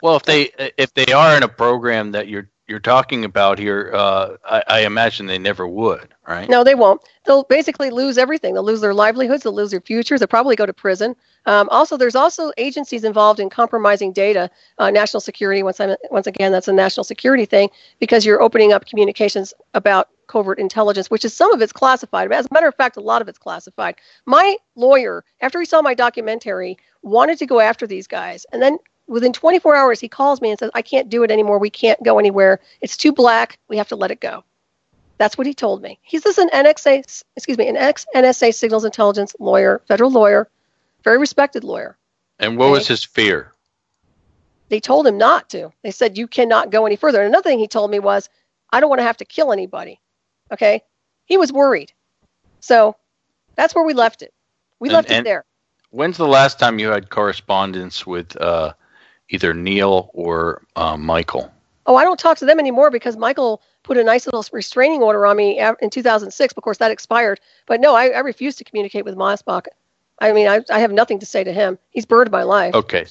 [0.00, 3.92] Well, if they if they are in a program that you're you're talking about here,
[3.94, 6.48] uh, I, I, imagine they never would, right?
[6.48, 7.00] No, they won't.
[7.24, 8.54] They'll basically lose everything.
[8.54, 9.44] They'll lose their livelihoods.
[9.44, 10.18] They'll lose their futures.
[10.18, 11.14] They'll probably go to prison.
[11.46, 15.62] Um, also, there's also agencies involved in compromising data, uh, national security.
[15.62, 17.70] Once, I'm, once again, that's a national security thing
[18.00, 22.32] because you're opening up communications about covert intelligence, which is some of it's classified.
[22.32, 23.94] As a matter of fact, a lot of it's classified.
[24.24, 28.78] My lawyer, after he saw my documentary, wanted to go after these guys, and then
[29.06, 31.58] within 24 hours, he calls me and says, I can't do it anymore.
[31.58, 32.60] We can't go anywhere.
[32.80, 33.58] It's too black.
[33.68, 34.44] We have to let it go.
[35.18, 35.98] That's what he told me.
[36.02, 40.48] He's this an NXA, excuse me, an ex NSA signals intelligence lawyer, federal lawyer,
[41.04, 41.96] very respected lawyer.
[42.38, 42.72] And what okay?
[42.72, 43.52] was his fear?
[44.68, 45.72] They told him not to.
[45.82, 47.20] They said, you cannot go any further.
[47.20, 48.28] And another thing he told me was,
[48.70, 50.00] I don't want to have to kill anybody.
[50.52, 50.82] Okay.
[51.24, 51.92] He was worried.
[52.60, 52.96] So
[53.54, 54.34] that's where we left it.
[54.80, 55.44] We And- left it there.
[55.90, 58.74] When's the last time you had correspondence with uh,
[59.28, 61.52] either Neil or uh, Michael?
[61.86, 65.24] Oh, I don't talk to them anymore because Michael put a nice little restraining order
[65.26, 66.54] on me in 2006.
[66.56, 67.38] Of course, that expired.
[67.66, 69.66] But no, I, I refuse to communicate with Mosbach.
[70.18, 71.78] I mean, I, I have nothing to say to him.
[71.90, 72.74] He's burned my life.
[72.74, 73.06] Okay,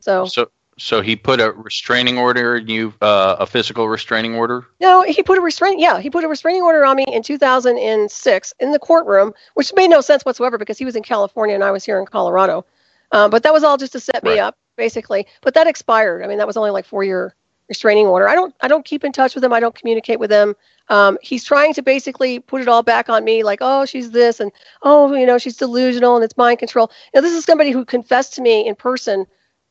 [0.00, 4.66] So so so he put a restraining order in you, uh, a physical restraining order.
[4.78, 5.80] no, he put a restraint.
[5.80, 9.88] Yeah, he put a restraining order on me in 2006 in the courtroom, which made
[9.88, 12.66] no sense whatsoever because he was in California and I was here in Colorado.
[13.12, 14.40] Um, but that was all just to set me Right.
[14.40, 15.26] up, basically.
[15.42, 16.22] But that expired.
[16.22, 17.34] I mean, that was only like four year
[17.68, 18.28] restraining order.
[18.28, 19.52] I don't I don't keep in touch with him.
[19.52, 20.54] I don't communicate with him.
[20.88, 24.38] Um, he's trying to basically put it all back on me, like, oh, she's this,
[24.38, 26.92] and oh, you know, she's delusional and it's mind control.
[27.12, 29.26] Now, this is somebody who confessed to me in person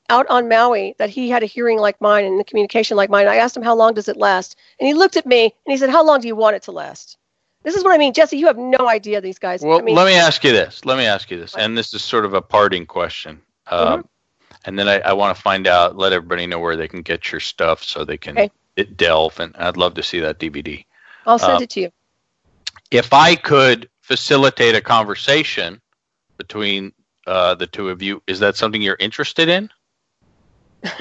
[0.10, 3.28] out on Maui that he had a hearing like mine and a communication like mine.
[3.28, 5.78] I asked him how long does it last, and he looked at me and he
[5.78, 7.18] said, "How long do you want it to last?"
[7.64, 8.38] This is what I mean, Jesse.
[8.38, 9.62] You have no idea these guys.
[9.64, 10.86] Well, I mean, let me ask you this.
[10.86, 13.42] Let me ask you this, and this is sort of a parting question.
[13.68, 14.02] Um, Mm-hmm.
[14.66, 17.32] And then I, I want to find out, let everybody know where they can get
[17.32, 18.52] your stuff so they can Okay.
[18.76, 19.40] it delve.
[19.40, 20.86] And I'd love to see that DVD.
[21.26, 21.92] I'll send um, it to you.
[22.92, 25.82] If I could facilitate a conversation
[26.38, 26.94] between
[27.28, 29.70] uh, the two of you, is that something you're interested in?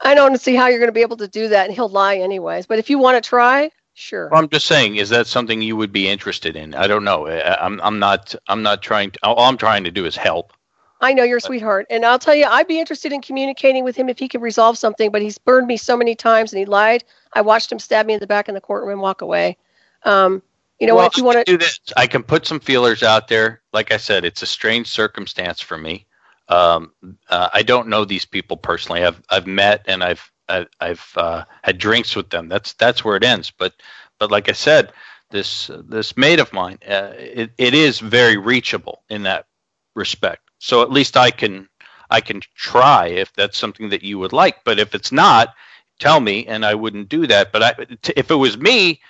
[0.00, 2.16] I don't see how you're going to be able to do that, and he'll lie
[2.16, 2.66] anyways.
[2.66, 4.28] But if you want to try, sure.
[4.30, 6.74] Well, I'm just saying, is that something you would be interested in?
[6.74, 7.26] I don't know.
[7.26, 9.18] I, I'm I'm not I'm not trying to.
[9.22, 10.52] All I'm trying to do is help.
[11.00, 13.96] I know you're a sweetheart, and I'll tell you, I'd be interested in communicating with
[13.96, 15.10] him if he could resolve something.
[15.10, 17.04] But he's burned me so many times, and he lied.
[17.34, 19.58] I watched him stab me in the back in the courtroom and walk away.
[20.04, 20.42] Um,
[20.78, 23.28] you know, well, if you want to, do this, I can put some feelers out
[23.28, 23.62] there.
[23.72, 26.06] Like I said, it's a strange circumstance for me.
[26.48, 26.92] Um,
[27.28, 29.04] uh, I don't know these people personally.
[29.04, 32.48] I've I've met and I've I've, I've uh, had drinks with them.
[32.48, 33.50] That's that's where it ends.
[33.50, 33.74] But
[34.18, 34.92] but like I said,
[35.30, 39.46] this this mate of mine, uh, it, it is very reachable in that
[39.94, 40.45] respect.
[40.58, 41.68] So at least I can
[42.10, 44.64] I can try if that's something that you would like.
[44.64, 45.54] But if it's not,
[45.98, 47.52] tell me, and I wouldn't do that.
[47.52, 47.72] But I,
[48.02, 49.00] t- if it was me,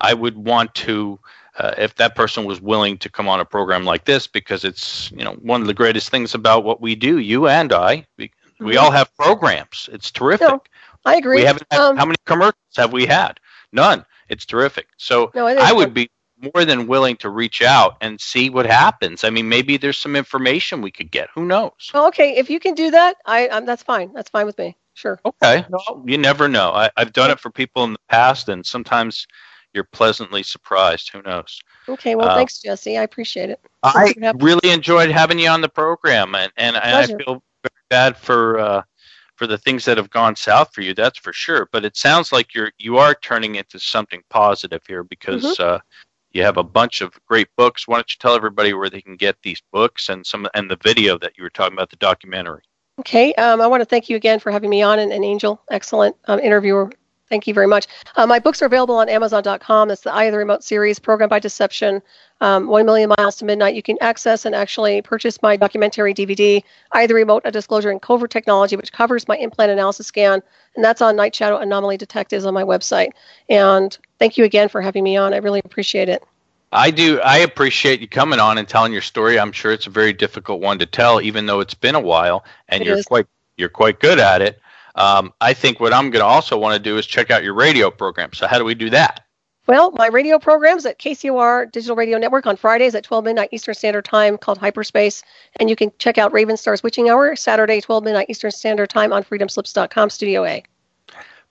[0.00, 1.18] I would want to.
[1.58, 5.10] Uh, if that person was willing to come on a program like this, because it's
[5.12, 8.30] you know one of the greatest things about what we do, you and I, we,
[8.60, 8.82] we Mhm.
[8.82, 9.88] all have programs.
[9.92, 10.48] It's terrific.
[10.48, 10.62] No,
[11.06, 11.36] I agree.
[11.36, 13.40] we haven't had, um, how many commercials have we had?
[13.72, 14.04] None.
[14.28, 14.88] It's terrific.
[14.98, 16.10] So no, I would be
[16.40, 19.24] more than willing to reach out and see what happens.
[19.24, 21.28] I mean, maybe there's some information we could get.
[21.34, 21.90] Who knows?
[21.94, 24.12] Okay, if you can do that, I, i that's fine.
[24.12, 24.76] That's fine with me.
[24.94, 25.18] Sure.
[25.24, 25.64] Okay.
[25.68, 26.70] Well, you never know.
[26.72, 29.26] I, I've done it for people in the past, and sometimes
[29.74, 31.10] you're pleasantly surprised.
[31.12, 31.60] Who knows?
[31.88, 32.14] Okay.
[32.14, 32.96] Well, Uh, thanks, Jesse.
[32.96, 33.60] I appreciate it.
[33.82, 38.16] I really enjoyed having you on the program, and, and, and I feel very bad
[38.16, 38.82] for uh,
[39.36, 40.94] for the things that have gone south for you.
[40.94, 41.68] That's for sure.
[41.72, 45.62] But it sounds like you're you are turning into something positive here because Mm-hmm.
[45.62, 45.78] uh,
[46.36, 47.88] you have a bunch of great books.
[47.88, 50.78] Why don't you tell everybody where they can get these books and some and the
[50.82, 52.62] video that you were talking about, the documentary.
[53.00, 53.34] Okay.
[53.34, 56.16] Um, I want to thank you again for having me on, and, and Angel, excellent
[56.26, 56.90] um, interviewer.
[57.28, 57.86] Thank you very much.
[58.14, 59.90] Uh, my books are available on Amazon.com.
[59.90, 62.00] It's the Eye of the Remote series, Program by Deception,
[62.40, 63.74] um, One Million Miles to Midnight.
[63.74, 66.62] You can access and actually purchase my documentary DVD,
[66.92, 70.40] Eye of the Remote, A Disclosure in Covert Technology, which covers my implant analysis scan,
[70.76, 73.10] and that's on Night Shadow Anomaly Detectives on my website.
[73.48, 75.34] And thank you again for having me on.
[75.34, 76.22] I really appreciate it.
[76.72, 77.20] I do.
[77.20, 79.38] I appreciate you coming on and telling your story.
[79.38, 82.44] I'm sure it's a very difficult one to tell, even though it's been a while,
[82.68, 83.06] and It you're is.
[83.06, 83.26] quite
[83.56, 84.60] you're quite good at it.
[84.96, 87.54] Um, I think what I'm going to also want to do is check out your
[87.54, 88.32] radio program.
[88.32, 89.22] So how do we do that?
[89.66, 93.74] Well, my radio programs at KCOR Digital Radio Network on Fridays at 12 midnight Eastern
[93.74, 95.24] Standard Time called Hyperspace.
[95.58, 99.12] And you can check out Raven Star's Witching Hour Saturday, 12 midnight Eastern Standard Time
[99.12, 100.62] on freedomslips.com, Studio A.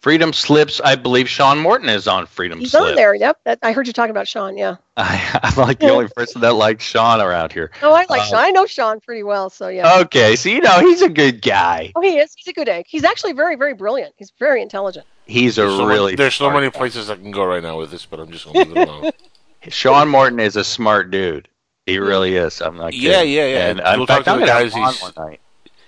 [0.02, 0.80] Freedom Slips.
[0.82, 2.90] I believe Sean Morton is on Freedom He's Slips.
[2.90, 3.16] on there.
[3.16, 3.40] Yep.
[3.46, 4.56] That, I heard you talking about Sean.
[4.58, 4.76] Yeah.
[4.98, 7.72] I, I'm like the only person that likes Sean around here.
[7.82, 8.38] Oh, I like Uh, Sean.
[8.40, 9.50] I know Sean pretty well.
[9.50, 10.00] So, yeah.
[10.02, 11.92] Okay, so you know he's a good guy.
[11.96, 12.34] oh, he is.
[12.38, 12.86] He's a good egg.
[12.88, 14.14] He's actually very, very brilliant.
[14.18, 15.06] He's very intelligent.
[15.26, 16.78] He's a There's so, really many, there's so many guy.
[16.78, 18.88] places I can go right now with this, but I'm just going to leave it
[18.88, 19.12] alone.
[19.70, 21.48] Sean Morton is a smart dude.
[21.88, 22.62] He really is.
[22.62, 23.10] I'm not kidding.
[23.10, 23.70] Yeah, yeah, yeah.
[23.70, 25.28] And Go in talk fact, to I'm the gonna guys, have him on he's- one
[25.30, 25.40] night.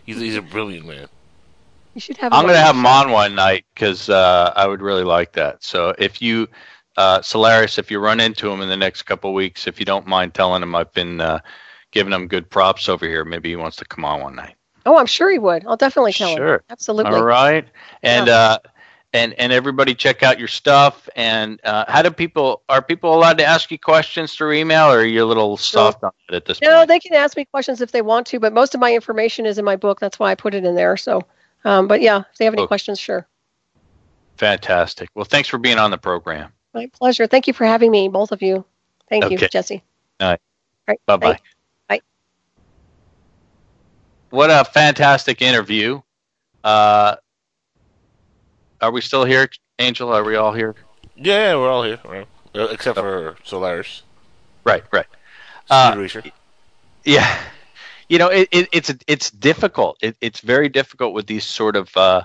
[0.06, 1.08] He's, he's a brilliant man.
[1.98, 4.84] You should have I'm going to have him on one night because uh, I would
[4.84, 5.64] really like that.
[5.64, 6.48] So if you,
[6.95, 9.86] uh, Solaris, if you run into him in the next couple of weeks, if you
[9.86, 11.40] don't mind telling him I've been uh,
[11.90, 14.53] giving him good props over here, maybe he wants to come on one night.
[14.86, 15.65] Oh, I'm sure he would.
[15.65, 16.38] I'll definitely tell him.
[16.38, 16.64] Sure.
[16.69, 17.11] Absolutely.
[17.11, 17.65] All right,
[18.03, 18.36] and Yeah.
[18.36, 18.60] uh,
[19.14, 21.10] and and everybody check out your stuff.
[21.15, 24.99] And uh, how do people are people allowed to ask you questions through email, or
[24.99, 26.90] are you a little soft on it at this No, point?
[26.90, 29.57] they can ask me questions if they want to, but most of my information is
[29.57, 29.99] in my book.
[29.99, 30.95] That's why I put it in there.
[30.95, 31.24] So,
[31.68, 32.68] um, but yeah, if they have any Okay.
[32.68, 33.27] questions, sure.
[34.38, 35.10] Fantastic.
[35.15, 36.52] Well, thanks for being on the program.
[36.73, 37.27] My pleasure.
[37.27, 38.64] Thank you for having me, both of you.
[39.10, 39.84] Thank you, Jesse.
[40.19, 40.39] All right.
[40.88, 40.99] All right.
[41.06, 41.39] Bye bye.
[41.88, 42.02] Bye.
[44.30, 46.02] what a fantastic interview.
[46.64, 47.15] Uh,
[48.81, 49.49] are we still here,
[49.80, 50.11] Angel?
[50.14, 50.76] Are we all here?
[51.15, 52.27] Yeah, we're all here, right?
[52.53, 54.03] Except for Solaris.
[54.64, 55.06] Right, right.
[55.69, 56.06] Uh,
[57.03, 57.41] Yeah,
[58.10, 59.98] you know, it, it, it's it's difficult.
[60.02, 62.24] It, it's very difficult with these sort of uh,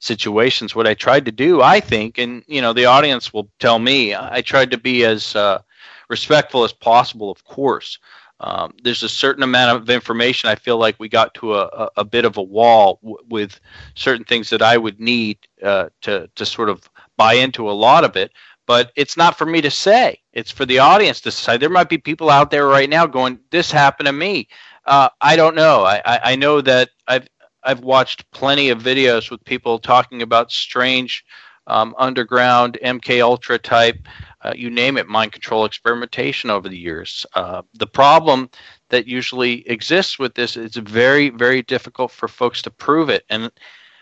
[0.00, 0.74] situations.
[0.74, 4.14] What I tried to do, I think, and you know, the audience will tell me,
[4.14, 5.62] I tried to be as uh,
[6.08, 7.30] respectful as possible.
[7.30, 7.98] Of course,
[8.40, 10.50] um, there's a certain amount of information.
[10.50, 13.60] I feel like we got to a, a, a bit of a wall w- with
[13.94, 18.04] certain things that I would need uh, to to sort of buy into a lot
[18.04, 18.32] of it.
[18.66, 20.20] But it's not for me to say.
[20.32, 21.60] It's for the audience to decide.
[21.60, 24.48] There might be people out there right now going, "This happened to me."
[24.86, 25.84] Uh, I don't know.
[25.84, 27.26] I, I, I know that I've
[27.62, 31.24] I've watched plenty of videos with people talking about strange
[31.66, 34.06] um, underground MK Ultra type,
[34.42, 37.24] uh, you name it, mind control experimentation over the years.
[37.34, 38.50] Uh, the problem
[38.90, 43.50] that usually exists with this is very very difficult for folks to prove it, and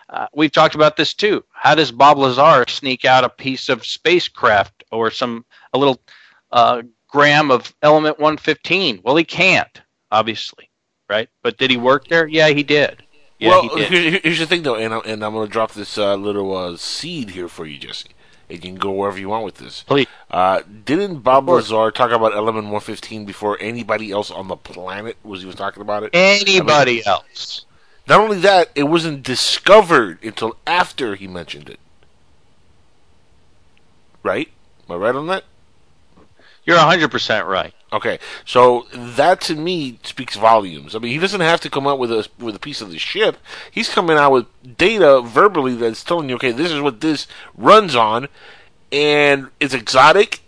[0.09, 1.44] uh, we've talked about this too.
[1.52, 6.02] How does Bob Lazar sneak out a piece of spacecraft or some a little
[6.50, 9.00] uh, gram of element 115?
[9.04, 9.80] Well, he can't,
[10.10, 10.68] obviously,
[11.08, 11.28] right?
[11.42, 12.26] But did he work there?
[12.26, 13.02] Yeah, he did.
[13.38, 13.90] Yeah, well, he did.
[13.90, 16.56] here- here's the thing, though, and, I'm, and I'm going to drop this uh, little
[16.56, 18.10] uh, seed here for you, Jesse.
[18.48, 19.82] And you can go wherever you want with this.
[19.82, 20.06] Please.
[20.30, 21.48] Uh, didn't Bob.
[21.48, 25.80] Lazar talk about Element 115 before anybody else on the planet was he was talking
[25.80, 26.10] about it?
[26.12, 27.64] Anybody else?
[28.08, 31.78] Not only that, it wasn't discovered until after he mentioned it.
[34.22, 34.48] Right?
[34.88, 35.44] Am I right on that?
[36.64, 37.74] You're 100% right.
[37.93, 40.97] Okay, so that to me speaks volumes.
[40.97, 42.98] I mean, he doesn't have to come out with a with a piece of the
[42.98, 43.36] ship.
[43.70, 44.47] He's coming out with
[44.78, 48.28] data verbally that's telling you, okay, this is what this runs on,
[48.90, 50.40] and it's exotic.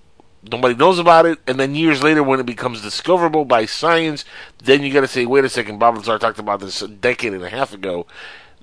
[0.51, 4.25] Nobody knows about it, and then years later, when it becomes discoverable by science,
[4.63, 7.33] then you got to say, wait a second, Bob Lazar talked about this a decade
[7.33, 8.07] and a half ago.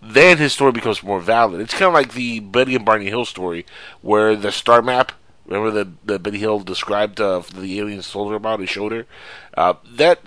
[0.02, 1.62] Then his story becomes more valid.
[1.62, 3.66] It's kind of like the Betty and Barney Hill story,
[4.02, 5.12] where the star map
[5.52, 9.06] Remember that that Betty Hill described uh, the aliens told her about and showed her.
[9.54, 10.22] Uh, that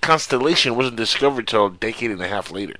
[0.00, 2.76] constellation wasn't discovered till a decade and a half later.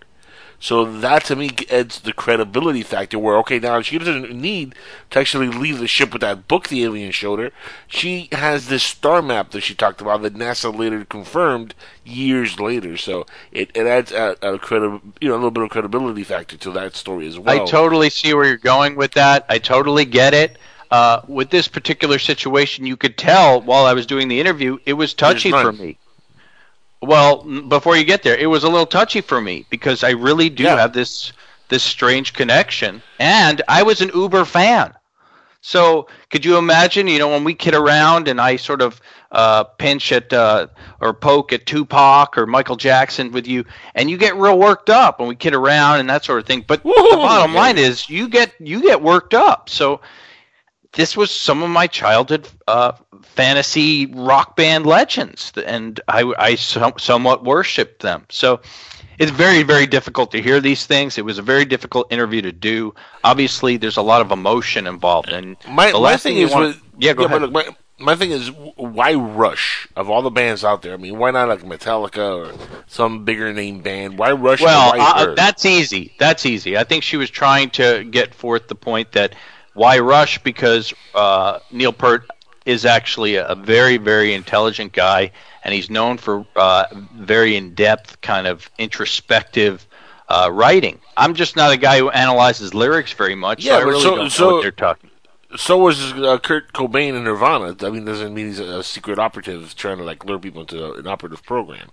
[0.59, 3.19] So that to me adds the credibility factor.
[3.19, 4.75] Where okay, now she doesn't need
[5.11, 7.51] to actually leave the ship with that book the alien showed her.
[7.87, 12.97] She has this star map that she talked about that NASA later confirmed years later.
[12.97, 16.57] So it, it adds a, a credi- you know a little bit of credibility factor
[16.57, 17.63] to that story as well.
[17.63, 19.45] I totally see where you're going with that.
[19.51, 20.57] I totally get it.
[20.91, 24.95] Uh, with this particular situation, you could tell while I was doing the interview, it
[24.95, 25.99] was touchy There's for me.
[27.01, 30.11] Well, n- before you get there, it was a little touchy for me because I
[30.11, 30.77] really do Yeah.
[30.77, 31.33] have this
[31.69, 34.93] this strange connection, and I was an Uber fan.
[35.61, 39.01] So could you imagine, you know, when we kid around and I sort of
[39.31, 40.67] uh, pinch at uh,
[41.01, 43.65] or poke at Tupac or Michael Jackson with you,
[43.95, 46.65] and you get real worked up and we kid around and that sort of thing.
[46.67, 49.69] But the bottom line is you get you get worked up.
[49.69, 50.01] So
[50.93, 52.93] this was some of my childhood uh,
[53.23, 58.27] fantasy rock band legends, and I, I som- somewhat worshipped them.
[58.29, 58.61] So
[59.19, 61.17] it's very, very difficult to hear these things.
[61.19, 62.95] It was a very difficult interview to do.
[63.23, 66.67] Obviously, there's a lot of emotion involved, and My, the last thing you is, wanna-
[66.69, 67.41] with, yeah, go ahead.
[67.41, 70.95] but look, my, my thing is, why Rush of all the bands out there?
[70.95, 74.19] I mean, why not like Metallica or some bigger name band?
[74.19, 74.61] Why Rush?
[74.63, 75.35] Well, uh, her?
[75.35, 76.15] that's easy.
[76.19, 76.77] That's easy.
[76.79, 79.35] I think she was trying to get forth the point that
[79.75, 82.29] why rush because uh, Neil Peart
[82.67, 85.31] is actually a, very, very intelligent guy,
[85.65, 86.85] and he's known for uh,
[87.17, 89.87] very in-depth, kind of introspective
[90.29, 91.01] uh, writing.
[91.17, 94.17] I'm just not a guy who analyzes lyrics very much, Yeah, so I really so-
[94.17, 95.11] don't know what they're talking.
[95.57, 97.75] so was uh, Kurt Cobain in Nirvana.
[97.81, 100.93] I mean, doesn't mean he's a, a secret operative trying to like lure people into
[100.95, 101.89] an operative program.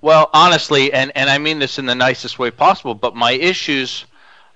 [0.00, 4.04] Well, honestly, and, and I mean this in the nicest way possible, but my issues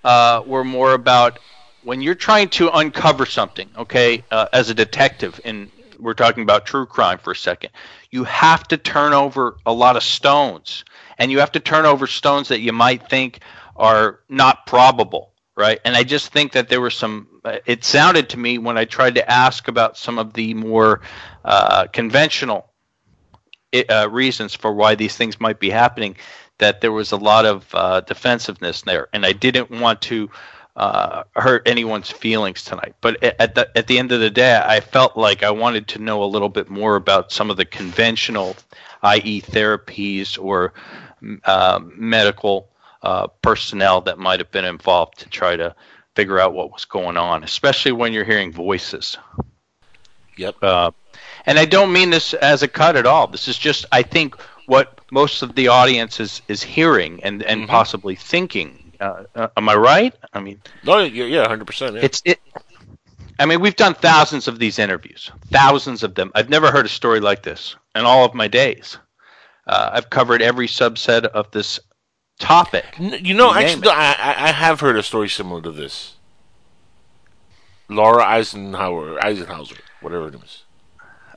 [0.05, 1.39] uh, were more about
[1.83, 6.67] when you're trying to uncover something, okay, uh, as a detective, and we're talking about
[6.67, 7.71] true crime for a second,
[8.11, 10.85] you have to turn over a lot of stones,
[11.19, 13.41] and you have to turn over stones that you might think
[13.77, 15.81] are not probable, right?
[15.85, 17.29] And I just think that there were some.
[17.45, 21.01] uh, It sounded to me when I tried to ask about some of the more
[21.45, 22.71] uh, conventional
[23.89, 26.17] uh, reasons for why these things might be happening
[26.59, 30.31] that there was a lot of uh, defensiveness there, and I didn't want to
[30.77, 32.95] uh, hurt anyone's feelings tonight.
[33.01, 35.99] But at the at the end of the day, I felt like I wanted to
[35.99, 38.57] know a little bit more about some of the conventional,
[39.03, 40.73] i.e., therapies or
[41.45, 42.69] uh, medical
[43.03, 45.75] uh, personnel that might have been involved to try to
[46.15, 49.17] figure out what was going on, especially when you're hearing voices.
[50.37, 50.57] Yep.
[50.63, 50.91] Uh,
[51.47, 53.27] and I don't mean this as a cut at all.
[53.27, 54.37] This is just, I think,
[54.67, 57.67] what most of the audience is is hearing and and Mm-hmm.
[57.67, 58.80] possibly thinking.
[59.01, 60.15] Uh, uh, am I right?
[60.33, 61.95] I mean, No, yeah, yeah, hundred percent.
[61.97, 62.03] Yeah.
[62.03, 62.39] it's it.
[63.39, 66.31] I mean, we've done thousands of these interviews, thousands of them.
[66.35, 68.99] I've never heard a story like this in all of my days.
[69.67, 71.81] Uh, I've covered every subset of this
[72.39, 72.85] topic.
[72.99, 76.17] You know, You actually, I I have heard a story similar to this.
[77.89, 79.65] Laura Eisenhower, Eisenhower,
[80.01, 80.65] whatever it is.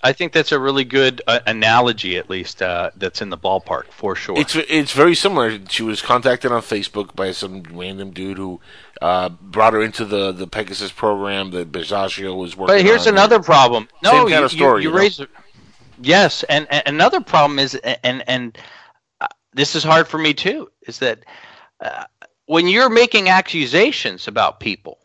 [0.03, 3.85] I think that's a really good uh, analogy, at least uh, that's in the ballpark
[3.85, 4.37] for sure.
[4.37, 5.57] It's it's very similar.
[5.69, 8.59] She was contacted on Facebook by some random dude who
[9.01, 12.75] uh, brought her into the, the Pegasus program that Basiago was working.
[12.75, 13.13] But here's on.
[13.13, 13.87] another problem.
[14.03, 15.01] No, Same kind you, of story, You, you know?
[15.01, 15.21] raise.
[16.01, 18.57] Yes, and, and another problem is, and and
[19.21, 21.19] uh, this is hard for me too, is that
[21.79, 22.03] uh,
[22.45, 24.99] when you're making accusations about people,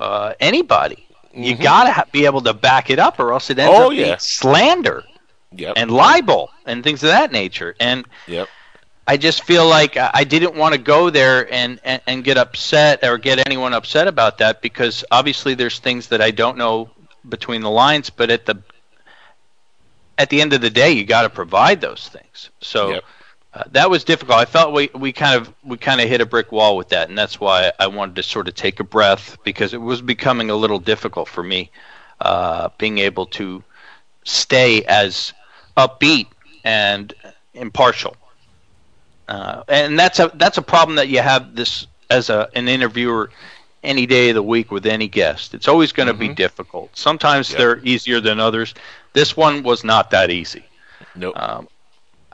[0.00, 1.05] uh, anybody,
[1.36, 3.82] you gotta ha- be able to back it up, or else it ends Mm-hmm.
[3.82, 4.16] Oh, up being yeah.
[4.18, 5.04] slander
[5.52, 5.74] Yep.
[5.76, 7.74] and libel and things of that nature.
[7.78, 8.48] And yep.
[9.06, 12.36] I just feel like I I didn't want to go there and, and, and get
[12.38, 16.90] upset or get anyone upset about that because obviously there's things that I don't know
[17.28, 18.62] between the lines, but at the
[20.18, 22.50] at the end of the day, you got to provide those things.
[22.60, 23.04] So Yep.
[23.56, 24.38] Uh, that was difficult.
[24.38, 27.08] I felt we, we kind of we kind of hit a brick wall with that,
[27.08, 30.50] and that's why I wanted to sort of take a breath because it was becoming
[30.50, 31.70] a little difficult for me
[32.20, 33.64] uh, being able to
[34.24, 35.32] stay as
[35.74, 36.26] upbeat
[36.64, 37.14] and
[37.54, 38.14] impartial.
[39.26, 43.30] Uh, and that's a that's a problem that you have this as a an interviewer
[43.82, 45.54] any day of the week with any guest.
[45.54, 46.90] It's always going to be difficult.
[46.94, 47.58] Sometimes Yep.
[47.58, 48.74] they're easier than others.
[49.14, 50.64] This one was not that easy.
[51.14, 51.40] Nope.
[51.40, 51.68] Um,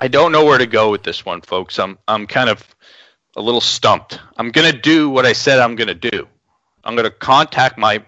[0.02, 1.78] I don't know where to go with this one, folks.
[1.78, 2.66] I'm I'm kind of
[3.36, 4.18] a little stumped.
[4.36, 6.26] I'm to do what I said I'm to do.
[6.82, 8.04] I'm to contact my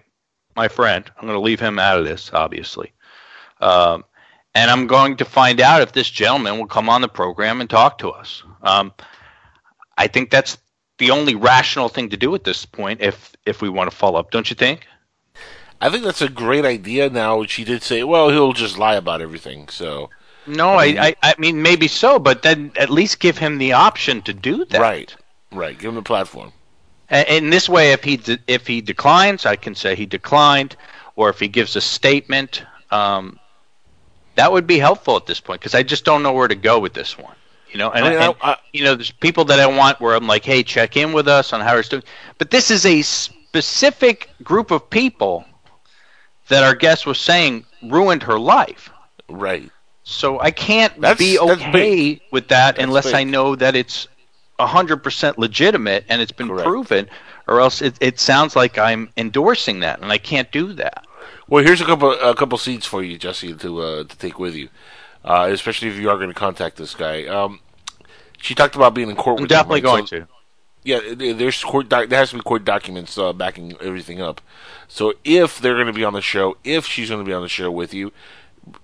[0.57, 1.09] my friend.
[1.17, 2.93] I'm to leave him out of this, obviously.
[3.61, 4.05] Um,
[4.57, 7.71] and I'm going to find out if this gentleman will come on the program and
[7.71, 8.43] talk to us.
[8.63, 8.93] Um,
[9.97, 10.59] I think that's
[10.99, 14.19] the only rational thing to do at this point if if we want to follow
[14.19, 14.89] up, don't you think?
[15.81, 17.09] I think that's a great idea.
[17.09, 19.69] Now she did say, well, he'll just lie about everything.
[19.69, 20.11] So
[20.47, 24.23] No, I, I, I mean maybe so, but then at least give him the option
[24.23, 24.81] to do that.
[24.81, 25.15] right,
[25.53, 25.79] right.
[25.79, 26.53] Give him a platform.
[27.11, 30.77] A- In this way, if he de- if he declines, I can say he declined,
[31.17, 33.39] or if he gives a statement, um,
[34.37, 36.79] that would be helpful at this point because I just don't know where to go
[36.79, 37.35] with this one.
[37.71, 40.01] You know, and, I mean, I- and, I- you know, there's people that I want
[40.01, 42.05] where I'm like, hey, check in with us on how it's doing.
[42.39, 45.45] But this is a specific group of people
[46.49, 48.91] that our guest was saying ruined her life.
[49.29, 49.71] Right.
[50.05, 54.07] So I can't That's- be okay with that unless I know that it's
[54.61, 56.65] hundred percent legitimate and it's been Correct.
[56.67, 57.09] proven,
[57.49, 61.05] or else it, it sounds like I'm endorsing that, and I can't do that.
[61.49, 64.55] Well, here's a couple a couple seeds for you, Jesse, to uh, to take with
[64.55, 64.69] you,
[65.25, 67.27] uh, especially if you are going to contact this guy.
[67.27, 67.61] Um,
[68.39, 69.39] she talked about being in court.
[69.39, 69.85] I'm with him, definitely right?
[69.85, 70.29] going So- to.
[70.87, 71.89] Yeah, there- there's court.
[71.89, 74.43] Doc, there has to be court documents uh, backing everything up.
[74.87, 77.41] So if they're going to be on the show, if she's going to be on
[77.43, 78.13] the show with you,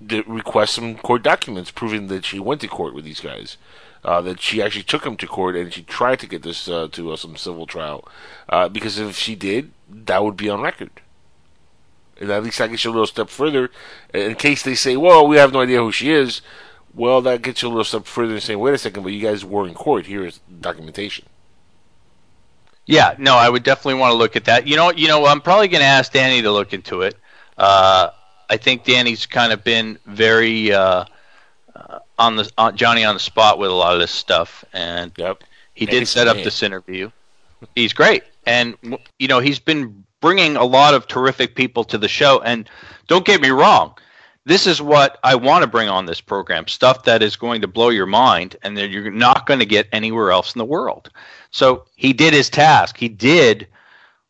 [0.00, 3.56] request some court documents proving that she went to court with these guys,
[4.04, 6.88] uh, that she actually took them to court and she tried to get this uh,
[6.92, 8.06] to uh, some civil trial.
[8.48, 10.90] Uh, because if she did, that would be on record.
[12.20, 13.70] And at least that gets you a little step further.
[14.12, 16.42] In case they say, "Well, we have no idea who she is,"
[16.94, 19.22] well, that gets you a little step further and saying, "Wait a second, but you
[19.22, 20.04] guys were in court.
[20.04, 21.24] Here is documentation."
[22.84, 24.66] Yeah, no, I would definitely want to look at that.
[24.66, 27.16] You know, you know, I'm probably going to ask Danny to look into it.
[27.56, 28.10] Uh,
[28.50, 31.04] I think Danny's kind of been very uh,
[31.74, 35.12] uh, on the on Johnny on the spot with a lot of this stuff, and
[35.16, 35.44] Yep.
[35.74, 37.10] he did set up this interview.
[37.74, 38.76] He's great, and
[39.18, 42.40] you know, he's been bringing a lot of terrific people to the show.
[42.40, 42.68] And
[43.08, 43.94] don't get me wrong,
[44.44, 47.68] this is what I want to bring on this program stuff that is going to
[47.68, 51.10] blow your mind and that you're not going to get anywhere else in the world.
[51.50, 52.96] So he did his task.
[52.96, 53.66] He did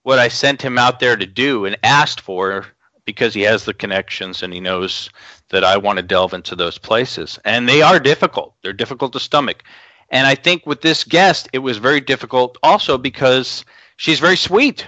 [0.03, 2.67] what I sent him out there to do and asked for
[3.11, 5.11] because he has the connections and he knows
[5.49, 7.41] that I want to delve into those places.
[7.45, 8.55] And they are difficult.
[8.63, 9.65] They're difficult to stomach.
[10.11, 13.65] And I think with this guest, it was very difficult also because
[13.97, 14.87] she's very sweet.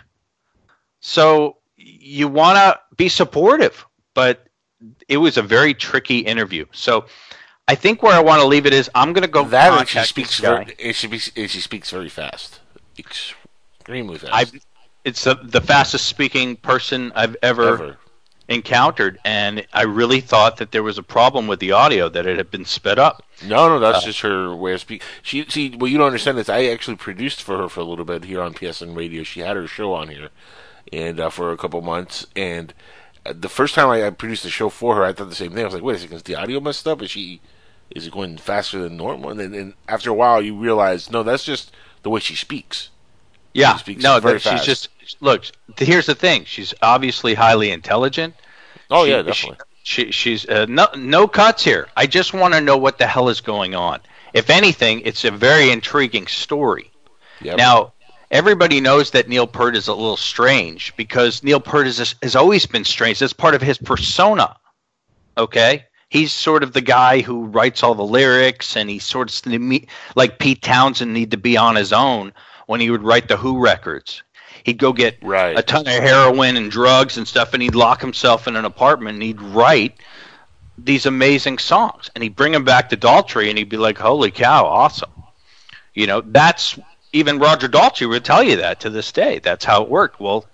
[1.01, 3.85] So you want to be supportive,
[4.15, 4.47] but
[5.09, 6.65] it was a very tricky interview.
[6.70, 7.07] So
[7.66, 9.89] I think where I want to leave it is I'm going to go That and
[9.89, 12.61] she speaks very, and she, and she speaks very fast,
[12.97, 14.32] extremely fast.
[14.32, 14.53] I've,
[15.05, 17.99] it's the, the fastest speaking person I've ever, Ever.
[18.48, 22.36] Encountered, and I really thought that there was a problem with the audio that it
[22.36, 23.24] had been sped up.
[23.47, 25.06] No, no, Uh, that's just her way of speaking.
[25.23, 28.05] She, see, what you don't understand is I actually produced for her for a little
[28.05, 29.23] bit here on PSN Radio.
[29.23, 30.31] She had her show on here,
[30.93, 32.27] and uh, for a couple months.
[32.36, 32.74] And
[33.24, 35.52] uh, the first time I, I produced a show for her, I thought the same
[35.52, 35.62] thing.
[35.62, 37.01] I was like, wait a second, is the audio messed up?
[37.02, 37.40] Is she,
[37.90, 39.31] Is it going faster than normal?
[39.31, 41.70] And then and after a while, you realize no, that's just
[42.02, 42.90] the way she speaks.
[43.55, 44.65] Yeah, She no, very she's fast.
[44.65, 44.89] just
[45.20, 45.45] look.
[45.77, 48.35] Here's the thing: she's obviously highly intelligent.
[48.91, 49.59] Oh She- yeah, definitely.
[49.85, 51.89] She, she's uh, no no cuts here.
[51.97, 54.01] I just want to know what the hell is going on.
[54.33, 56.91] If anything, it's a very intriguing story.
[57.43, 57.59] Yep.
[57.59, 57.93] Now,
[58.31, 62.65] everybody knows that Neil Peart is a little strange because Neil Peart is, has always
[62.65, 63.19] been strange.
[63.19, 64.57] That's part of his persona.
[65.37, 65.87] Okay?
[66.09, 69.62] He's sort of the guy who writes all the lyrics, and he sort of
[70.15, 72.33] like Pete Townshend need to be on his own
[72.67, 74.23] when he would write the Who records.
[74.65, 75.59] He'd go get Right.
[75.59, 79.15] a ton of heroin and drugs and stuff, and he'd lock himself in an apartment
[79.15, 79.97] and he'd write
[80.79, 82.11] these amazing songs.
[82.15, 85.11] And he'd bring them back to Daltrey, and he'd be like, "Holy cow, awesome!"
[85.95, 86.79] You know, that's
[87.13, 89.39] even Roger Daltrey would tell you that to this day.
[89.39, 90.21] That's how it worked.
[90.21, 90.47] Well,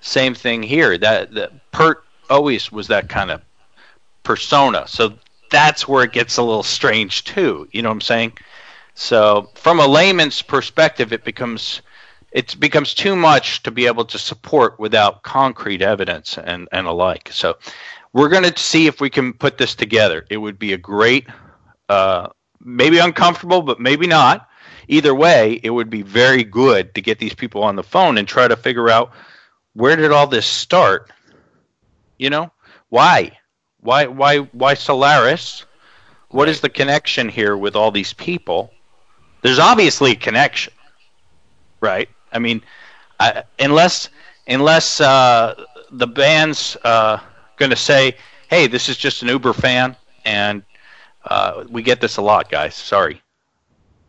[0.00, 0.96] same thing here.
[0.96, 3.42] That, that Peart always was that kind of
[4.22, 4.86] persona.
[4.88, 5.14] So
[5.50, 7.68] that's where it gets a little strange too.
[7.72, 8.32] You know what I'm saying?
[8.96, 11.82] So from a layman's perspective, it becomes
[12.32, 17.28] it becomes too much to be able to support without concrete evidence and and alike.
[17.30, 17.58] So
[18.14, 20.24] we're going to see if we can put this together.
[20.30, 21.26] It would be a great,
[21.90, 22.28] uh,
[22.58, 24.48] maybe uncomfortable, but maybe not.
[24.88, 28.26] Either way, it would be very good to get these people on the phone and
[28.26, 29.10] try to figure out
[29.74, 31.12] where did all this start.
[32.18, 32.50] You know,
[32.88, 33.32] why,
[33.80, 35.66] why, why, why Solaris?
[36.30, 38.72] What is the connection here with all these people?
[39.46, 40.72] There's obviously a connection,
[41.80, 42.08] right?
[42.32, 42.62] I mean,
[43.20, 44.08] I, unless
[44.48, 45.62] unless uh,
[45.92, 47.20] the band's uh,
[47.56, 48.16] going to say,
[48.50, 49.94] "Hey, this is just an Uber fan,"
[50.24, 50.64] and
[51.26, 52.74] uh, we get this a lot, guys.
[52.74, 53.22] Sorry,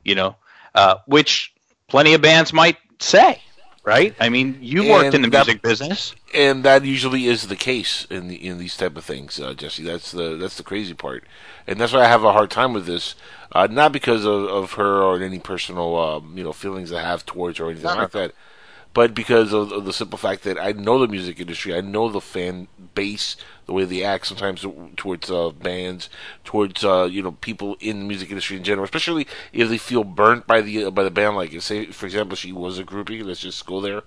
[0.03, 0.35] you know,
[0.73, 1.53] uh, which
[1.87, 3.39] plenty of bands might say,
[3.87, 4.13] right?
[4.19, 6.13] I mean, you worked in the And that- music business.
[6.33, 9.83] and that usually is the case in the, in these type of things, uh, Jesse.
[9.83, 11.23] That's the that's the crazy part,
[11.65, 13.15] and that's why I have a hard time with this.
[13.53, 17.25] Uh, not because of, of her or any personal um, you know feelings I have
[17.25, 18.33] towards her or anything like that,
[18.97, 22.09] but because of, of the simple fact that I know the music industry, I know
[22.09, 23.35] the fan base,
[23.67, 24.65] the way they act sometimes
[24.95, 26.09] towards uh, bands,
[26.43, 30.03] towards uh, you know people in the music industry in general, especially if they feel
[30.03, 31.35] burnt by the by the band.
[31.35, 33.23] Like say, for example, she was a groupie.
[33.23, 34.01] Let's just go there,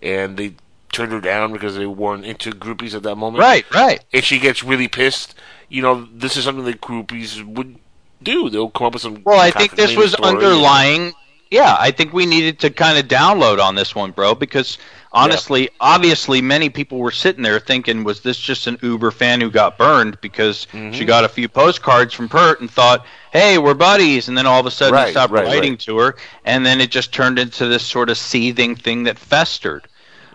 [0.00, 0.54] and they
[0.92, 3.42] turned her down because they weren't into groupies at that moment.
[3.42, 4.04] Right, right.
[4.12, 5.34] And she gets really pissed.
[5.68, 7.80] You know, this is something that groupies would
[8.22, 8.48] do.
[8.48, 9.24] They'll come up with some.
[9.24, 11.14] Well, I think this was underlying.
[11.50, 14.78] Yeah, I think we needed to kind of download on this one, bro, because
[15.12, 19.50] honestly, obviously, many people were sitting there thinking, was this just an Uber fan who
[19.50, 20.90] got burned because Mm-hmm.
[20.90, 24.60] she got a few postcards from Peart and thought, hey, we're buddies, and then all
[24.60, 25.78] of a sudden Right, he stopped right, writing right.
[25.78, 29.86] to her, and then it just turned into this sort of seething thing that festered.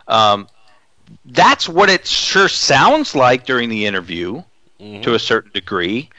[0.08, 0.48] Um,
[1.26, 4.44] that's what it sure sounds like during the interview
[4.80, 5.02] Mm-hmm.
[5.02, 6.10] to a certain degree.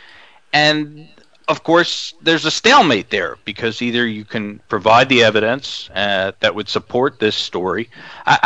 [0.53, 1.09] And
[1.49, 6.55] of course, there's a stalemate there because either you can provide the evidence uh, that
[6.55, 7.91] would support this story.
[8.27, 8.39] I,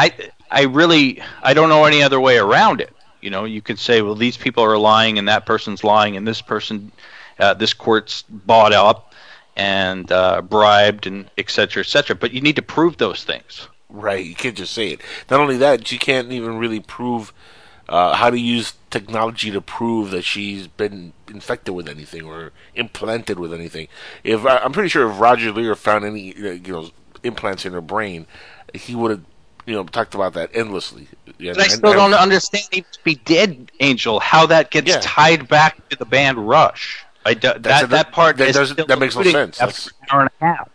[0.50, 2.92] I, I really, I don't know any other way around it.
[3.20, 6.26] You know, you could say, well, these people are lying, and that person's lying, and
[6.26, 6.92] this person,
[7.38, 9.14] uh, this court's bought up
[9.56, 12.14] and uh, bribed, and et cetera, et cetera.
[12.14, 13.68] But you need to prove those things.
[13.88, 15.00] Right, you can't just say it.
[15.30, 17.32] Not only that, you can't even really prove
[17.88, 23.38] uh, how to use technology to prove that she's been infected with anything or implanted
[23.38, 23.88] with anything.
[24.24, 26.90] If I- I'm pretty sure if Roger Leir found any uh, you know
[27.22, 28.26] implants in her brain,
[28.74, 29.20] he would have
[29.66, 31.08] you know talked about that endlessly.
[31.38, 35.00] But I still and- don't understand, even if he did, Angel, how that gets Yeah.
[35.02, 37.04] tied back to the band Rush.
[37.24, 38.54] I do, that a- that part that
[38.88, 39.60] that makes no sense.
[39.60, 40.68] after That's- an hour and a half.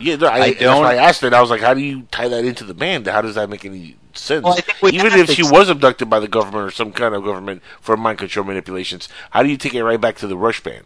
[0.00, 1.34] Yeah, no, I, I don't- I asked it.
[1.34, 3.06] I was like, how do you tie that into the band?
[3.08, 4.44] How does that make any sense?
[4.44, 7.14] Well, I think we Even if she was abducted by the government or some kind
[7.14, 10.36] of government for mind control manipulations, how do you take it right back to the
[10.36, 10.84] Rush band?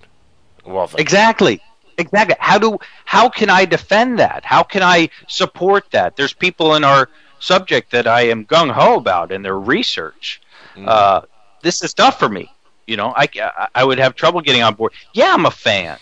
[0.65, 1.61] Well, Exactly.
[1.99, 2.37] Exactly.
[2.39, 4.45] How do how can I defend that?
[4.45, 6.17] How can I support that?
[6.17, 10.41] There's people in our subject that I am gung ho about in their research.
[10.87, 11.23] Uh,
[11.63, 12.51] this is tough for me.
[12.87, 14.93] You know, I, I I would have trouble getting on board.
[15.13, 15.99] Yeah, I'm a fan,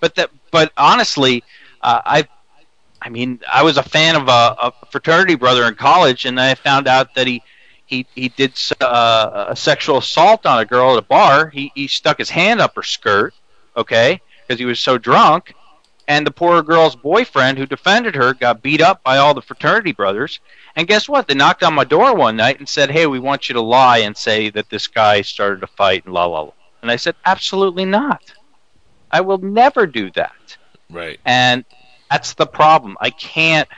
[0.00, 1.42] but that but honestly,
[1.82, 2.28] uh, I
[3.04, 6.54] I mean I was a fan of a, a fraternity brother in college, and I
[6.54, 7.42] found out that he.
[7.86, 11.50] He, he did uh, a sexual assault on a girl at a bar.
[11.50, 13.34] He, he stuck his hand up her skirt,
[13.76, 15.54] okay, because he was so drunk.
[16.08, 19.92] And the poor girl's boyfriend, who defended her, got beat up by all the fraternity
[19.92, 20.40] brothers.
[20.76, 21.28] And guess what?
[21.28, 23.98] They knocked on my door one night and said, "Hey, we want you to lie
[23.98, 26.52] and say that this guy started a fight and la la la."
[26.82, 28.32] And I said, "Absolutely not.
[29.10, 30.56] I will never do that."
[30.90, 31.20] right.
[31.24, 31.64] And
[32.14, 32.96] that's the problem.
[33.00, 33.68] I can't.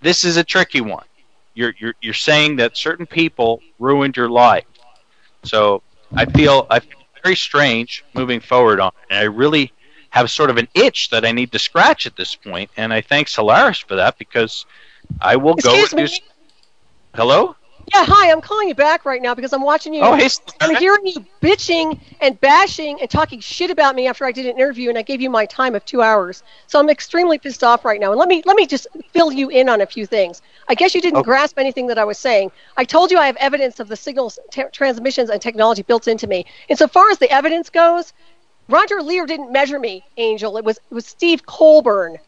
[0.00, 1.04] This is a tricky one.
[1.54, 4.66] You're you're you're saying that certain people ruined your life.
[5.42, 5.82] So
[6.14, 6.80] I feel I, I
[7.24, 9.06] very strange moving forward on it.
[9.10, 9.72] And I really
[10.10, 12.70] have sort of an itch that I need to scratch at this point.
[12.76, 14.64] and I thank Solaris for that because
[15.20, 16.02] I will Excuse go me?
[16.02, 16.16] and do.
[17.16, 17.56] Hello?
[17.94, 18.30] Yeah, hi.
[18.30, 20.02] I'm calling you back right now because I'm watching you.
[20.02, 20.28] Oh, hey,
[20.60, 24.56] I'm hearing you bitching and bashing and talking shit about me after I did an
[24.58, 26.42] interview and I gave you my time of two hours.
[26.66, 28.10] So I'm extremely pissed off right now.
[28.10, 30.42] And let me let me just fill you in on a few things.
[30.68, 31.24] I guess you didn't Okay.
[31.24, 32.52] grasp anything that I was saying.
[32.76, 36.26] I told you I have evidence of the signals, t- transmissions, and technology built into
[36.26, 36.44] me.
[36.68, 38.12] And so far as the evidence goes,
[38.68, 40.56] Roger Leir didn't measure me, Angel.
[40.58, 42.18] It was it was Steve Colbern,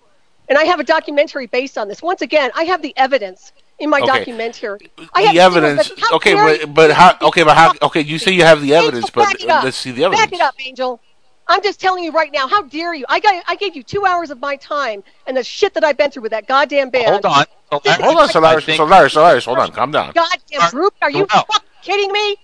[0.49, 2.03] and I have a documentary based on this.
[2.03, 4.07] Once again, I have the evidence in my Okay.
[4.19, 4.91] documentary.
[5.15, 5.91] I have the evidence.
[5.99, 7.17] How Okay, but but how?
[7.23, 7.73] Okay, but how?
[7.83, 9.65] Okay, you say you have the evidence, Angel, but back it up.
[9.65, 10.27] let's see the evidence.
[10.27, 11.01] Back it up, Angel.
[11.49, 12.47] I'm just telling you right now.
[12.47, 13.05] How dare you?
[13.09, 15.97] I got I gave you two hours of my time and the shit that I've
[15.97, 17.07] been through with that goddamn band.
[17.09, 17.45] Hold on.
[17.73, 18.65] Solaris, Hold on, Solaris.
[18.65, 19.13] Think- Solaris.
[19.15, 19.45] Solaris.
[19.47, 19.73] Hold on.
[19.73, 20.13] Calm down.
[20.13, 20.95] Goddamn group.
[21.03, 21.27] Are you No.
[21.27, 22.37] fucking kidding me?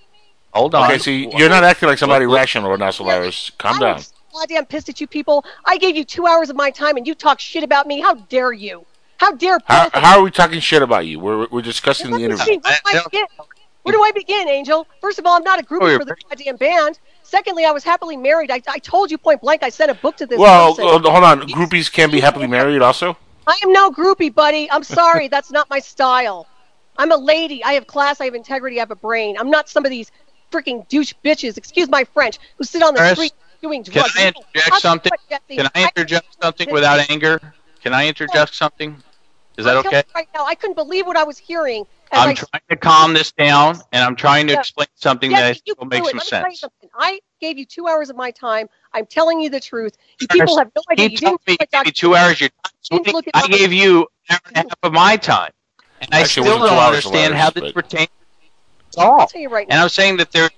[0.54, 0.84] Hold on.
[0.90, 3.50] Okay, see, you're not acting like somebody rational right now, Solaris.
[3.58, 4.00] Calm I'm down.
[4.00, 5.44] so goddamn pissed at you people.
[5.66, 8.00] I gave you two hours of my time and you talk shit about me.
[8.00, 8.86] How dare you?
[9.18, 11.18] How dare How, how are we talking shit about you?
[11.18, 12.44] We're we're discussing the interview.
[12.44, 12.58] see.
[12.58, 13.26] Where do I I begin?
[13.82, 14.86] Where do I begin, Angel?
[15.00, 16.98] First of all, I'm not a Oh, groupie you're for the goddamn band.
[17.22, 18.50] Secondly, I was happily married.
[18.50, 19.62] I, I told you point blank.
[19.62, 20.84] I sent a book to this Well, person.
[21.06, 21.42] uh, hold on.
[21.42, 23.16] Groupies can be happily married also.
[23.46, 24.68] I am no groupie, buddy.
[24.70, 25.28] I'm sorry.
[25.34, 26.46] That's not my style.
[26.98, 27.62] I'm a lady.
[27.64, 28.20] I have class.
[28.20, 28.78] I have integrity.
[28.78, 29.36] I have a brain.
[29.38, 30.10] I'm not some of these
[30.50, 33.32] freaking douche bitches, excuse my French, who sit on the Chris, street
[33.62, 34.04] doing Can.
[34.16, 35.12] I interject something?
[35.48, 37.40] Can I interject something without anger?
[37.82, 39.00] Can I interject something?
[39.56, 40.02] Is that I'm okay?
[40.14, 41.84] Right now, I couldn't believe what I was hearing.
[42.12, 44.60] I'm I trying to calm this down, and I'm trying to Yeah.
[44.60, 46.72] explain something that Yes, you will make some Let me tell you sense.
[46.98, 48.68] I gave you two hours of my time.
[48.92, 49.96] I'm telling you the truth.
[50.20, 51.08] You Chris, people have no idea.
[51.08, 52.72] You didn't me look you at me two hours of your time.
[53.02, 55.52] Didn't look at I gave you an hour and a half of my time,
[56.00, 58.08] and I Actually, it still don't two hours, understand how this but- pertains
[58.98, 59.26] at I'll all.
[59.26, 59.82] tell you right And now.
[59.84, 60.50] I'm saying that there's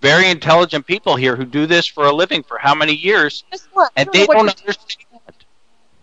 [0.00, 3.68] very intelligent people here who do this for a living for how many years, Guess
[3.72, 3.92] what?
[3.96, 5.06] And don't they don't understand.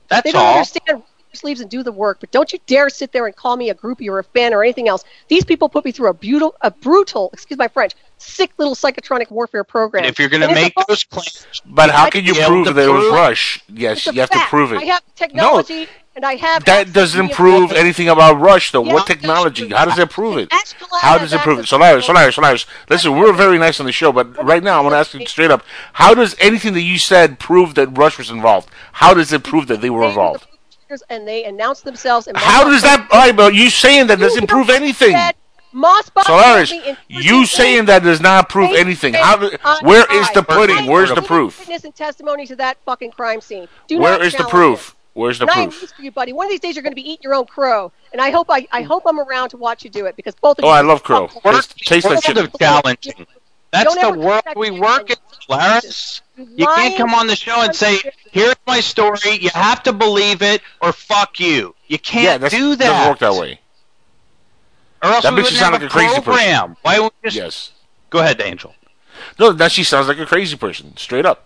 [0.10, 0.54] That's They don't all.
[0.56, 1.04] understand roll your
[1.36, 2.20] sleeves and do the work.
[2.20, 4.64] But don't you dare sit there and call me a groupie or a fan or
[4.64, 5.04] anything else.
[5.28, 9.30] These people put me through a brutal, a brutal, excuse my French, sick little psychotronic
[9.32, 10.04] warfare program.
[10.04, 12.50] And if you're going to make supposed- those claims, But how can you be able
[12.50, 13.64] prove to that it was Rush?
[13.68, 14.78] Yes, you have to prove it.
[14.80, 16.66] I have technology and I have.
[16.66, 17.80] That doesn't prove evidence.
[17.80, 18.84] anything about Rush, though.
[18.84, 19.70] Yeah, what technology?
[19.70, 20.54] How does it prove it?
[21.02, 21.68] How does it prove it?
[21.68, 22.66] Solaris, Solaris, Solaris.
[22.90, 25.26] Listen, we're very nice on the show, but right now I want to ask you
[25.26, 28.70] straight up: How does anything that you said prove that Rush was involved?
[28.94, 30.46] How does it prove that they were involved?
[31.02, 32.28] The And they announced themselves.
[32.28, 33.08] And How does that?
[33.12, 35.16] All right, but you saying that doesn't prove anything.
[35.74, 39.16] Mosbach Solaris, told me in you saying that does not prove anything.
[39.16, 39.38] How?
[39.38, 39.50] Do,
[39.82, 40.78] where is the pudding?
[40.78, 41.58] I Where's the proof?
[41.60, 43.68] Witness and testimony to that fucking crime scene.
[43.88, 44.90] Do Where not is the proof?
[44.90, 44.96] it.
[45.20, 45.82] Where's the And I have proof?
[45.82, 46.34] news for you, buddy.
[46.34, 48.48] One of these days, you're going to be eating your own crow, and I hope
[48.50, 50.74] I, I hope I'm around to watch you do it because both of Oh, you.
[50.74, 51.30] I love crow.
[51.44, 52.54] We're Tastes tastes shit.
[52.60, 53.26] challenging.
[53.74, 56.22] That's the ever world we work in, and- Solaris.
[56.38, 58.00] You You can't come on the show and say,
[58.32, 59.38] "Here's my story.
[59.40, 62.86] You have to believe it, or fuck you." You can't Yeah, that's, do that.
[62.88, 63.60] doesn't work that way.
[65.04, 66.24] Or else That makes you sound like a crazy person.
[66.24, 66.78] program.
[66.82, 67.72] Why would we just Yes.
[68.10, 68.74] go ahead, Angel?
[69.38, 71.46] No, that she sounds like a crazy person, straight up.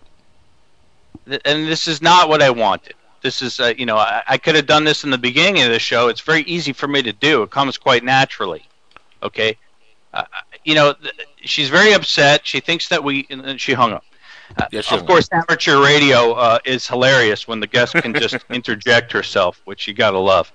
[1.26, 2.94] And this is not what I wanted.
[3.22, 5.72] This is, uh, you know, I, I could have done this in the beginning of
[5.72, 6.08] the show.
[6.08, 7.41] It's very easy for me to do.
[7.44, 8.64] It comes quite naturally.
[9.24, 9.58] Okay,
[10.14, 10.24] uh,
[10.68, 10.94] you know,
[11.44, 12.45] she's very upset.
[12.45, 14.03] She thinks that we, and she hung up.
[14.57, 19.61] Uh, of course, amateur radio uh, is hilarious when the guest can just interject herself,
[19.65, 20.52] which you gotta love.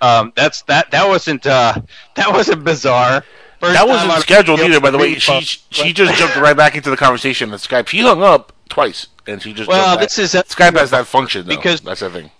[0.00, 0.90] Um, that's that.
[0.90, 1.80] That wasn't uh,
[2.14, 3.24] that wasn't bizarre.
[3.60, 5.14] First That wasn't scheduled either, by the way.
[5.14, 7.88] She she just jumped right back into the conversation on Skype.
[7.88, 10.08] He hung up twice, and she just Well, jumped back.
[10.08, 11.56] this is a- Skype has that function though.
[11.56, 12.30] Because- that's the thing.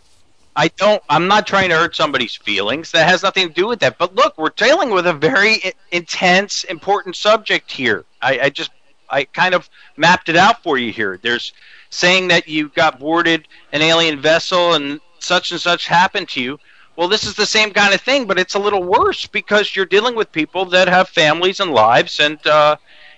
[0.57, 1.03] I don't.
[1.09, 2.93] I'm not trying to hurt somebody's feelings.
[2.93, 3.99] That has nothing to do with that.
[3.99, 5.61] But look, we're dealing with a very
[5.91, 8.05] intense, important subject here.
[8.23, 8.71] I, I just,
[9.11, 11.19] I kind of mapped it out for you here.
[11.21, 11.53] There's
[11.91, 16.59] saying that you got boarded an alien vessel and such and such happened to you.
[16.97, 19.87] Well, this is the same kind of thing, but it's a little worse because you're
[19.87, 22.77] dealing with people that have families and lives, and uh,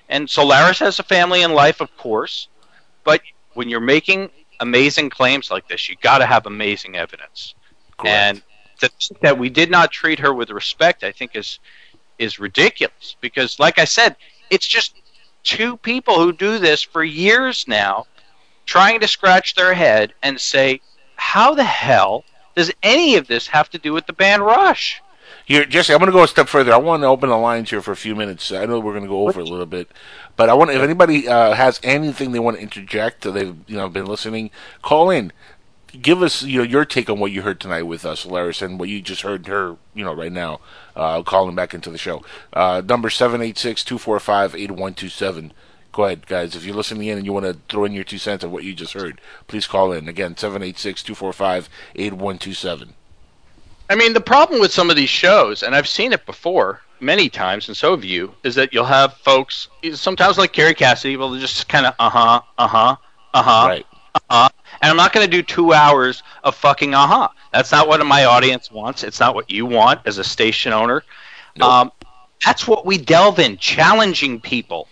[0.09, 2.49] and Solaris has a family and life, of course.
[3.05, 3.21] But
[3.53, 4.31] when you're making
[4.61, 7.55] amazing claims like this, you got to have amazing evidence.
[7.97, 8.09] Correct.
[8.09, 8.43] And
[8.81, 11.59] to think that we did not treat her with respect, I think is
[12.19, 13.17] is ridiculous.
[13.21, 14.17] Because, like I said,
[14.51, 14.95] it's just
[15.43, 18.07] two people who do this for years now,
[18.65, 20.81] trying to scratch their head and say,
[21.17, 22.25] "How the hell
[22.55, 25.01] does any of this have to do with the band Rush?"
[25.47, 26.73] Here, Jesse, I'm going to go a step further.
[26.73, 28.51] I want to open the lines here for a few minutes.
[28.51, 29.89] I know we're going to go over a little bit,
[30.35, 33.77] but I want if anybody uh, has anything they want to interject, or they've you
[33.77, 34.51] know been listening,
[34.83, 35.31] call in.
[36.03, 38.81] Give us you know your take on what you heard tonight with us, Solaris, and
[38.81, 40.59] what you just heard her you know right now.
[40.97, 42.25] Uh, calling back into the show.
[42.53, 45.53] Uh, number seven eight six two four five eight one two seven.
[45.93, 46.57] Go ahead, guys.
[46.57, 48.65] If you're listening in and you want to throw in your two cents of what
[48.65, 50.09] you just heard, please call in.
[50.09, 52.95] Again, 786 245 8127.
[53.89, 57.29] I mean, the problem with some of these shows, and I've seen it before many
[57.29, 61.39] times, and so have you, is that you'll have folks, sometimes like Kerry Cassidy, will
[61.39, 62.97] just kind of, uh huh, uh huh,
[63.35, 63.87] uh huh, Right.
[64.15, 64.49] uh huh.
[64.83, 67.29] And I'm not going to do two hours of fucking uh huh.
[67.53, 69.05] That's not what my audience wants.
[69.05, 71.03] It's not what you want as a station owner.
[71.61, 71.93] Um,
[72.45, 74.89] that's what we delve in, challenging people.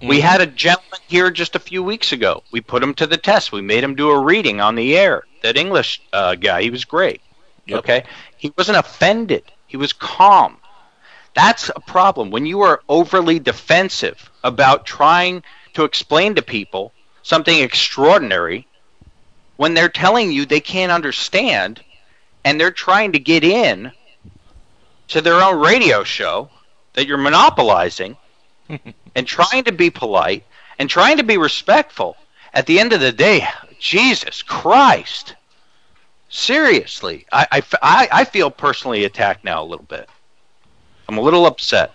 [0.00, 2.42] We had a gentleman here just a few weeks ago.
[2.52, 3.50] We put him to the test.
[3.52, 5.24] We made him do a reading on the air.
[5.42, 7.20] That English uh, guy, he was great.
[7.68, 7.78] Yep.
[7.80, 8.04] Okay,
[8.36, 9.44] he wasn't offended.
[9.66, 10.56] He was calm.
[11.34, 15.42] That's a problem when you are overly defensive about trying
[15.74, 16.92] to explain to people
[17.22, 18.66] something extraordinary
[19.56, 21.82] when they're telling you they can't understand
[22.44, 23.92] and they're trying to get in
[25.08, 26.48] to their own radio show
[26.94, 28.16] that you're monopolizing
[29.14, 30.44] and trying to be polite
[30.78, 32.16] and trying to be respectful.
[32.54, 33.46] At the end of the day,
[33.78, 35.34] Jesus Christ.
[36.28, 40.08] Seriously, I, I, I, feel personally attacked now a little bit.
[41.08, 41.94] I'm a little upset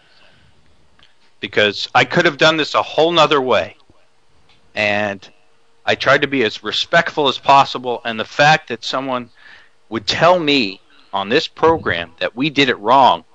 [1.39, 3.77] because I could have done this a whole nother way.
[4.73, 5.29] And
[5.85, 8.01] I tried to be as respectful as possible.
[8.05, 9.29] And the fact that someone
[9.89, 10.81] would tell me
[11.11, 13.25] on this program that we did it wrong,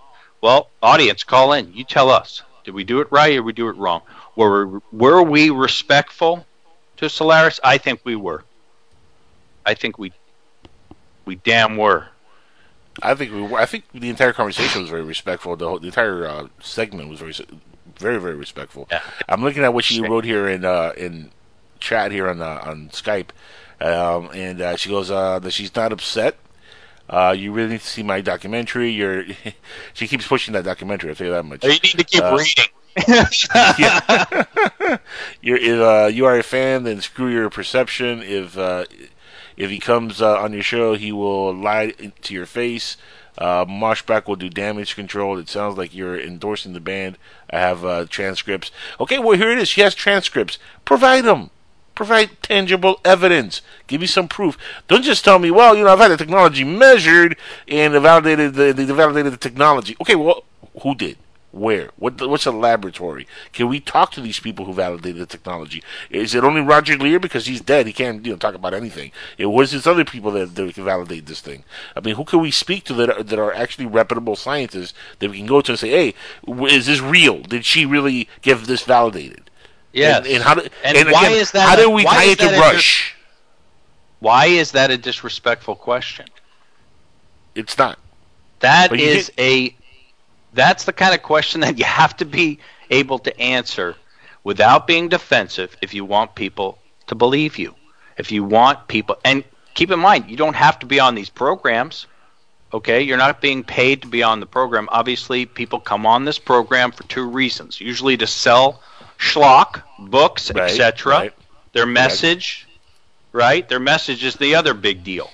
[0.40, 1.72] well, audience, call in.
[1.72, 2.42] You tell us.
[2.64, 4.02] Did we do it right or we do it wrong?
[4.34, 6.44] Were, were we respectful
[6.96, 7.60] to Solaris?
[7.62, 8.44] I think we were.
[9.64, 10.12] I think we
[11.28, 12.06] we damn were.
[13.02, 15.54] I think we were, I think the entire conversation was very respectful.
[15.56, 17.34] The, whole, the entire uh, segment was very,
[17.98, 18.88] very, very respectful.
[18.90, 19.02] Yeah.
[19.28, 21.30] I'm looking at what she wrote here in uh, in
[21.80, 23.28] chat here on uh, on Skype,
[23.80, 26.38] um, and uh, she goes uh, that she's not upset.
[27.10, 28.90] Uh, you really need to see my documentary.
[28.90, 29.24] You're,
[29.92, 31.10] she keeps pushing that documentary.
[31.10, 31.64] I'll tell you that much.
[31.64, 32.64] You need to keep Uh, reading.
[35.42, 38.22] You're, if uh, you are a fan, then screw your perception.
[38.22, 38.84] If uh,
[39.58, 42.96] if he comes uh, on your show, he will lie to your face.
[43.36, 45.36] Uh, Mosbach will do damage control.
[45.36, 47.18] It sounds like you're endorsing the band.
[47.50, 48.70] I have uh, transcripts.
[49.00, 49.68] Okay, well here it is.
[49.68, 50.58] She has transcripts.
[50.84, 51.50] Provide them.
[51.96, 53.60] Provide tangible evidence.
[53.88, 54.56] Give me some proof.
[54.86, 57.36] Don't just tell me, well, you know, I've had the technology measured
[57.66, 59.96] and validated the they validated the technology.
[60.00, 60.44] Okay, well,
[60.82, 61.18] who did?
[61.50, 61.90] Where?
[61.96, 62.20] What?
[62.28, 63.26] What's a laboratory?
[63.54, 65.82] Can we talk to these people who validated the technology?
[66.10, 67.86] Is it only Roger Leir because he's dead?
[67.86, 69.12] He can't you know talk about anything.
[69.38, 71.64] It was this other people that, that can validate this thing.
[71.96, 75.30] I mean, who can we speak to that are, that are actually reputable scientists that
[75.30, 76.14] we can go to and say, hey,
[76.66, 77.40] is this real?
[77.40, 79.50] Did she really get this validated?
[79.92, 80.18] Yes.
[80.18, 80.54] And, and how?
[80.54, 83.16] Do, And and why again, is that How do we tie it to Rush?
[84.20, 86.26] Why is that a disrespectful question?
[87.54, 87.98] It's not.
[88.60, 89.74] That is a
[90.58, 92.58] that's the kind of question that you have to be
[92.90, 93.96] able to answer
[94.44, 97.74] without being defensive if you want people to believe you.
[98.16, 99.44] If you want people and
[99.74, 102.06] keep in mind you don't have to be on these programs.
[102.72, 103.02] Okay?
[103.02, 104.88] You're not being paid to be on the program.
[104.90, 107.80] Obviously, people come on this program for two reasons.
[107.80, 108.82] Usually to sell
[109.18, 111.12] schlock, books, Right, etc.
[111.12, 111.32] right.
[111.72, 112.66] Their message,
[113.32, 113.68] right?
[113.68, 115.30] Their message is the other big deal.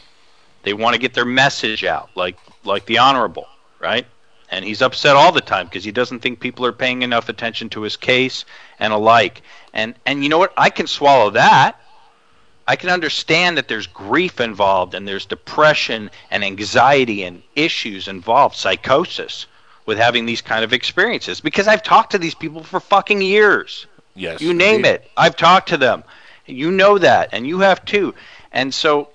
[0.62, 3.46] They want to get their message out, like like the honorable,
[3.80, 4.06] right?
[4.54, 7.68] And he's upset all the time because he doesn't think people are paying enough attention
[7.70, 8.44] to his case
[8.78, 9.42] and alike.
[9.72, 10.52] And and you know what?
[10.56, 11.80] I can swallow that.
[12.68, 18.54] I can understand that there's grief involved and there's depression and anxiety and issues involved,
[18.54, 19.46] psychosis
[19.86, 23.86] with having these kind of experiences because I've talked to these people for fucking years.
[24.14, 24.40] Yes.
[24.40, 24.88] You name indeed.
[24.90, 25.10] it.
[25.16, 26.04] I've talked to them.
[26.46, 28.14] You know that, and you have too.
[28.52, 29.08] And so,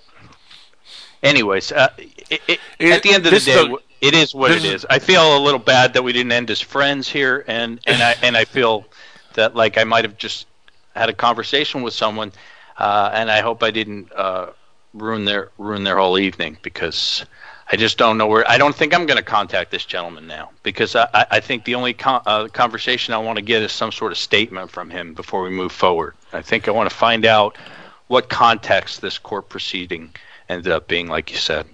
[1.24, 4.64] anyways, uh, it, it, It- at the end of the day, it is what it
[4.66, 4.86] is-.
[4.90, 8.16] I feel a little bad that we didn't end as friends here, and and I
[8.24, 8.86] and I feel
[9.34, 10.48] that like I might have just
[10.96, 12.32] had a conversation with someone,
[12.78, 14.48] uh, and I hope I didn't uh,
[14.94, 17.26] ruin their ruin their whole evening because.
[17.72, 18.50] I just don't know where.
[18.50, 21.66] I don't think I'm going to contact this gentleman now because I, I- I think
[21.66, 24.90] the only con- uh, conversation I want to get is some sort of statement from
[24.90, 26.16] him before we move forward.
[26.34, 27.60] I think I want to find out
[28.08, 30.16] what context this court proceeding
[30.50, 31.68] ended up being, like you said.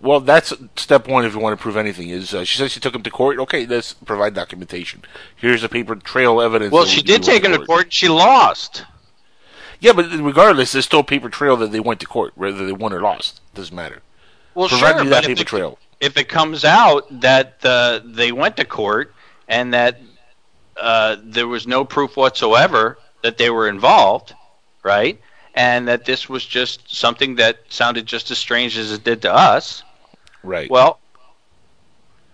[0.00, 2.08] Well, that's step one if you want to prove anything.
[2.08, 3.38] Is uh, she says she took him to court?
[3.40, 5.02] Okay, let's provide documentation.
[5.34, 6.72] Here's a paper trail evidence.
[6.72, 7.92] Well, she did take him to court.
[7.92, 8.84] She lost.
[9.80, 12.92] Yeah, but regardless, there's still paper trail that they went to court, whether they won
[12.92, 13.40] or lost.
[13.54, 14.02] Doesn't matter.
[14.54, 15.78] Well, Provide sure, me that paper it, trail.
[16.00, 19.14] if it comes out that uh, they went to court
[19.48, 20.00] and that
[20.80, 24.34] uh, there was no proof whatsoever that they were involved,
[24.82, 25.20] right?
[25.54, 29.32] And that this was just something that sounded just as strange as it did to
[29.34, 29.82] us.
[30.42, 30.70] Right.
[30.70, 31.00] Well,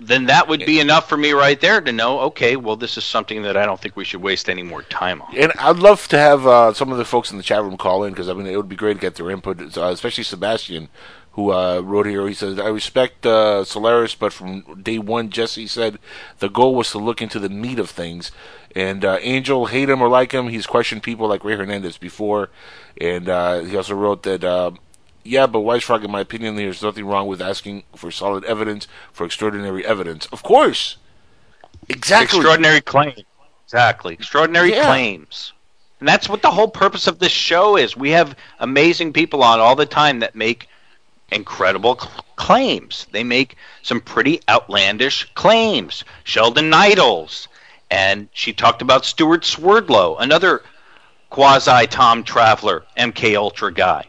[0.01, 2.21] then that would be enough for me right there to know.
[2.21, 5.23] Okay, well, this is something that I don't think we should waste any more time
[5.23, 5.37] on.
[5.37, 8.05] And I'd love to have uh, some of the folks in the chat room call
[8.05, 10.89] in because I mean it would be great to get their input, uh, especially Sebastian,
[11.33, 12.27] who uh, wrote here.
[12.27, 15.99] He says, "I respect uh, Solaris, but from day one, Jesse said
[16.41, 18.33] the goal was to look into the meat of things."
[18.77, 22.51] And uh, Angel, hate him or like him, he's questioned people like Ray Hernandez before,
[23.01, 24.75] and uh, he also wrote that.
[25.25, 28.87] Yeah, but Wise Frog, in my opinion, there's nothing wrong with asking for solid evidence
[29.13, 30.27] for extraordinary evidence.
[30.27, 30.97] Of course,
[31.89, 32.39] exactly.
[32.39, 33.23] Extraordinary claims.
[33.65, 34.15] Exactly.
[34.15, 34.85] Extraordinary Yeah.
[34.85, 35.53] claims.
[35.99, 37.97] And that's what the whole purpose of this show is.
[37.97, 40.69] We have amazing people on all the time that make
[41.33, 43.07] incredible cl- claims.
[43.13, 46.05] They make some pretty outlandish claims.
[46.25, 47.49] Sheldan Nidle's.
[47.91, 50.63] And she talked about Stewart Swerdlow, another
[51.31, 54.05] quasi Tom Traveler, MK Ultra guy.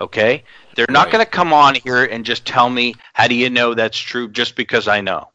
[0.00, 0.44] Okay?
[0.74, 1.12] They're not Right.
[1.12, 4.28] going to come on here and just tell me, how do you know that's true
[4.28, 5.30] just because I know?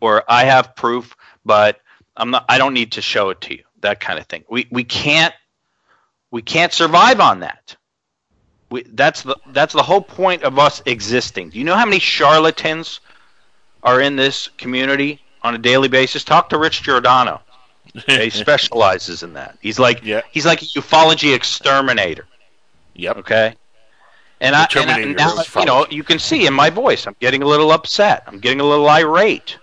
[0.00, 1.80] Or I have proof, but
[2.16, 3.64] I'm not I don't need to show it to you.
[3.80, 4.44] That kind of thing.
[4.48, 5.34] We we can't
[6.30, 7.76] we can't survive on that.
[8.70, 11.50] We, that's the that's the whole point of us existing.
[11.50, 13.00] Do you know how many charlatans
[13.82, 16.24] are in this community on a daily basis?
[16.24, 17.40] Talk to Rich Giordano.
[18.06, 19.56] he specializes in that.
[19.60, 20.22] He's like Yeah.
[20.30, 22.26] he's like a ufology exterminator.
[22.94, 23.16] Yep.
[23.18, 23.54] Okay.
[24.44, 27.16] And I, and I Terminator now, you know, you can see in my voice, I'm
[27.18, 28.24] getting a little upset.
[28.26, 29.58] I'm getting a little irate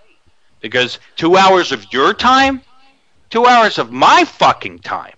[0.60, 2.62] because two hours of your time,
[3.30, 5.14] two hours of my fucking time,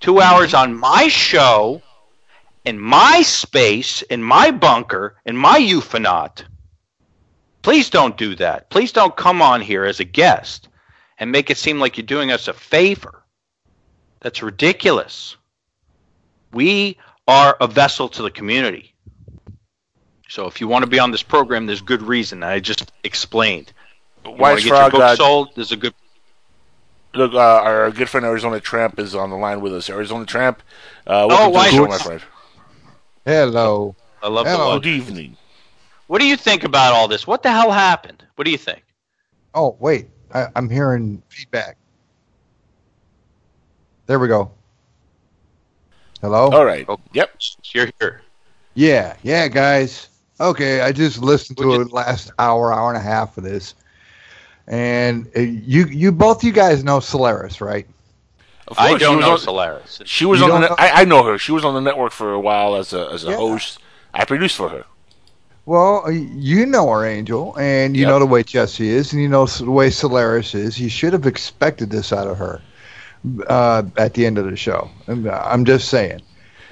[0.00, 1.80] two hours on my show,
[2.64, 6.44] in my space, in my bunker, in my Ufonaut.
[7.62, 8.68] Please don't do that.
[8.70, 10.68] Please don't come on here as a guest
[11.18, 13.22] and make it seem like you're doing us a favor.
[14.20, 15.36] That's ridiculous.
[16.52, 18.94] We are a vessel to the community.
[20.28, 22.42] So if you want to be on this program, there's good reason.
[22.42, 23.72] I just explained.
[24.24, 25.50] You want Wise to your book uh, sold?
[25.54, 25.94] There's a good.
[27.14, 29.90] Look, uh, our good friend Arizona Tramp is on the line with us.
[29.90, 30.62] Arizona Tramp,
[31.06, 32.22] uh, Oh, welcome to Wise the show, my friend.
[33.26, 33.94] Hello.
[34.22, 34.74] I love Hello.
[34.74, 35.36] the Good evening.
[36.06, 37.26] What do you think about all this?
[37.26, 38.24] What the hell happened?
[38.36, 38.82] What do you think?
[39.54, 40.08] Oh, wait.
[40.32, 41.76] I, I'm hearing feedback.
[44.06, 44.50] There we go.
[46.22, 46.48] Hello?
[46.50, 46.86] All right.
[46.88, 46.98] Oh.
[47.12, 47.34] Yep.
[47.74, 48.22] You're here.
[48.74, 50.08] Yeah, yeah, guys.
[50.40, 53.74] Okay, I just listened to Would the last hour, hour and a half of this.
[54.68, 57.86] And uh, you you both you guys know Solaris, right?
[58.68, 60.00] Of I course, she don't know on- Solaris.
[60.04, 60.68] She was You on the.
[60.68, 61.36] know- I, I know her.
[61.38, 63.36] She was on the network for a while as a as a Yeah.
[63.36, 63.78] host.
[64.14, 64.84] I produced for her.
[65.66, 68.08] Well, uh, you know our Angel, and you Yep.
[68.10, 70.80] know the way Jesse is, and you know the way Solaris is.
[70.80, 72.60] You should have expected this out of her
[73.46, 74.90] uh, at the end of the show.
[75.08, 76.22] I'm just saying.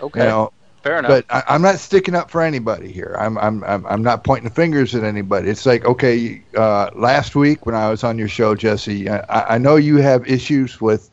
[0.01, 0.21] Okay.
[0.21, 0.53] You know,
[0.83, 1.11] Fair enough.
[1.11, 3.15] but I, I'm not sticking up for anybody here.
[3.19, 5.51] I'm I'm I'm, I'm not pointing fingers at anybody.
[5.51, 9.59] It's like okay, uh, last week when I was on your show, Jesse, I, I
[9.59, 11.11] know you have issues with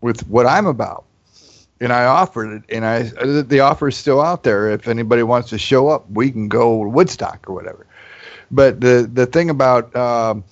[0.00, 1.04] with what I'm about,
[1.80, 3.02] and I offered it, and I
[3.42, 4.70] the offer is still out there.
[4.70, 7.84] If anybody wants to show up, we can go to Woodstock or whatever.
[8.52, 10.44] But the the thing about um,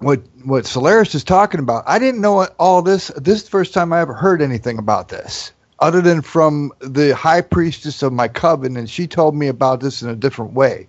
[0.00, 3.08] what what Solaris is talking about, I didn't know all this.
[3.16, 7.14] This is the first time I ever heard anything about this, other than from the
[7.14, 10.88] high priestess of my coven, and she told me about this in a different way.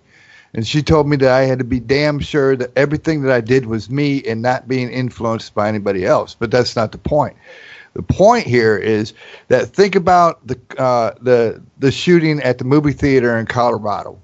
[0.54, 3.40] And she told me that I had to be damn sure that everything that I
[3.40, 6.34] did was me and not being influenced by anybody else.
[6.38, 7.34] But that's not the point.
[7.94, 9.14] The point here is
[9.48, 14.18] that think about the uh, the the shooting at the movie theater in Colorado.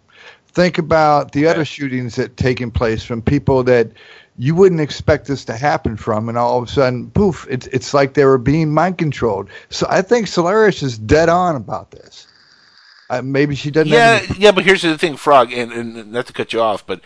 [0.49, 3.93] Think about the other shootings that taken place from people that
[4.39, 7.47] you wouldn't expect this to happen from, and all of a sudden, poof!
[7.51, 9.49] It's it's like they were being mind controlled.
[9.69, 12.27] So I think Solaris is dead on about this.
[13.11, 13.89] Uh, maybe she doesn't.
[13.91, 16.87] Yeah, any- yeah, but here's the thing, Frog, and, and not to cut you off,
[16.87, 17.01] but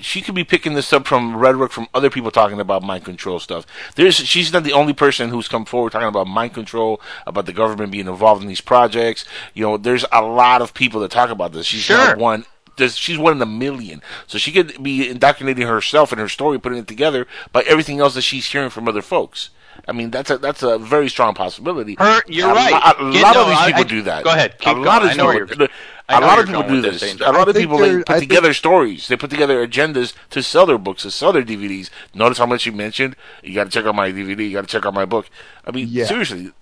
[0.00, 3.40] she could be picking this up from rhetoric from other people talking about mind control
[3.40, 3.66] stuff.
[3.96, 7.52] There's, she's not the only person who's come forward talking about mind control, about the
[7.52, 9.24] government being involved in these projects.
[9.52, 11.66] You know, there's a lot of people that talk about this.
[11.66, 11.96] She's Sure.
[11.98, 12.44] not one.
[12.76, 16.58] There's, she's one in a million, so she could be indoctrinating herself and her story,
[16.58, 19.50] putting it together by everything else that she's hearing from other folks.
[19.88, 21.96] I mean, that's a that's a very strong possibility.
[21.98, 22.72] Her- you're a right.
[22.98, 24.24] a Yeah, lot no, of these people I- do that.
[24.24, 25.04] go ahead, keep a lot going.
[25.04, 25.68] of I know where people-
[26.08, 27.20] a lot of people do this, this.
[27.20, 29.08] A lot of people they put I together stories.
[29.08, 31.90] They put together agendas to sell their books, to sell their DVDs.
[32.14, 33.16] Notice how much you mentioned.
[33.42, 34.44] You got to check out my DVD.
[34.48, 35.28] You got to check out my book.
[35.66, 36.06] I mean, Yeah.
[36.06, 36.52] seriously,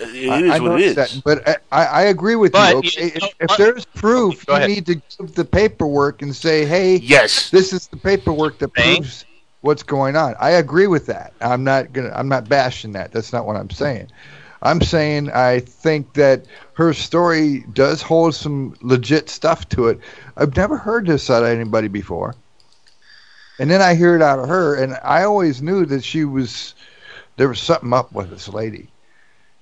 [0.00, 0.96] it is I, I what it noticed is.
[0.96, 2.82] that, but I, I agree with But you.
[2.82, 3.12] you- Okay?
[3.20, 4.70] no, if, if there's proof, Go you ahead.
[4.70, 8.96] need to give the paperwork and say, "Hey, Yes, this is the paperwork that Hey.
[8.96, 9.24] proves
[9.60, 11.32] what's going on." I agree with that.
[11.40, 12.12] I'm not gonna.
[12.14, 13.12] I'm not bashing that.
[13.12, 14.08] That's not what I'm saying.
[14.62, 20.00] I'm saying I think that her story does hold some legit stuff to it.
[20.36, 22.34] I've never heard this out of anybody before.
[23.60, 26.74] And then I hear it out of her, and I always knew that she was
[27.36, 28.93] there was something up with this lady.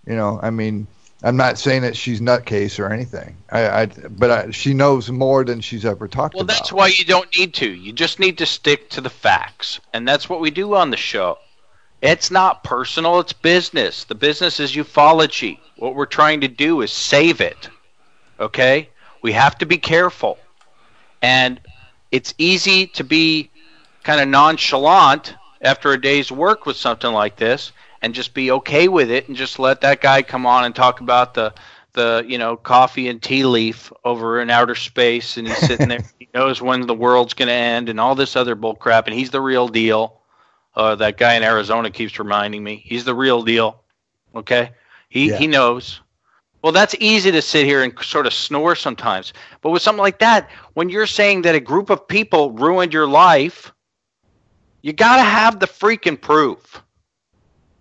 [0.07, 0.87] You know, I mean,
[1.23, 3.37] I'm not saying that she's nutcase or anything.
[3.51, 6.53] I, I but I, she knows more than she's ever talked Well, about.
[6.53, 7.71] Well, that's why you don't need to.
[7.71, 9.81] You just need to stick to the facts.
[9.93, 11.39] And that's what we do on the show.
[12.01, 14.03] It's not personal, it's business.
[14.05, 15.61] The business is ufology.
[15.77, 17.69] What we're trying to do is save it.
[18.41, 18.89] Okay?
[19.23, 20.39] We have to be careful.
[21.23, 21.61] And
[22.11, 23.51] it's easy to be
[24.03, 27.71] kind of nonchalant after a day's work with something like this
[28.03, 31.01] and just be okay with it and just let that guy come on and talk
[31.01, 31.55] about the
[31.95, 36.03] the you know coffee and tea leaf over in outer space and he's sitting there
[36.19, 39.17] he knows when the world's going to end and all this other bull crap and
[39.17, 40.19] he's the real deal.
[40.75, 43.83] Uh, that guy in arizona keeps reminding me he's the real deal
[44.35, 44.71] okay?
[45.09, 45.39] He Yeah.
[45.39, 46.01] he knows.
[46.63, 50.19] Well that's easy to sit here and sort of snore sometimes but with something like
[50.21, 53.73] that when you're saying that a group of people ruined your life
[54.83, 56.83] you got to have the freaking proof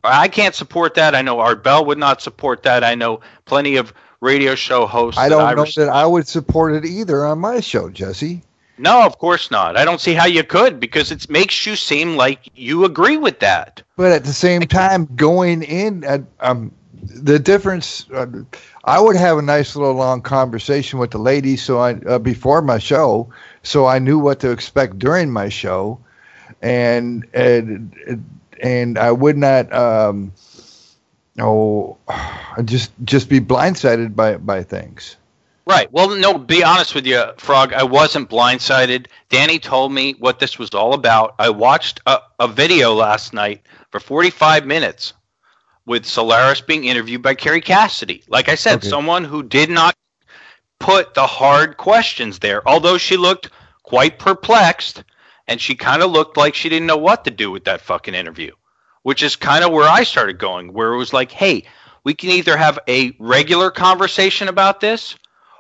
[0.04, 1.16] I can't support that.
[1.16, 2.84] I know Art Bell would not support that.
[2.84, 5.20] I know plenty of radio show hosts.
[5.20, 8.42] I don't know res- that I would support it either on my show, Jesse.
[8.78, 9.78] No, of course not.
[9.78, 13.40] I don't see how you could because it makes you seem like you agree with
[13.40, 13.84] that.
[13.96, 16.72] But at the same time, going in, um,
[17.04, 18.26] the difference, uh,
[18.84, 22.62] I would have a nice little long conversation with the ladies, so I uh, before
[22.62, 23.30] my show,
[23.62, 26.00] so I knew what to expect during my show,
[26.62, 30.34] and and and I would not, um,
[31.40, 31.98] oh,
[32.66, 35.16] just just be blindsided by by things.
[35.68, 35.92] Right.
[35.92, 37.72] Well, no, be honest with you, Frog.
[37.72, 39.06] I wasn't blindsided.
[39.30, 41.36] Danny told me what this was all about.
[41.38, 43.62] I watched a, a video last night
[43.92, 45.14] for 45 minutes
[45.86, 48.24] with Solaris being interviewed by Kerry Cassidy.
[48.28, 48.90] Like I said, Okay.
[48.90, 49.96] someone who did not
[50.80, 53.50] put the hard questions there, although she looked
[53.84, 55.04] quite perplexed
[55.48, 58.14] and she kind of looked like she didn't know what to do with that fucking
[58.14, 58.52] interview,
[59.04, 61.64] which is kind of where I started going, where it was like, hey,
[62.04, 65.16] we can either have a regular conversation about this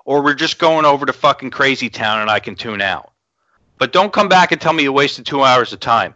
[0.05, 3.11] or we're just going over to fucking crazy town and I can tune out.
[3.77, 6.15] But don't come back and tell me you wasted two hours of time.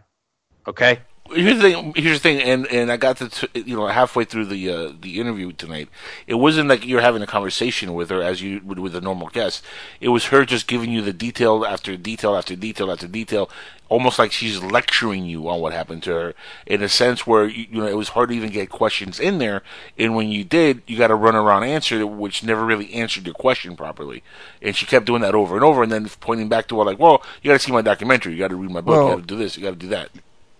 [0.66, 1.00] Okay?
[1.34, 1.92] Here's the thing.
[1.96, 4.92] Here's the thing, and and I got to t- you know halfway through the uh,
[5.00, 5.88] the interview tonight.
[6.26, 9.28] It wasn't like you're having a conversation with her as you would with a normal
[9.28, 9.64] guest.
[10.00, 13.50] It was her just giving you the detail after detail after detail after detail,
[13.88, 16.34] almost like she's lecturing you on what happened to her.
[16.66, 19.38] In a sense where you, you know it was hard to even get questions in
[19.38, 19.62] there,
[19.98, 23.26] and when you did, you got to run around answer it, which never really answered
[23.26, 24.22] your question properly.
[24.62, 26.98] And she kept doing that over and over, and then pointing back to her like,
[26.98, 28.32] "Well, you got to see my documentary.
[28.32, 28.96] You got to read my book.
[28.96, 29.56] Well- you got to do this.
[29.56, 30.10] You got to do that."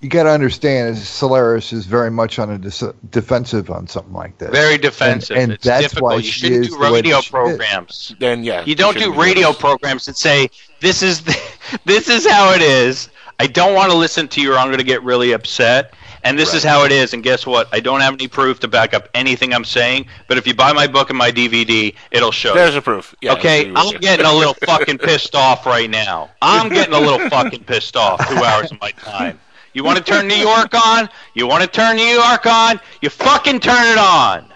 [0.06, 4.12] You got to understand, is Solaris is very much on a dis- defensive on something
[4.12, 4.50] like this.
[4.50, 5.36] Very defensive.
[5.36, 6.12] and it's that's difficult.
[6.12, 8.12] why you she shouldn't is do radio programs.
[8.12, 8.16] Is.
[8.20, 9.58] Then yeah, you don't do shouldn't be doing radio this.
[9.58, 11.36] programs that say this is the,
[11.86, 13.08] this is how it is.
[13.40, 15.92] I don't want to listen to you or I'm going to get really upset.
[16.22, 17.12] And this is how it is.
[17.12, 17.68] And guess what?
[17.72, 20.06] I don't have any proof to back up anything I'm saying.
[20.28, 22.54] But if you buy my book and my DVD, it'll show.
[22.54, 23.12] There's a proof.
[23.22, 23.98] Yeah, okay, I'm you.
[23.98, 26.30] getting a little fucking pissed off right now.
[26.42, 28.24] I'm getting a little fucking pissed off.
[28.28, 29.40] Two hours of my time.
[29.76, 31.06] You want to turn New York on?
[31.34, 32.80] You want to turn New York on?
[33.02, 34.50] You fucking turn it on.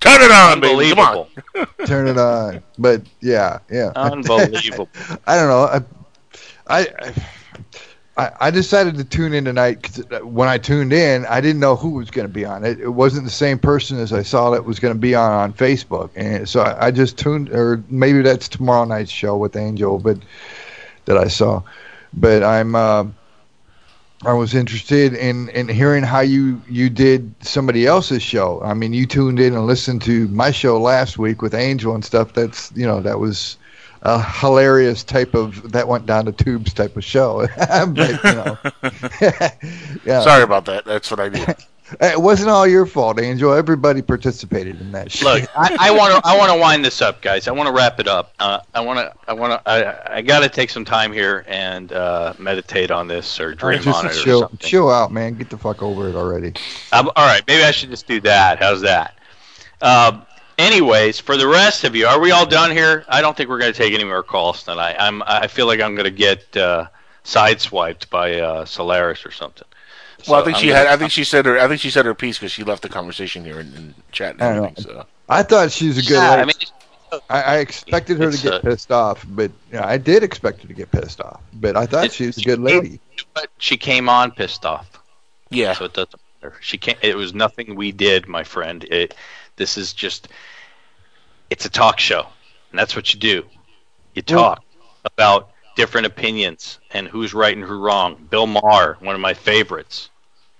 [0.00, 0.88] Turn it on, baby.
[0.94, 1.26] Come on.
[1.54, 1.76] Unbelievable.
[1.86, 2.62] Turn it on.
[2.78, 3.92] But yeah, yeah.
[3.94, 4.88] Unbelievable.
[5.26, 5.84] I don't know.
[6.68, 7.14] I, I,
[8.16, 11.76] I, I decided to tune in tonight 'cause when I tuned in, I didn't know
[11.76, 12.80] who was going to be on it.
[12.80, 15.52] It wasn't the same person as I saw that was going to be on on
[15.52, 19.98] Facebook, and so I, I just tuned, or maybe that's tomorrow night's show with Angel,
[19.98, 20.16] but
[21.04, 21.62] that I saw.
[22.14, 23.04] But I'm, uh,
[24.24, 28.60] I was interested in in hearing how you you did somebody else's show.
[28.62, 32.04] I mean, you tuned in and listened to my show last week with Angel and
[32.04, 32.32] stuff.
[32.32, 33.56] That's you know that was
[34.02, 37.46] a hilarious type of that went down the tubes type of show.
[37.56, 38.58] but, know,
[40.04, 40.84] yeah, Sorry about that.
[40.84, 41.56] That's what I did.
[42.00, 43.52] it wasn't all your fault, Angel.
[43.52, 45.34] Everybody participated in that show.
[45.34, 47.48] Look, I want to I want to wind this up, guys.
[47.48, 48.32] I want to wrap it up.
[48.38, 51.44] Uh, I want to I want to I, I got to take some time here
[51.46, 54.58] and uh, meditate on this or dream just on it or chill, something.
[54.58, 55.34] chill out, man.
[55.34, 56.54] Get the fuck over it already.
[56.92, 58.58] Um, all right, maybe I should just do that.
[58.58, 59.18] How's that?
[59.80, 60.24] Um,
[60.58, 63.04] anyways, for the rest of you, are we all done here?
[63.08, 64.96] I don't think we're going to take any more calls tonight.
[64.98, 66.86] I'm I feel like I'm going to get uh,
[67.24, 69.66] sideswiped by uh, Solaris or something.
[70.28, 70.86] Well, I think I'm she gonna- had.
[70.88, 71.58] I think she said her.
[71.58, 74.34] I think she said her piece because she left the conversation here in, in chat
[74.34, 74.72] and I know.
[74.76, 76.12] So I thought she was a good.
[76.14, 76.42] Yeah, lady.
[76.42, 79.98] I mean, I, I expected her to get uh, pissed off, but you know, I
[79.98, 81.40] did expect her to get pissed off.
[81.54, 83.00] But I thought It- she was a good lady.
[83.34, 84.88] but she came on pissed off.
[85.50, 86.56] yeah, so it doesn't matter.
[86.60, 86.98] She can't.
[87.02, 88.84] It was nothing we did, my friend.
[88.84, 89.14] It.
[89.56, 90.28] This is just.
[91.50, 92.26] It's a talk show,
[92.70, 93.44] and that's what you do.
[94.14, 94.64] You Well- talk
[95.04, 98.26] about different opinions and who's right and who's wrong.
[98.30, 100.10] Bill Maher, one of my favorites.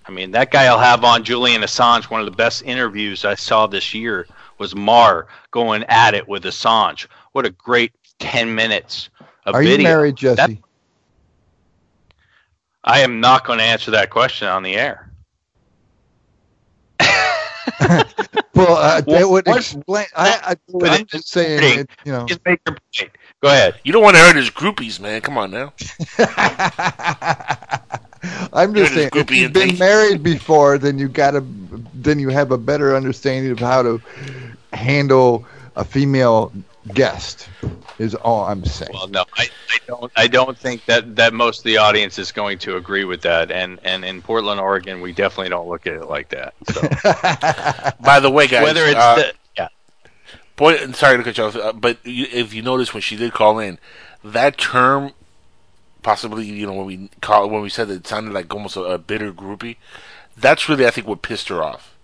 [0.05, 2.05] I mean, that guy I'll have on Julian Assange.
[2.05, 4.27] One of the best interviews I saw this year
[4.57, 7.07] was Maher going at it with Assange.
[7.31, 9.09] What a great ten minutes
[9.45, 9.75] of Are video.
[9.75, 10.35] Are you married, Jesse?
[10.35, 10.57] That-
[12.85, 15.09] I am not going to answer that question on the air.
[18.55, 20.05] well, uh, that would explain.
[20.15, 22.25] I, I, I'm just saying, it, you know.
[22.25, 23.11] Just make your point.
[23.43, 23.75] Go ahead.
[23.83, 25.19] You don't want to hurt his groupies, man.
[25.19, 25.73] Come on now.
[28.53, 29.79] I'm You're just saying, if you've been thing.
[29.79, 31.41] married before, then you got to,
[31.93, 34.01] then you have a better understanding of how to
[34.71, 35.45] handle
[35.75, 36.53] a female
[36.93, 37.49] guest.
[37.99, 38.91] Is all I'm saying.
[38.93, 40.11] Well, no, I, I don't.
[40.15, 43.51] I don't think that, that most of the audience is going to agree with that.
[43.51, 46.53] And and in Portland, Oregon, we definitely don't look at it like that.
[46.69, 46.81] So
[48.03, 49.31] By the way, guys, whether it's uh, the yeah,
[50.55, 50.95] point.
[50.95, 53.79] Sorry to cut you off, uh, but if you notice when she did call in,
[54.23, 55.11] that term,
[56.01, 58.81] possibly you know when we call when we said that it sounded like almost a,
[58.81, 59.77] a bitter groupie,
[60.37, 61.95] that's really I think what pissed her off,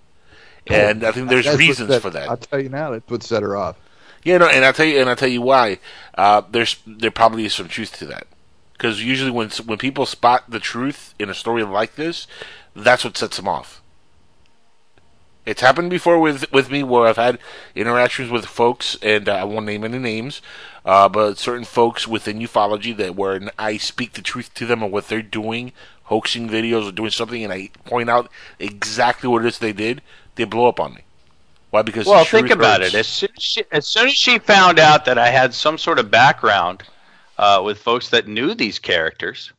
[0.67, 2.29] and I think there's That's reasons set- for that.
[2.29, 2.91] I'll tell you now.
[2.91, 3.77] That's what set her off.
[4.23, 5.79] Yeah, no, and I will tell you, and I tell you why.
[6.15, 8.27] Uh, there's there probably is some truth to that,
[8.73, 12.27] because usually when when people spot the truth in a story like this,
[12.75, 13.78] that's what sets them off.
[15.45, 17.39] It's happened before with with me where I've had
[17.75, 20.41] interactions with folks, and uh, I won't name any names,
[20.85, 24.91] uh, but certain folks within ufology that where I speak the truth to them of
[24.91, 25.71] what they're doing,
[26.03, 28.29] hoaxing videos or doing something, and I point out
[28.59, 30.01] exactly what it is they did,
[30.35, 31.01] they blow up on me.
[31.69, 31.83] Why?
[31.83, 32.93] Because well, think about hurts.
[32.93, 32.99] it.
[32.99, 35.99] As soon as, she, as soon as she found out that I had some sort
[35.99, 36.83] of background
[37.37, 39.53] uh, with folks that knew these characters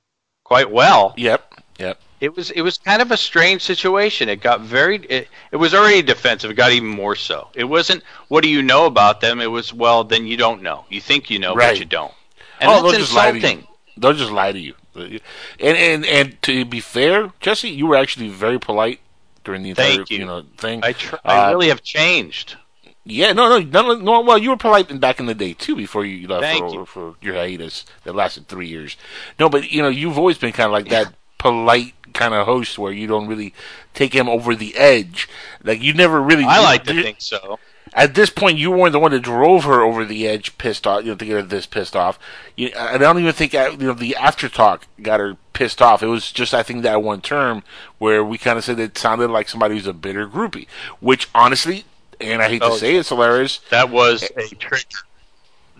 [0.44, 2.00] quite well, Yep, yep.
[2.20, 4.28] It was it was kind of a strange situation.
[4.28, 6.50] It got very it, it was already defensive.
[6.50, 7.48] It got even more so.
[7.54, 9.40] It wasn't what do you know about them?
[9.40, 10.84] It was well then you don't know.
[10.90, 11.70] You think you know, Right.
[11.72, 12.12] but you don't.
[12.60, 13.60] And oh, that's they'll just lie to insulting.
[13.60, 13.66] you.
[13.96, 14.74] They'll just lie to you.
[14.94, 15.20] And
[15.60, 19.00] and and to be fair, Jesse, you were actually very polite
[19.44, 20.26] during the entire Thank you.
[20.26, 20.80] know thing.
[20.84, 22.56] I tr- I Uh, really have changed.
[23.04, 24.20] yeah, no, no, no, no.
[24.20, 26.84] Well, you were polite in back in the day too, before you left for, you.
[26.84, 28.96] for your hiatus that lasted three years.
[29.38, 32.78] No, but you know, you've always been kind of like that polite kind of host
[32.78, 33.54] where you don't really
[33.94, 35.28] take him over the edge.
[35.62, 36.44] Like you never really.
[36.44, 37.58] I like to think so.
[37.94, 41.02] at this point, you weren't the one that drove her over the edge, pissed off.
[41.04, 42.18] You know, to get her this pissed off.
[42.56, 46.02] You, I don't even think uh, you know the after talk got her pissed off.
[46.02, 47.62] It was just I think that one term
[47.98, 50.66] where we kind of said it sounded like somebody who's a bitter groupie,
[51.00, 51.84] which honestly,
[52.20, 53.60] and I hate to Oh, say it, it's hilarious.
[53.70, 54.84] That was a trigger.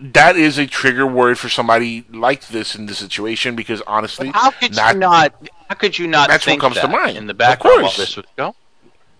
[0.01, 4.49] That is a trigger word for somebody like this in this situation because honestly, How
[4.49, 5.49] could not, you not?
[5.69, 7.17] How could you not That's what comes to mind.
[7.17, 8.53] in the Of background while this was going?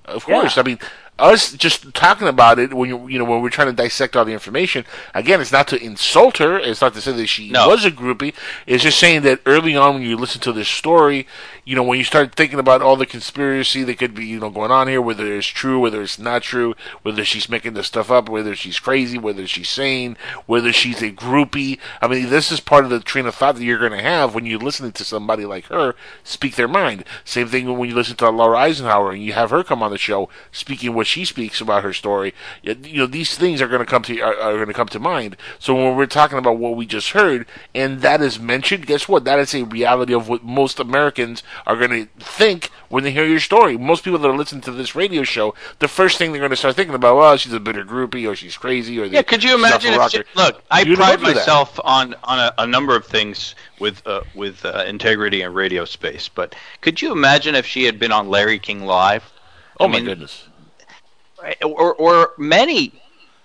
[0.05, 0.57] Of course.
[0.57, 0.79] I mean,
[1.19, 4.25] us just talking about it when you you know when we're trying to dissect all
[4.25, 4.83] the information.
[5.13, 6.57] Again, it's not to insult her.
[6.57, 7.67] It's not to say that she No.
[7.69, 8.33] was a groupie.
[8.65, 11.27] It's just saying that early on when you listen to this story,
[11.63, 14.49] you know, when you start thinking about all the conspiracy that could be you know
[14.49, 16.73] going on here, whether it's true, whether it's not true,
[17.03, 20.17] whether she's making this stuff up, whether she's crazy, whether she's sane,
[20.47, 21.77] whether she's a groupie.
[22.01, 24.33] I mean, this is part of the train of thought that you're going to have
[24.33, 27.03] when you're listening to somebody like her speak their mind.
[27.23, 29.97] Same thing when you listen to Laura Eisenhower and you have her come on the
[29.99, 32.33] show speaking what she speaks about her story.
[32.63, 34.99] You know, these things are going to come to are, are going to come to
[34.99, 35.37] mind.
[35.59, 39.25] So when we're talking about what we just heard and that is mentioned, guess what?
[39.25, 43.25] That is a reality of what most Americans are going to think when they hear
[43.25, 43.77] your story.
[43.77, 46.55] Most people that are listening to this radio show, the first thing they're going to
[46.57, 49.55] start thinking about, well, she's a bitter groupie or she's crazy or Yeah, could you
[49.55, 49.93] imagine?
[49.93, 51.35] If she, look, I You'd pride through that.
[51.35, 55.85] myself on on a, a number of things with uh, with uh, integrity in radio
[55.85, 59.31] space, but could you imagine if she had been on Larry King Live?
[59.79, 60.47] Oh I my mean, goodness.
[61.63, 62.93] or or many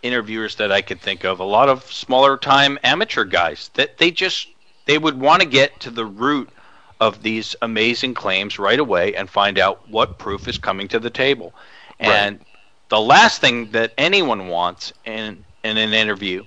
[0.02, 4.10] interviewers that I could think of, a lot of smaller time amateur guys that they
[4.10, 4.48] just
[4.84, 6.48] they would want to get to the root
[7.00, 11.10] of these amazing claims right away and find out what proof is coming to the
[11.10, 11.52] table.
[11.98, 12.40] And
[12.88, 16.44] the last thing that anyone wants in in an interview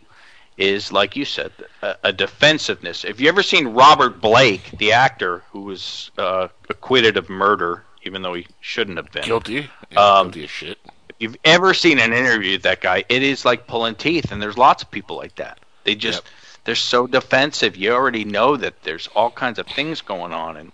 [0.58, 3.04] is like you said a, a defensiveness.
[3.06, 8.22] If you ever seen Robert Blake, the actor who was uh, acquitted of murder even
[8.22, 9.70] though he shouldn't have been Guilty.
[9.92, 10.78] Yeah, Um, guilty as shit.
[11.10, 14.42] if you've ever seen an interview with that guy, it is like pulling teeth, and
[14.42, 15.60] there's lots of people like that.
[15.84, 16.24] They just
[16.64, 17.76] they're so defensive.
[17.76, 20.72] You already know that there's all kinds of things going on, and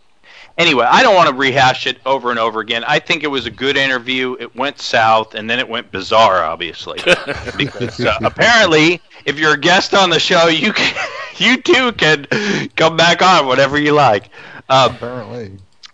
[0.58, 2.84] anyway, I don't want to rehash it over and over again.
[2.86, 4.36] I think it was a good interview.
[4.40, 7.00] It went south, and then it went bizarre, obviously,
[7.58, 10.96] because uh, apparently, if you're a guest on the show, you can,
[11.38, 12.26] you too can
[12.76, 14.30] come back on whatever you like.
[14.70, 15.52] Um, Apparently.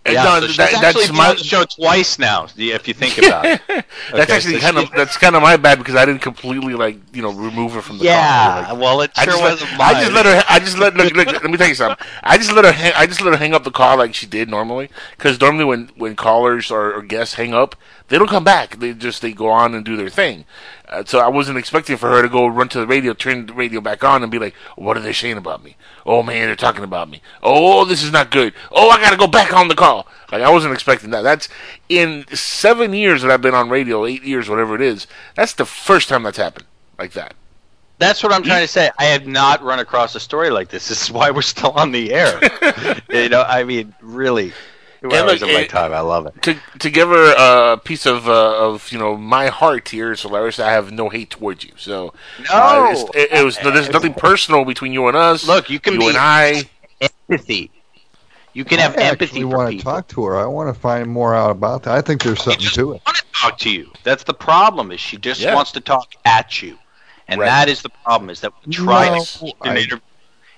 [0.07, 2.47] Yeah, no, so she's that- actually that's my- the show twice now.
[2.57, 3.61] If you think about it,
[4.11, 6.97] that's actually so kind of that's kind of my bad because I didn't completely like
[7.13, 8.73] you know remove her from the Yeah, call.
[8.75, 10.43] Like, well, it I sure just let, wasn't I just let her.
[10.49, 11.27] I just let look, look.
[11.27, 12.03] Let me tell you something.
[12.23, 12.71] I just let her.
[12.71, 14.89] Hang, I just let her hang up the call like she did normally.
[15.17, 17.75] Because normally when when callers or, or guests hang up,
[18.07, 18.79] they don't come back.
[18.79, 20.45] They just they go on and do their thing.
[20.91, 23.53] Uh, so I wasn't expecting for her to go run to the radio, turn the
[23.53, 25.77] radio back on, and be like, "What are they saying about me?
[26.05, 27.21] Oh man, they're talking about me.
[27.41, 28.53] Oh, this is not good.
[28.71, 31.21] Oh, I got to go back on the call." Like I wasn't expecting that.
[31.21, 31.47] That's
[31.87, 35.07] in seven years that I've been on radio, eight years, whatever it is.
[35.35, 36.65] That's the first time that's happened
[36.97, 37.35] like that.
[37.97, 38.89] That's what I'm trying to say.
[38.97, 40.87] I have not run across a story like this.
[40.87, 42.39] This is why we're still on the air.
[43.09, 44.53] you know, I mean, really,
[45.01, 45.93] two And hours look, of my it- time.
[45.93, 46.41] I love it.
[46.43, 47.33] to to give her
[47.73, 50.59] a piece of uh, of you know my heart here, Solaris.
[50.59, 51.71] I have no hate towards you.
[51.77, 52.13] So
[52.51, 55.47] uh, it, it was there's nothing personal between you and us.
[55.47, 56.63] Look, you can you be and I.
[57.29, 57.71] empathy.
[58.53, 59.91] You can have empathy actually for want to people.
[59.93, 60.37] talk to her.
[60.39, 61.93] I want to find more out about that.
[61.95, 63.01] I think there's something to it.
[63.05, 63.89] want to talk to you.
[64.03, 64.91] That's the problem.
[64.91, 65.55] Is she just Yeah.
[65.55, 66.77] wants to talk at you,
[67.29, 67.45] and Right.
[67.47, 68.29] that is the problem.
[68.29, 70.01] Is that we tried No, to- I- an interview,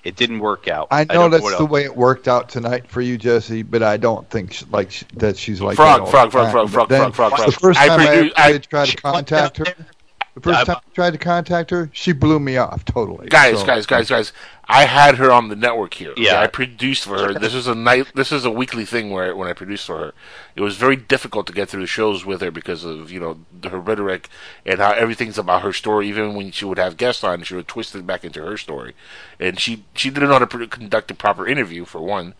[0.04, 0.88] it didn't work out.
[0.90, 3.82] I don't know that's what the way it worked out tonight for you, Jesse, but
[3.82, 7.14] I don't think sh- like that she's like Frog, that frog, frog, frog, frog, frog,
[7.14, 7.46] frog, frog.
[7.46, 9.66] The first I time I, produ- I- ever tried to contact her,
[10.34, 13.28] the first I- time I tried to contact her, she blew me off totally.
[13.28, 14.32] Guys, So- guys, guys, guys!
[14.66, 16.14] I had her on the network here.
[16.16, 16.40] Yeah.
[16.40, 17.34] I produced for her.
[17.38, 18.06] This is a night.
[18.14, 20.14] This is a weekly thing where when I produced for her,
[20.56, 23.38] it was very difficult to get through the shows with her because of you know
[23.70, 24.28] her rhetoric
[24.64, 26.08] and how everything's about her story.
[26.08, 28.94] Even when she would have guests on, she would twist it back into her story,
[29.38, 32.34] and she she didn't know how to conduct a proper interview for one.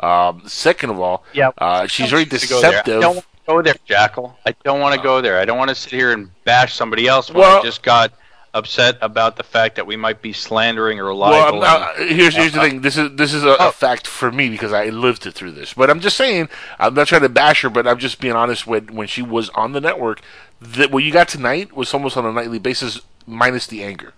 [0.00, 1.50] Um, second of all, Yeah.
[1.58, 2.82] uh, she's very to go there.
[2.84, 3.24] Deceptive.
[3.48, 4.38] Don't want to go there, Jackal.
[4.46, 5.38] I don't want to go there.
[5.38, 8.12] I don't want to sit here and bash somebody else when Well- I just got
[8.54, 11.62] upset about the fact that we might be slandering or Well, libel.
[11.62, 12.80] I'm not, here's here's the Uh, thing.
[12.80, 15.74] This is this is a, a fact for me because I lived it through this.
[15.74, 18.66] But I'm just saying, I'm not trying to bash her, but I'm just being honest.
[18.66, 20.22] When when she was on the network,
[20.60, 24.14] that what you got tonight was almost on a nightly basis, minus the anger.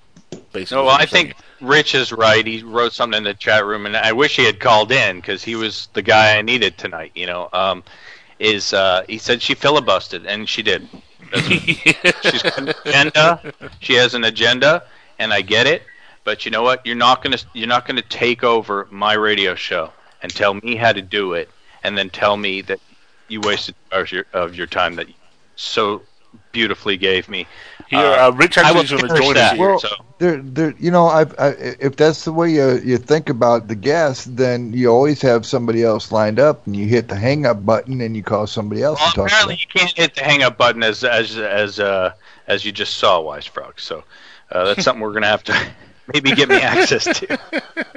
[0.52, 2.46] Basically, No, well, I think Rich is right.
[2.46, 5.42] He wrote something in the chat room, and I wish he had called in because
[5.42, 7.10] he was the guy I needed tonight.
[7.16, 7.82] You know, um,
[8.40, 10.88] is uh, he said she filibustered, and she did.
[11.30, 11.46] That's
[12.22, 13.52] She's got an agenda.
[13.78, 14.82] She has an agenda,
[15.20, 15.82] and I get it.
[16.24, 16.84] But you know what?
[16.84, 20.92] You're not gonna you're not gonna take over my radio show and tell me how
[20.92, 21.48] to do it,
[21.84, 22.80] and then tell me that
[23.28, 25.14] you wasted hours your, of your time that you
[25.54, 26.02] so
[26.52, 27.46] beautifully gave me.
[27.88, 29.52] Here, uh, Rich I will actually is going to finish join that.
[29.52, 29.68] us here.
[29.68, 31.48] Well, so- there, there, you know, I've, I,
[31.80, 35.82] if that's the way you you think about the guest, then you always have somebody
[35.82, 39.00] else lined up, and you hit the hang up button, and you call somebody else
[39.00, 42.12] Well, to talk apparently you can't hit the hang up button as as as uh,
[42.46, 43.80] as you just saw, Wise Frog.
[43.80, 44.04] So
[44.52, 45.70] uh, that's something we're gonna have to
[46.12, 47.38] maybe give me access to.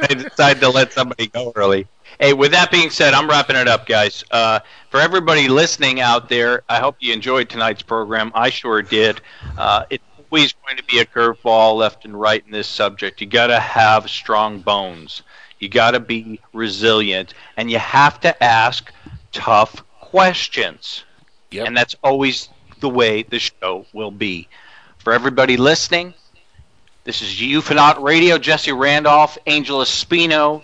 [0.02, 1.88] I decided to let somebody go early.
[2.22, 4.24] Hey, with that being said, I'm wrapping it up, guys.
[4.32, 8.32] Uh, for everybody listening out there, I hope you enjoyed tonight's program.
[8.34, 9.20] I sure did.
[9.58, 10.04] Uh, it's
[10.34, 13.22] always going to be a curveball left and right in this subject.
[13.22, 15.22] You got to have strong bones.
[15.60, 18.92] You got to be resilient, and you have to ask
[19.32, 21.04] tough questions.
[21.52, 21.68] Yep.
[21.68, 24.48] And that's always the way the show will be.
[24.98, 26.16] For everybody listening,
[27.04, 30.64] this is Ufonaut Radio, Jesse Randolph, Angel Espino,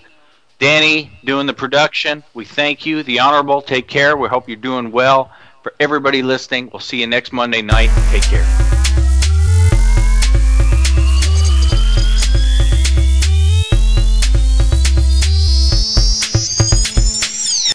[0.57, 2.23] Danny doing the production.
[2.33, 3.03] We thank you.
[3.03, 4.17] The Honorable, take care.
[4.17, 5.31] We hope you're doing well.
[5.61, 7.91] For everybody listening, we'll see you next Monday night.
[8.09, 8.68] Take care.